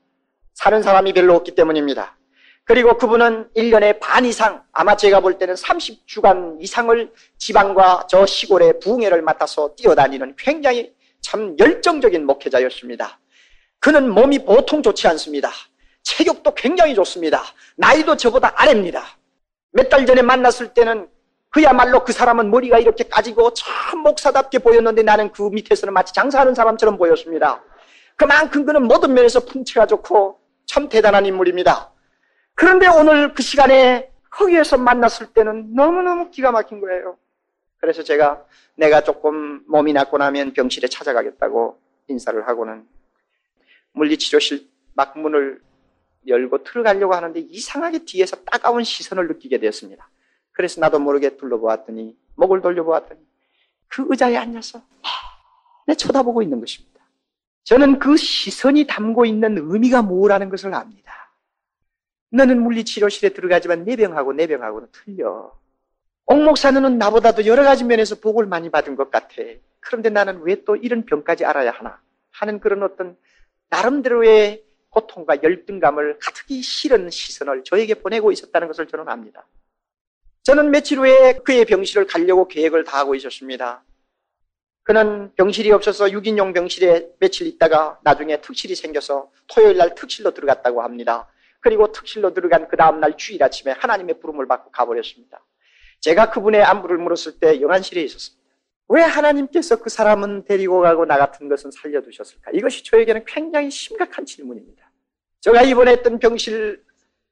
사는 0.54 0.82
사람이 0.82 1.14
별로 1.14 1.36
없기 1.36 1.54
때문입니다. 1.56 2.18
그리고 2.64 2.98
그분은 2.98 3.50
1년에 3.56 4.00
반 4.00 4.26
이상, 4.26 4.64
아마 4.74 4.98
제가 4.98 5.22
볼 5.22 5.38
때는 5.38 5.54
30주간 5.54 6.62
이상을 6.62 7.14
지방과 7.38 8.08
저 8.10 8.26
시골의 8.26 8.80
부흥회를 8.82 9.22
맡아서 9.22 9.74
뛰어다니는 9.76 10.36
굉장히 10.38 10.92
참 11.22 11.56
열정적인 11.60 12.26
목회자였습니다. 12.26 13.20
그는 13.80 14.10
몸이 14.10 14.40
보통 14.40 14.82
좋지 14.82 15.08
않습니다. 15.10 15.50
체격도 16.04 16.56
굉장히 16.56 16.96
좋습니다. 16.96 17.42
나이도 17.78 18.18
저보다 18.18 18.54
아래입니다. 18.56 19.04
몇 19.72 19.90
달 19.90 20.06
전에 20.06 20.22
만났을 20.22 20.74
때는 20.74 21.08
그야말로 21.50 22.04
그 22.04 22.12
사람은 22.12 22.52
머리가 22.52 22.78
이렇게 22.80 23.06
까지고 23.06 23.54
참 23.54 24.00
목사답게 24.00 24.60
보였는데 24.60 25.04
나는 25.04 25.32
그 25.32 25.44
밑에서는 25.44 25.94
마치 25.94 26.14
장사하는 26.14 26.54
사람처럼 26.54 26.98
보였습니다. 26.98 27.64
그만큼 28.16 28.66
그는 28.66 28.84
모든 28.84 29.14
면에서 29.14 29.42
풍채가 29.42 29.86
좋고 29.88 30.40
참 30.66 30.90
대단한 30.90 31.26
인물입니다. 31.26 31.92
그런데 32.56 32.88
오늘 32.88 33.34
그 33.34 33.42
시간에 33.42 34.12
거기에서 34.30 34.78
만났을 34.78 35.28
때는 35.28 35.74
너무너무 35.74 36.30
기가 36.32 36.52
막힌 36.52 36.82
거예요. 36.82 37.18
그래서 37.80 38.04
제가 38.04 38.44
내가 38.76 39.02
조금 39.02 39.64
몸이 39.68 39.94
낫고 39.94 40.18
나면 40.18 40.54
병실에 40.54 40.88
찾아가겠다고 40.88 41.80
인사를 42.08 42.48
하고는 42.48 42.88
물리치료실 43.94 44.68
막 44.96 45.18
문을 45.18 45.62
열고 46.28 46.64
들어가려고 46.64 47.14
하는데 47.14 47.40
이상하게 47.40 48.00
뒤에서 48.06 48.38
따가운 48.44 48.84
시선을 48.84 49.28
느끼게 49.28 49.60
되었습니다. 49.60 50.10
그래서 50.58 50.82
나도 50.82 50.98
모르게 50.98 51.38
둘러보았더니 51.38 52.18
목을 52.34 52.62
돌려보았더니 52.62 53.22
그 53.90 54.08
의자에 54.10 54.36
앉아서 54.38 54.82
내 55.86 55.94
쳐다보고 55.94 56.42
있는 56.42 56.60
것입니다. 56.60 57.00
저는 57.64 58.00
그 58.00 58.18
시선이 58.18 58.88
담고 58.88 59.28
있는 59.28 59.56
의미가 59.60 60.02
뭐라는 60.02 60.50
것을 60.50 60.74
압니다. 60.74 61.32
너는 62.32 62.60
물리치료실에 62.64 63.34
들어가지만 63.34 63.86
내 63.86 63.96
병하고 63.96 64.34
내 64.34 64.48
병하고는 64.48 64.88
틀려. 64.92 65.54
옥목사는 66.26 66.98
나보다도 66.98 67.46
여러 67.46 67.64
가지 67.64 67.84
면에서 67.84 68.16
복을 68.16 68.48
많이 68.48 68.72
받은 68.72 68.96
것 68.96 69.12
같아. 69.12 69.36
그런데 69.80 70.10
나는 70.10 70.42
왜 70.42 70.66
또 70.66 70.76
이런 70.76 71.06
병까지 71.06 71.46
알아야 71.46 71.70
하나 71.70 72.02
하는 72.32 72.60
그런 72.60 72.82
어떤 72.82 73.16
나름대로의 73.70 74.66
고통과 74.90 75.44
열등감을 75.44 76.18
가득히 76.20 76.64
실은 76.64 77.12
시선을 77.12 77.64
저에게 77.64 77.94
보내고 77.94 78.32
있었다는 78.32 78.68
것을 78.68 78.88
저는 78.88 79.08
압니다. 79.08 79.46
저는 80.48 80.72
며칠 80.72 80.98
후에 80.98 81.40
그의 81.44 81.66
병실을 81.66 82.08
가려고 82.08 82.48
계획을 82.48 82.86
다 82.86 83.00
하고 83.00 83.16
있었습니다. 83.16 83.84
그는 84.84 85.34
병실이 85.36 85.70
없어서 85.74 86.06
6인용 86.06 86.54
병실에 86.54 87.06
며칠 87.20 87.48
있다가 87.48 88.00
나중에 88.02 88.40
특실이 88.40 88.74
생겨서 88.74 89.30
토요일 89.48 89.76
날 89.76 89.94
특실로 89.94 90.34
들어갔다고 90.34 90.84
합니다. 90.84 91.28
그리고 91.60 91.92
특실로 91.92 92.34
들어간 92.34 92.70
그 92.70 92.78
다음날 92.78 93.18
주일 93.18 93.44
아침에 93.44 93.74
하나님의 93.74 94.22
부름을 94.22 94.48
받고 94.48 94.72
가버렸습니다. 94.72 95.46
제가 96.00 96.30
그분의 96.30 96.64
안부를 96.64 96.98
물었을 96.98 97.42
때 97.42 97.60
영안실에 97.60 98.02
있었습니다. 98.04 98.42
왜 98.88 99.02
하나님께서 99.02 99.82
그 99.82 99.90
사람은 99.90 100.46
데리고 100.46 100.80
가고 100.80 101.04
나 101.04 101.18
같은 101.18 101.50
것은 101.50 101.72
살려두셨을까? 101.72 102.52
이것이 102.54 102.86
저에게는 102.86 103.26
굉장히 103.28 103.70
심각한 103.70 104.26
질문입니다. 104.26 104.90
제가 105.42 105.64
입원했던 105.64 106.20
병실 106.20 106.86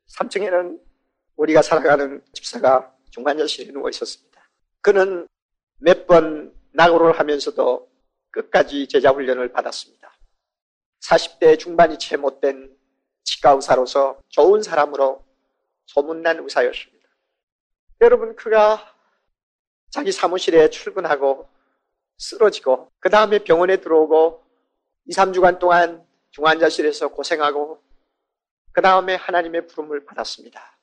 3층에는 0.10 0.80
우리가 1.38 1.62
살아가는 1.62 2.22
집사가 2.34 2.94
중환자실에 3.16 3.72
누워 3.72 3.90
있었습니다. 3.90 4.50
그는 4.82 5.28
몇 5.80 6.06
번 6.06 6.54
낙오를 6.74 7.18
하면서도 7.18 7.90
끝까지 8.32 8.88
제자 8.88 9.12
훈련을 9.12 9.52
받았습니다. 9.54 10.14
40대 11.02 11.58
중반이 11.58 11.98
채 11.98 12.18
못된 12.18 12.76
치과 13.24 13.52
의사로서 13.52 14.20
좋은 14.28 14.62
사람으로 14.62 15.24
소문난 15.86 16.40
의사였습니다. 16.40 17.08
여러분, 18.02 18.36
그가 18.36 18.94
자기 19.90 20.12
사무실에 20.12 20.70
출근하고 20.70 21.48
쓰러지고, 22.18 22.92
그 23.00 23.10
다음에 23.10 23.40
병원에 23.40 23.78
들어오고, 23.78 24.44
2, 25.06 25.12
3주간 25.14 25.60
동안 25.60 26.06
중환자실에서 26.32 27.10
고생하고, 27.10 27.82
그 28.74 28.82
다음에 28.82 29.16
하나님의 29.16 29.68
부름을 29.68 30.06
받았습니다. 30.06 30.78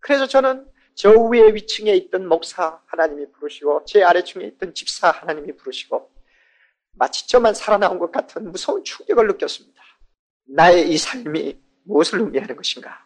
그래서 0.00 0.26
저는 0.26 0.68
저 0.96 1.10
위에 1.10 1.52
위층에 1.52 1.94
있던 1.94 2.26
목사 2.26 2.80
하나님이 2.86 3.30
부르시고, 3.32 3.84
제 3.84 4.02
아래층에 4.02 4.44
있던 4.46 4.72
집사 4.72 5.10
하나님이 5.10 5.54
부르시고, 5.54 6.10
마치 6.92 7.28
저만 7.28 7.52
살아나온 7.52 7.98
것 7.98 8.10
같은 8.10 8.50
무서운 8.50 8.82
충격을 8.82 9.26
느꼈습니다. 9.26 9.82
나의 10.48 10.90
이 10.90 10.96
삶이 10.96 11.60
무엇을 11.84 12.20
의미하는 12.20 12.56
것인가? 12.56 13.04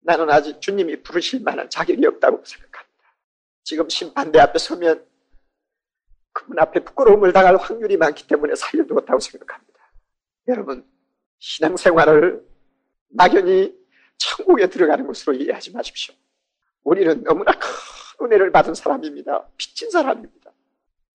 나는 0.00 0.28
아직 0.30 0.60
주님이 0.60 1.00
부르실 1.02 1.42
만한 1.42 1.70
자격이 1.70 2.04
없다고 2.04 2.44
생각합니다. 2.44 3.14
지금 3.62 3.88
심판대 3.88 4.40
앞에 4.40 4.58
서면 4.58 5.06
그분 6.32 6.58
앞에 6.58 6.80
부끄러움을 6.80 7.32
당할 7.32 7.56
확률이 7.56 7.96
많기 7.96 8.26
때문에 8.26 8.56
살려두었다고 8.56 9.20
생각합니다. 9.20 9.92
여러분, 10.48 10.84
신앙생활을 11.38 12.44
막연히 13.10 13.78
천국에 14.16 14.68
들어가는 14.68 15.06
것으로 15.06 15.34
이해하지 15.34 15.70
마십시오. 15.70 16.16
우리는 16.88 17.22
너무나 17.22 17.52
큰 17.52 17.68
은혜를 18.22 18.50
받은 18.50 18.74
사람입니다. 18.74 19.46
빚진 19.58 19.90
사람입니다. 19.90 20.50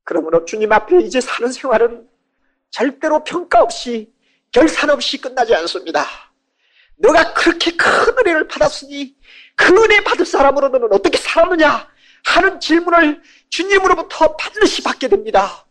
그러므로 0.04 0.46
주님 0.46 0.72
앞에 0.72 1.00
이제 1.00 1.20
사는 1.20 1.52
생활은 1.52 2.08
절대로 2.70 3.24
평가 3.24 3.62
없이 3.62 4.14
결산 4.52 4.92
없이 4.92 5.20
끝나지 5.20 5.56
않습니다. 5.56 6.06
너가 6.98 7.34
그렇게 7.34 7.76
큰 7.76 7.90
은혜를 8.20 8.48
받았으니 8.48 9.18
그 9.56 9.74
은혜 9.84 10.04
받을 10.04 10.28
사람으로 10.28 10.70
너는 10.70 10.94
어떻게 10.94 11.18
살았느냐 11.18 11.88
하는 12.26 12.60
질문을 12.60 13.24
주님으로부터 13.50 14.36
반드시 14.36 14.84
받게 14.84 15.08
됩니다. 15.08 15.66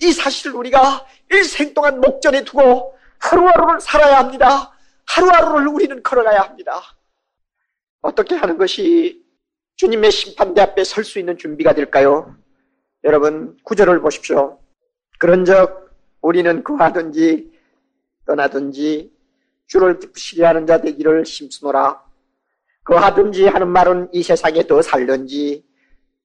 이 0.00 0.12
사실을 0.12 0.54
우리가 0.54 1.04
일생 1.30 1.74
동안 1.74 2.00
목전에 2.00 2.44
두고 2.44 2.96
하루하루를 3.18 3.80
살아야 3.80 4.18
합니다. 4.18 4.72
하루하루를 5.06 5.66
우리는 5.66 6.00
걸어가야 6.00 6.42
합니다. 6.42 6.80
어떻게 8.00 8.36
하는 8.36 8.56
것이 8.56 9.27
주님의 9.78 10.10
심판대 10.10 10.60
앞에 10.60 10.82
설 10.82 11.04
수 11.04 11.20
있는 11.20 11.38
준비가 11.38 11.72
될까요? 11.72 12.34
여러분, 13.04 13.56
구절을 13.62 14.00
보십시오. 14.00 14.58
그런즉 15.20 15.90
우리는 16.20 16.64
그하든지 16.64 17.52
떠나든지 18.26 19.12
주를 19.68 20.00
기쁘시게 20.00 20.44
하는 20.44 20.66
자 20.66 20.80
되기를 20.80 21.22
힘쓰노라. 21.22 22.02
그하든지 22.82 23.46
하는 23.46 23.68
말은 23.68 24.08
이 24.12 24.24
세상에 24.24 24.66
더 24.66 24.82
살든지 24.82 25.64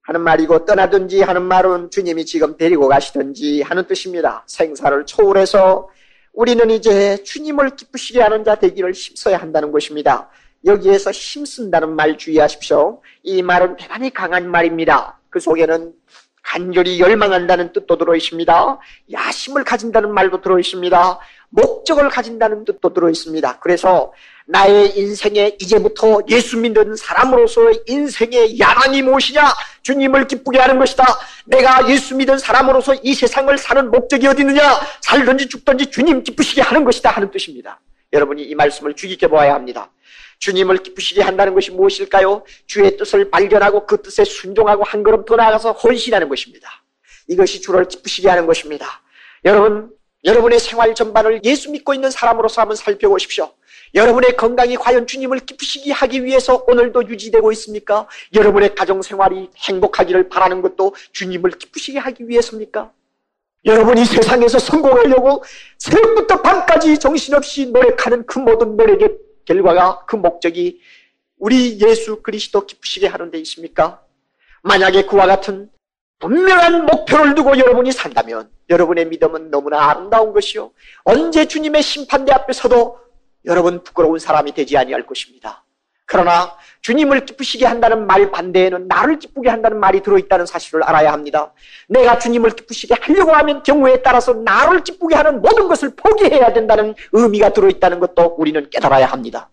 하는 0.02 0.22
말이고 0.22 0.66
떠나든지 0.66 1.22
하는 1.22 1.44
말은 1.44 1.92
주님이 1.92 2.26
지금 2.26 2.58
데리고 2.58 2.88
가시든지 2.88 3.62
하는 3.62 3.86
뜻입니다. 3.86 4.44
생사를 4.48 5.06
초월해서 5.06 5.90
우리는 6.34 6.72
이제 6.72 7.22
주님을 7.22 7.76
기쁘시게 7.76 8.20
하는 8.20 8.44
자 8.44 8.56
되기를 8.56 8.94
힘써야 8.94 9.38
한다는 9.38 9.72
것입니다. 9.72 10.32
여기에서 10.66 11.12
힘쓴다는 11.12 11.96
말 11.96 12.18
주의하십시오. 12.18 13.02
이 13.24 13.42
말은 13.42 13.76
대단히 13.78 14.10
강한 14.10 14.50
말입니다. 14.50 15.20
그 15.30 15.40
속에는 15.40 15.94
간절히 16.42 17.00
열망한다는 17.00 17.72
뜻도 17.74 17.98
들어 17.98 18.16
있습니다. 18.16 18.80
야심을 19.12 19.64
가진다는 19.64 20.14
말도 20.14 20.42
들어 20.42 20.60
있습니다. 20.60 21.20
목적을 21.50 22.10
가진다는 22.10 22.66
뜻도 22.66 22.94
들어 22.94 23.10
있습니다. 23.10 23.60
그래서 23.60 24.12
나의 24.46 24.98
인생에 24.98 25.56
이제부터 25.60 26.20
예수 26.30 26.58
믿는 26.58 26.96
사람으로서 26.96 27.62
인생의 27.88 28.60
야망이 28.60 29.02
무엇이냐? 29.04 29.54
주님을 29.84 30.28
기쁘게 30.28 30.60
하는 30.60 30.80
것이다. 30.80 31.06
내가 31.46 31.90
예수 31.90 32.16
믿은 32.16 32.38
사람으로서 32.38 32.96
이 33.04 33.14
세상을 33.14 33.58
사는 33.58 33.90
목적이 33.90 34.28
어디 34.28 34.42
있느냐? 34.42 34.80
살든지 35.02 35.48
죽든지 35.48 35.92
주님 35.92 36.24
기쁘시게 36.24 36.62
하는 36.62 36.84
것이다 36.84 37.10
하는 37.12 37.32
뜻입니다. 37.32 37.80
여러분이 38.12 38.44
이 38.44 38.56
말씀을 38.56 38.96
주의 38.96 39.12
깊게 39.12 39.28
보아야 39.28 39.54
합니다. 39.54 39.90
주님을 40.44 40.80
기쁘시게 40.80 41.22
한다는 41.22 41.54
것이 41.54 41.72
무엇일까요? 41.72 42.44
주의 42.68 42.98
뜻을 42.98 43.32
발견하고 43.32 43.86
그 43.86 44.02
뜻에 44.02 44.26
순종하고 44.26 44.84
한 44.84 45.02
걸음 45.02 45.24
더 45.24 45.38
나아가서 45.38 45.72
헌신하는 45.72 46.28
것입니다. 46.28 46.84
이것이 47.30 47.62
주를 47.62 47.86
기쁘시게 47.86 48.28
하는 48.28 48.46
것입니다. 48.46 49.02
여러분, 49.46 49.90
여러분의 50.26 50.60
생활 50.60 50.94
전반을 50.96 51.46
예수 51.46 51.72
믿고 51.72 51.94
있는 51.94 52.12
사람으로서 52.12 52.60
한번 52.60 52.76
살펴보십시오. 52.76 53.54
여러분의 53.96 54.36
건강이 54.36 54.76
과연 54.76 55.08
주님을 55.08 55.40
기쁘시게 55.40 55.94
하기 55.94 56.26
위해서 56.26 56.66
오늘도 56.68 57.08
유지되고 57.08 57.50
있습니까? 57.54 58.10
여러분의 58.36 58.76
가정 58.76 59.02
생활이 59.02 59.50
행복하기를 59.56 60.28
바라는 60.28 60.62
것도 60.62 60.94
주님을 61.14 61.52
기쁘시게 61.52 62.00
하기 62.00 62.28
위해서입니까? 62.28 62.92
여러분이 63.64 64.04
세상에서 64.04 64.60
성공하려고 64.60 65.42
새벽부터 65.78 66.42
밤까지 66.42 67.00
정신없이 67.00 67.68
노력하는 67.68 68.26
그 68.26 68.40
모든 68.40 68.76
노력의 68.76 69.16
결과가 69.46 70.06
그 70.06 70.16
목적이 70.16 70.82
우리 71.38 71.80
예수 71.82 72.22
그리스도 72.22 72.66
기쁘시게 72.66 73.08
하는 73.08 73.32
데 73.32 73.38
있습니까? 73.40 74.02
만약에 74.62 75.06
그와 75.06 75.26
같은 75.26 75.70
분명한 76.20 76.86
목표를 76.86 77.36
두고 77.36 77.58
여러분이 77.58 77.92
산다면 77.92 78.50
여러분의 78.70 79.08
믿음은 79.08 79.52
너무나 79.52 79.90
아름다운 79.90 80.32
것이요. 80.32 80.72
언제 81.04 81.46
주님의 81.46 81.84
심판대 81.84 82.32
앞에서도 82.32 82.98
여러분 83.46 83.84
부끄러운 83.84 84.20
사람이 84.20 84.54
되지 84.54 84.78
아니할 84.78 85.06
것입니다. 85.06 85.63
그러나 86.14 86.56
주님을 86.82 87.26
기쁘시게 87.26 87.66
한다는 87.66 88.06
말 88.06 88.30
반대에는 88.30 88.88
나를 88.88 89.18
기쁘게 89.18 89.50
한다는 89.50 89.80
말이 89.80 90.04
들어있다는 90.04 90.46
사실을 90.46 90.84
알아야 90.84 91.12
합니다. 91.12 91.52
내가 91.90 92.20
주님을 92.20 92.52
기쁘시게 92.52 92.94
하려고 93.02 93.32
하면 93.32 93.64
경우에 93.64 94.04
따라서 94.04 94.32
나를 94.34 94.84
기쁘게 94.84 95.16
하는 95.16 95.42
모든 95.42 95.68
것을 95.68 95.96
포기해야 95.96 96.54
된다는 96.54 96.94
의미가 97.14 97.50
들어있다는 97.54 98.00
것도 98.00 98.36
우리는 98.38 98.70
깨달아야 98.70 99.08
합니다. 99.08 99.50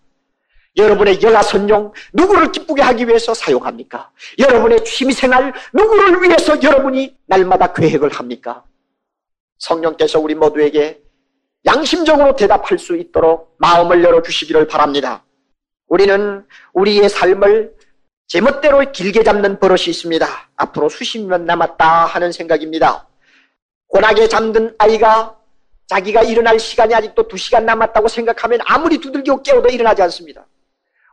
여러분의 0.77 1.19
여가 1.23 1.41
선용 1.41 1.93
누구를 2.13 2.51
기쁘게 2.51 2.83
하기 2.83 3.07
위해서 3.07 3.33
사용합니까? 3.33 4.11
여러분의 4.37 4.85
취미생활 4.85 5.51
누구를 5.73 6.21
위해서 6.21 6.61
여러분이 6.61 7.17
날마다 7.25 7.73
계획을 7.73 8.11
합니까? 8.11 8.63
성령께서 9.57 10.19
우리 10.19 10.35
모두에게 10.35 11.01
양심적으로 11.65 12.35
대답할 12.35 12.77
수 12.77 12.95
있도록 12.95 13.55
마음을 13.57 14.03
열어주시기를 14.03 14.67
바랍니다. 14.67 15.23
우리는 15.91 16.45
우리의 16.71 17.09
삶을 17.09 17.73
제멋대로 18.27 18.79
길게 18.93 19.23
잡는 19.23 19.59
버릇이 19.59 19.87
있습니다. 19.87 20.25
앞으로 20.55 20.87
수십 20.87 21.19
년 21.19 21.45
남았다 21.45 22.05
하는 22.05 22.31
생각입니다. 22.31 23.09
고나게 23.87 24.29
잠든 24.29 24.73
아이가 24.77 25.35
자기가 25.87 26.23
일어날 26.23 26.57
시간이 26.59 26.95
아직도 26.95 27.27
두 27.27 27.35
시간 27.35 27.65
남았다고 27.65 28.07
생각하면 28.07 28.61
아무리 28.63 28.99
두들겨 28.99 29.41
깨워도 29.41 29.67
일어나지 29.67 30.01
않습니다. 30.03 30.47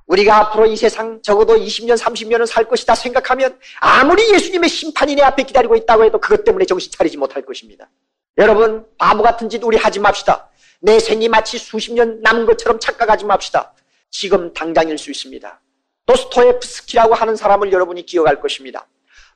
우리가 0.07 0.37
앞으로 0.37 0.67
이 0.67 0.77
세상 0.77 1.21
적어도 1.23 1.57
20년, 1.57 1.99
30년은 1.99 2.47
살 2.47 2.69
것이다 2.69 2.95
생각하면 2.95 3.59
아무리 3.81 4.33
예수님의 4.33 4.69
심판이 4.69 5.17
내 5.17 5.23
앞에 5.23 5.43
기다리고 5.43 5.75
있다고 5.75 6.05
해도 6.05 6.21
그것 6.21 6.45
때문에 6.45 6.67
정신 6.67 6.93
차리지 6.93 7.17
못할 7.17 7.45
것입니다. 7.45 7.91
여러분, 8.39 8.87
바보 8.97 9.25
같은 9.25 9.49
짓 9.49 9.61
우리 9.65 9.77
하지 9.77 9.99
맙시다. 9.99 10.49
내 10.81 11.01
생이 11.01 11.29
마치 11.29 11.59
수십 11.59 11.93
년 11.95 12.21
남은 12.23 12.47
것처럼 12.47 12.79
착각하지 12.79 13.25
맙시다. 13.25 13.73
지금 14.11 14.53
당장일 14.53 14.99
수 14.99 15.11
있습니다. 15.11 15.61
도스토예프스키라고 16.07 17.15
하는 17.15 17.37
사람을 17.37 17.73
여러분이 17.73 18.07
기억할 18.07 18.41
것입니다. 18.41 18.87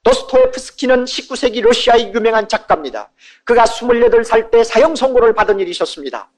도스토예프스키는 0.04 1.04
19세기 1.04 1.60
러시아의 1.60 2.12
유명한 2.12 2.48
작가입니다. 2.48 3.10
그가 3.44 3.64
28살 3.64 4.50
때 4.50 4.64
사형 4.64 4.96
선고를 4.96 5.34
받은 5.34 5.60
일이 5.60 5.70
있었습니다. 5.70 6.30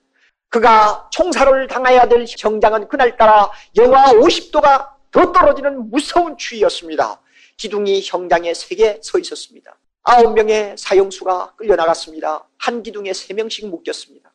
그가 0.50 1.08
총살을 1.12 1.66
당해야 1.68 2.06
될 2.08 2.26
형장은 2.28 2.88
그날따라 2.88 3.50
영하 3.76 4.12
50도가 4.12 4.90
더 5.10 5.32
떨어지는 5.32 5.90
무서운 5.90 6.36
추위였습니다. 6.36 7.20
기둥이 7.56 8.02
형장에 8.04 8.52
세 8.52 8.74
개 8.74 8.98
서 9.02 9.18
있었습니다. 9.18 9.78
아홉 10.02 10.34
명의 10.34 10.76
사형수가 10.76 11.54
끌려나갔습니다. 11.56 12.46
한 12.58 12.82
기둥에 12.82 13.12
세 13.14 13.32
명씩 13.32 13.68
묶였습니다. 13.68 14.32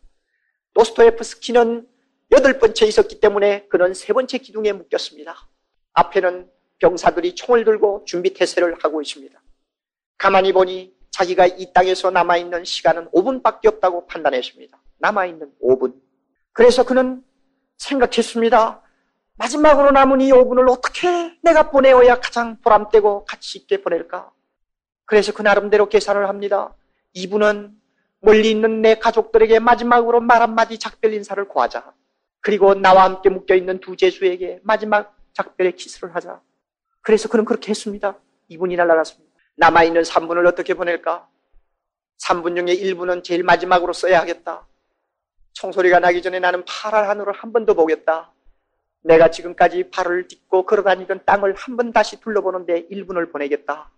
도스토예프스키는 0.73 1.87
여덟 2.31 2.59
번째 2.59 2.85
있었기 2.85 3.19
때문에 3.19 3.67
그는 3.69 3.93
세 3.93 4.13
번째 4.13 4.37
기둥에 4.37 4.71
묶였습니다. 4.73 5.35
앞에는 5.93 6.49
병사들이 6.79 7.35
총을 7.35 7.65
들고 7.65 8.03
준비 8.05 8.33
태세를 8.33 8.77
하고 8.81 9.01
있습니다. 9.01 9.41
가만히 10.17 10.53
보니 10.53 10.93
자기가 11.11 11.47
이 11.47 11.73
땅에서 11.73 12.11
남아있는 12.11 12.65
시간은 12.65 13.09
5분밖에 13.11 13.65
없다고 13.67 14.05
판단했습니다. 14.05 14.79
남아있는 14.99 15.53
5분. 15.61 15.95
그래서 16.53 16.85
그는 16.85 17.23
생각했습니다. 17.77 18.81
마지막으로 19.35 19.91
남은 19.91 20.21
이 20.21 20.31
5분을 20.31 20.69
어떻게 20.69 21.07
내가 21.41 21.71
보내어야 21.71 22.19
가장 22.19 22.57
보람되고 22.61 23.25
가치 23.25 23.57
있게 23.57 23.81
보낼까? 23.81 24.31
그래서 25.05 25.33
그 25.33 25.41
나름대로 25.41 25.89
계산을 25.89 26.27
합니다. 26.29 26.75
이분은 27.13 27.75
멀리 28.19 28.51
있는 28.51 28.81
내 28.81 28.95
가족들에게 28.95 29.59
마지막으로 29.59 30.19
말 30.19 30.41
한마디 30.41 30.77
작별 30.77 31.13
인사를 31.13 31.47
구하자. 31.47 31.93
그리고 32.41 32.73
나와 32.73 33.03
함께 33.03 33.29
묶여있는 33.29 33.79
두 33.79 33.95
제수에게 33.97 34.59
마지막 34.63 35.17
작별의 35.33 35.75
키스를 35.75 36.15
하자. 36.15 36.41
그래서 37.01 37.29
그는 37.29 37.45
그렇게 37.45 37.69
했습니다. 37.69 38.17
이분이 38.47 38.75
날아갔습니다. 38.75 39.29
남아있는 39.57 40.01
3분을 40.03 40.45
어떻게 40.47 40.73
보낼까? 40.73 41.27
3분 42.23 42.55
중에 42.55 42.75
1분은 42.75 43.23
제일 43.23 43.43
마지막으로 43.43 43.93
써야 43.93 44.19
하겠다. 44.21 44.67
총소리가 45.53 45.99
나기 45.99 46.21
전에 46.21 46.39
나는 46.39 46.63
파란 46.65 47.09
하늘을 47.09 47.33
한 47.33 47.51
번 47.51 47.65
더 47.65 47.73
보겠다. 47.73 48.31
내가 49.01 49.31
지금까지 49.31 49.89
발을 49.89 50.27
딛고 50.27 50.65
걸어다니던 50.65 51.23
땅을 51.25 51.53
한 51.55 51.77
번 51.77 51.91
다시 51.93 52.19
둘러보는데 52.19 52.87
1분을 52.89 53.31
보내겠다. 53.31 53.91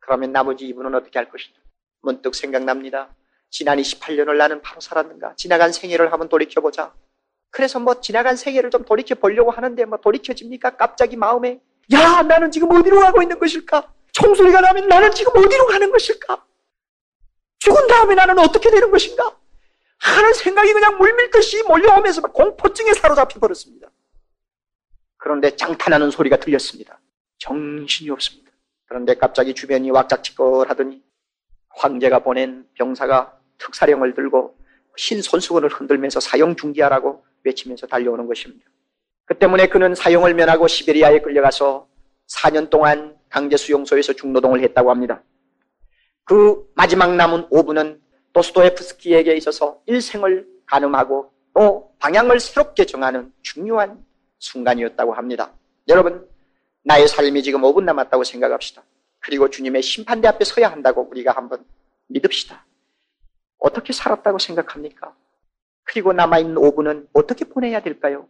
그러면 0.00 0.32
나머지 0.32 0.66
2분은 0.72 0.94
어떻게 0.94 1.18
할 1.18 1.28
것인가? 1.30 1.58
문득 2.02 2.34
생각납니다. 2.34 3.14
지난 3.50 3.78
28년을 3.78 4.36
나는 4.36 4.60
바로 4.62 4.80
살았는가? 4.80 5.34
지나간 5.36 5.72
생애를 5.72 6.12
한번 6.12 6.28
돌이켜보자. 6.28 6.94
그래서 7.50 7.78
뭐 7.80 8.00
지나간 8.00 8.36
생애를 8.36 8.70
좀 8.70 8.84
돌이켜 8.84 9.14
보려고 9.14 9.50
하는데 9.50 9.84
뭐 9.84 9.98
돌이켜집니까? 9.98 10.76
갑자기 10.76 11.16
마음에 11.16 11.60
야 11.92 12.22
나는 12.22 12.50
지금 12.50 12.70
어디로 12.70 13.00
가고 13.00 13.22
있는 13.22 13.38
것일까? 13.38 13.92
총소리가 14.12 14.60
나면 14.60 14.88
나는 14.88 15.10
지금 15.12 15.32
어디로 15.36 15.66
가는 15.66 15.90
것일까? 15.90 16.44
죽은 17.60 17.86
다음에 17.86 18.14
나는 18.14 18.38
어떻게 18.38 18.70
되는 18.70 18.90
것인가? 18.90 19.36
하는 20.00 20.32
생각이 20.32 20.72
그냥 20.72 20.96
물밀듯이 20.98 21.62
몰려오면서 21.64 22.20
막 22.20 22.32
공포증에 22.32 22.92
사로잡혀 22.94 23.40
버렸습니다. 23.40 23.88
그런데 25.16 25.56
장탄하는 25.56 26.10
소리가 26.10 26.36
들렸습니다. 26.36 27.00
정신이 27.38 28.10
없습니다. 28.10 28.52
그런데 28.86 29.14
갑자기 29.14 29.54
주변이 29.54 29.90
왁작지껄하더니 29.90 31.02
황제가 31.70 32.20
보낸 32.20 32.66
병사가 32.74 33.38
특사령을 33.58 34.14
들고 34.14 34.56
흰 34.98 35.22
손수건을 35.22 35.68
흔들면서 35.68 36.18
사형 36.18 36.56
중지하라고 36.56 37.24
외치면서 37.44 37.86
달려오는 37.86 38.26
것입니다. 38.26 38.66
그 39.24 39.38
때문에 39.38 39.68
그는 39.68 39.94
사형을 39.94 40.34
면하고 40.34 40.66
시베리아에 40.66 41.20
끌려가서 41.20 41.86
4년 42.26 42.68
동안 42.68 43.16
강제 43.28 43.56
수용소에서 43.56 44.14
중노동을 44.14 44.60
했다고 44.62 44.90
합니다. 44.90 45.22
그 46.24 46.68
마지막 46.74 47.14
남은 47.14 47.48
5분은 47.48 48.00
도스토예프스키에게 48.32 49.36
있어서 49.36 49.80
일생을 49.86 50.46
가늠하고 50.66 51.30
또 51.54 51.92
방향을 52.00 52.40
새롭게 52.40 52.84
정하는 52.84 53.32
중요한 53.42 54.04
순간이었다고 54.38 55.14
합니다. 55.14 55.52
여러분, 55.88 56.28
나의 56.82 57.06
삶이 57.08 57.42
지금 57.42 57.62
5분 57.62 57.84
남았다고 57.84 58.24
생각합시다. 58.24 58.82
그리고 59.20 59.48
주님의 59.48 59.82
심판대 59.82 60.28
앞에 60.28 60.44
서야 60.44 60.70
한다고 60.70 61.08
우리가 61.10 61.32
한번 61.32 61.64
믿읍시다. 62.08 62.64
어떻게 63.58 63.92
살았다고 63.92 64.38
생각합니까? 64.38 65.14
그리고 65.84 66.12
남아있는 66.12 66.54
5분은 66.56 67.08
어떻게 67.12 67.44
보내야 67.44 67.82
될까요? 67.82 68.28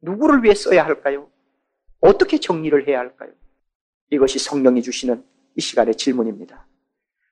누구를 0.00 0.42
위해 0.44 0.54
써야 0.54 0.84
할까요? 0.84 1.28
어떻게 2.00 2.38
정리를 2.38 2.86
해야 2.86 2.98
할까요? 2.98 3.30
이것이 4.10 4.38
성령이 4.38 4.82
주시는 4.82 5.24
이 5.56 5.60
시간의 5.60 5.96
질문입니다. 5.96 6.66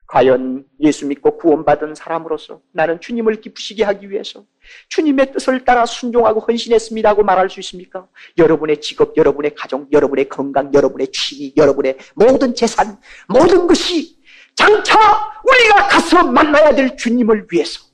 과연 0.08 0.64
예수 0.80 1.06
믿고 1.06 1.36
구원받은 1.36 1.94
사람으로서 1.96 2.60
나는 2.72 3.00
주님을 3.00 3.40
기쁘시게 3.40 3.82
하기 3.84 4.10
위해서 4.10 4.44
주님의 4.88 5.32
뜻을 5.32 5.64
따라 5.64 5.84
순종하고 5.84 6.40
헌신했습니다 6.40 7.14
고 7.14 7.24
말할 7.24 7.50
수 7.50 7.58
있습니까? 7.60 8.06
여러분의 8.38 8.80
직업, 8.80 9.16
여러분의 9.16 9.54
가정, 9.54 9.88
여러분의 9.92 10.28
건강, 10.28 10.72
여러분의 10.72 11.08
취미, 11.12 11.52
여러분의 11.56 11.98
모든 12.14 12.54
재산, 12.54 12.98
모든 13.28 13.66
것이 13.66 14.15
장차 14.56 14.98
우리가 15.44 15.88
가서 15.88 16.24
만나야 16.24 16.74
될 16.74 16.96
주님을 16.96 17.46
위해서 17.50 17.84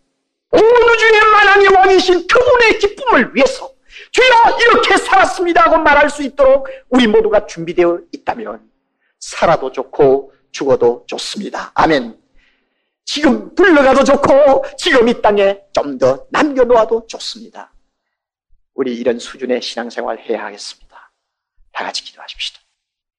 온 0.52 0.60
우주의 0.60 1.20
만왕의 1.20 1.68
왕이신 1.68 2.26
그분의 2.26 2.78
기쁨을 2.78 3.34
위해서 3.34 3.70
주여 4.12 4.58
이렇게 4.60 4.96
살았습니다 4.96 5.62
하고 5.64 5.78
말할 5.78 6.08
수 6.10 6.22
있도록 6.22 6.68
우리 6.88 7.06
모두가 7.06 7.46
준비되어 7.46 8.00
있다면 8.12 8.70
살아도 9.18 9.70
좋고 9.72 10.32
죽어도 10.52 11.04
좋습니다. 11.06 11.72
아멘. 11.74 12.18
지금 13.04 13.54
불러가도 13.54 14.04
좋고 14.04 14.64
지금 14.78 15.08
이 15.08 15.20
땅에 15.20 15.60
좀 15.72 15.98
더 15.98 16.26
남겨놓아도 16.30 17.06
좋습니다. 17.06 17.72
우리 18.74 18.94
이런 18.96 19.18
수준의 19.18 19.60
신앙생활 19.62 20.18
해야 20.20 20.44
하겠습니다. 20.46 21.12
다 21.72 21.84
같이 21.84 22.04
기도하십시다. 22.04 22.60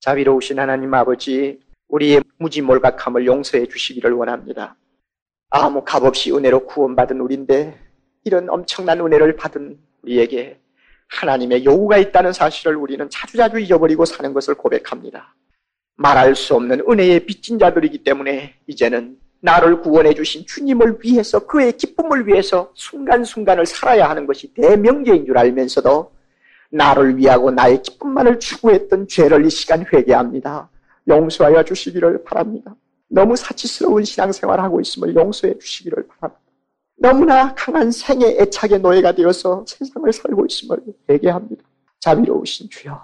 자비로우신 0.01 0.59
하나님 0.59 0.93
아버지 0.93 1.59
우리의 1.93 2.23
무지 2.39 2.61
몰각함을 2.63 3.27
용서해 3.27 3.67
주시기를 3.67 4.13
원합니다. 4.13 4.75
아무 5.51 5.83
값없이 5.83 6.31
은혜로 6.31 6.65
구원받은 6.65 7.21
우리인데 7.21 7.79
이런 8.23 8.49
엄청난 8.49 8.99
은혜를 8.99 9.35
받은 9.35 9.77
우리에게 10.01 10.59
하나님의 11.09 11.65
요구가 11.65 11.99
있다는 11.99 12.33
사실을 12.33 12.77
우리는 12.77 13.07
자주자주 13.11 13.59
잊어버리고 13.59 14.05
사는 14.05 14.33
것을 14.33 14.55
고백합니다. 14.55 15.35
말할 15.95 16.35
수 16.35 16.55
없는 16.55 16.83
은혜의 16.89 17.27
빚진 17.27 17.59
자들이기 17.59 18.03
때문에 18.03 18.55
이제는 18.65 19.19
나를 19.41 19.81
구원해 19.81 20.15
주신 20.15 20.47
주님을 20.47 20.97
위해서 21.03 21.45
그의 21.45 21.73
기쁨을 21.73 22.27
위해서 22.27 22.71
순간순간을 22.73 23.67
살아야 23.67 24.09
하는 24.09 24.25
것이 24.25 24.51
대명제인 24.55 25.27
줄 25.27 25.37
알면서도 25.37 26.11
나를 26.71 27.17
위하고 27.17 27.51
나의 27.51 27.83
기쁨만을 27.83 28.39
추구했던 28.39 29.07
죄를 29.07 29.45
이 29.45 29.51
시간 29.51 29.85
회개합니다. 29.93 30.71
용서하여 31.07 31.63
주시기를 31.63 32.23
바랍니다. 32.23 32.75
너무 33.07 33.35
사치스러운 33.35 34.03
신앙생활 34.03 34.59
하고 34.59 34.81
있음을 34.81 35.15
용서해 35.15 35.57
주시기를 35.59 36.07
바랍니다. 36.07 36.41
너무나 36.97 37.53
강한 37.55 37.91
생의 37.91 38.37
애착의 38.39 38.79
노예가 38.79 39.13
되어서 39.13 39.65
세상을 39.67 40.11
살고 40.11 40.45
있음을 40.45 40.79
회개합니다. 41.09 41.63
자비로우신 41.99 42.69
주여, 42.69 42.99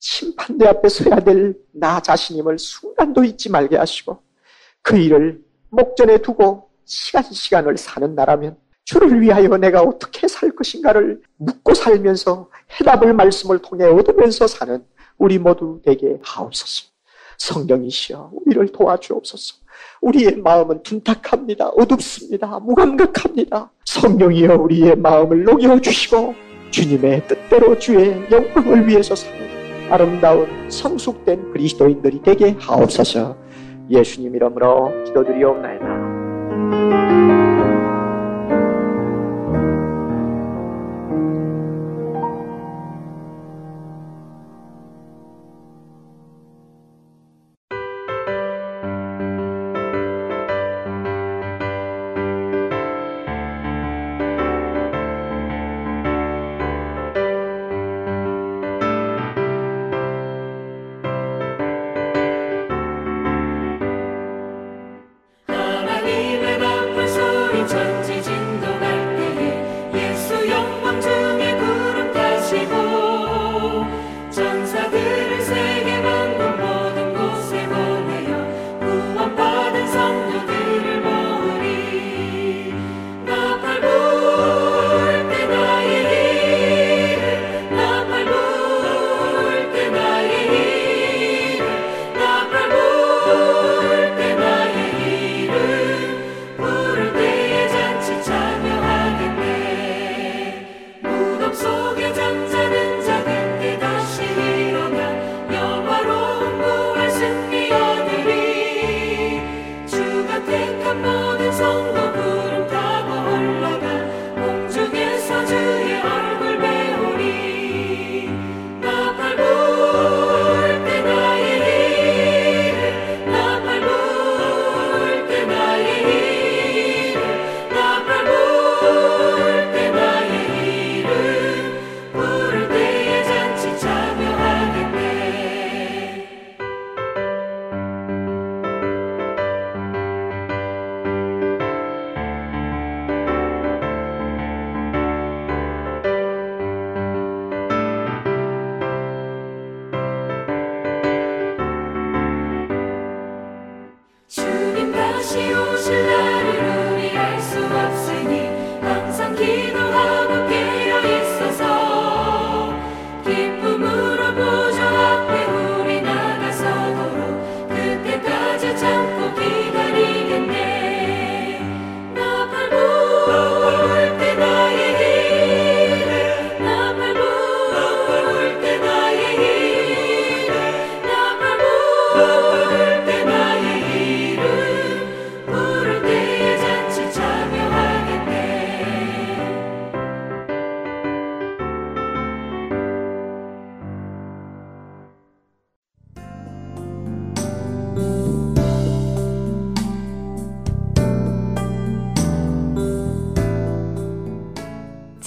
심판대 0.00 0.66
앞에 0.66 0.88
서야 0.88 1.20
될 1.20 1.54
나 1.78 2.00
자신임을 2.00 2.58
순간도 2.58 3.24
잊지 3.24 3.50
말게 3.50 3.76
하시고 3.76 4.20
그 4.82 4.96
일을 4.96 5.42
목전에 5.70 6.18
두고 6.18 6.70
시간 6.84 7.22
시간을 7.22 7.76
사는 7.76 8.14
나라면 8.14 8.56
주를 8.84 9.20
위하여 9.20 9.56
내가 9.58 9.82
어떻게 9.82 10.26
살 10.26 10.50
것인가를 10.50 11.22
묻고 11.36 11.74
살면서 11.74 12.50
해답을 12.80 13.12
말씀을 13.12 13.58
통해 13.58 13.84
얻으면서 13.84 14.46
사는 14.46 14.84
우리 15.18 15.38
모두 15.38 15.80
되게 15.84 16.18
하옵소서. 16.22 16.88
성령이시여 17.38 18.30
우리를 18.32 18.68
도와주옵소서. 18.72 19.56
우리의 20.00 20.36
마음은 20.36 20.82
둔탁합니다. 20.82 21.68
어둡습니다. 21.70 22.58
무감각합니다. 22.60 23.70
성령이여 23.84 24.56
우리의 24.56 24.96
마음을 24.96 25.44
녹여주시고 25.44 26.34
주님의 26.70 27.26
뜻대로 27.26 27.78
주의 27.78 28.10
영광을 28.30 28.86
위해서 28.86 29.14
사는 29.14 29.38
아름다운 29.90 30.70
성숙된 30.70 31.52
그리스도인들이 31.52 32.20
되게 32.22 32.54
하옵소서. 32.58 33.36
예수님 33.90 34.36
이름으로 34.36 35.04
기도드리옵나이다. 35.04 35.97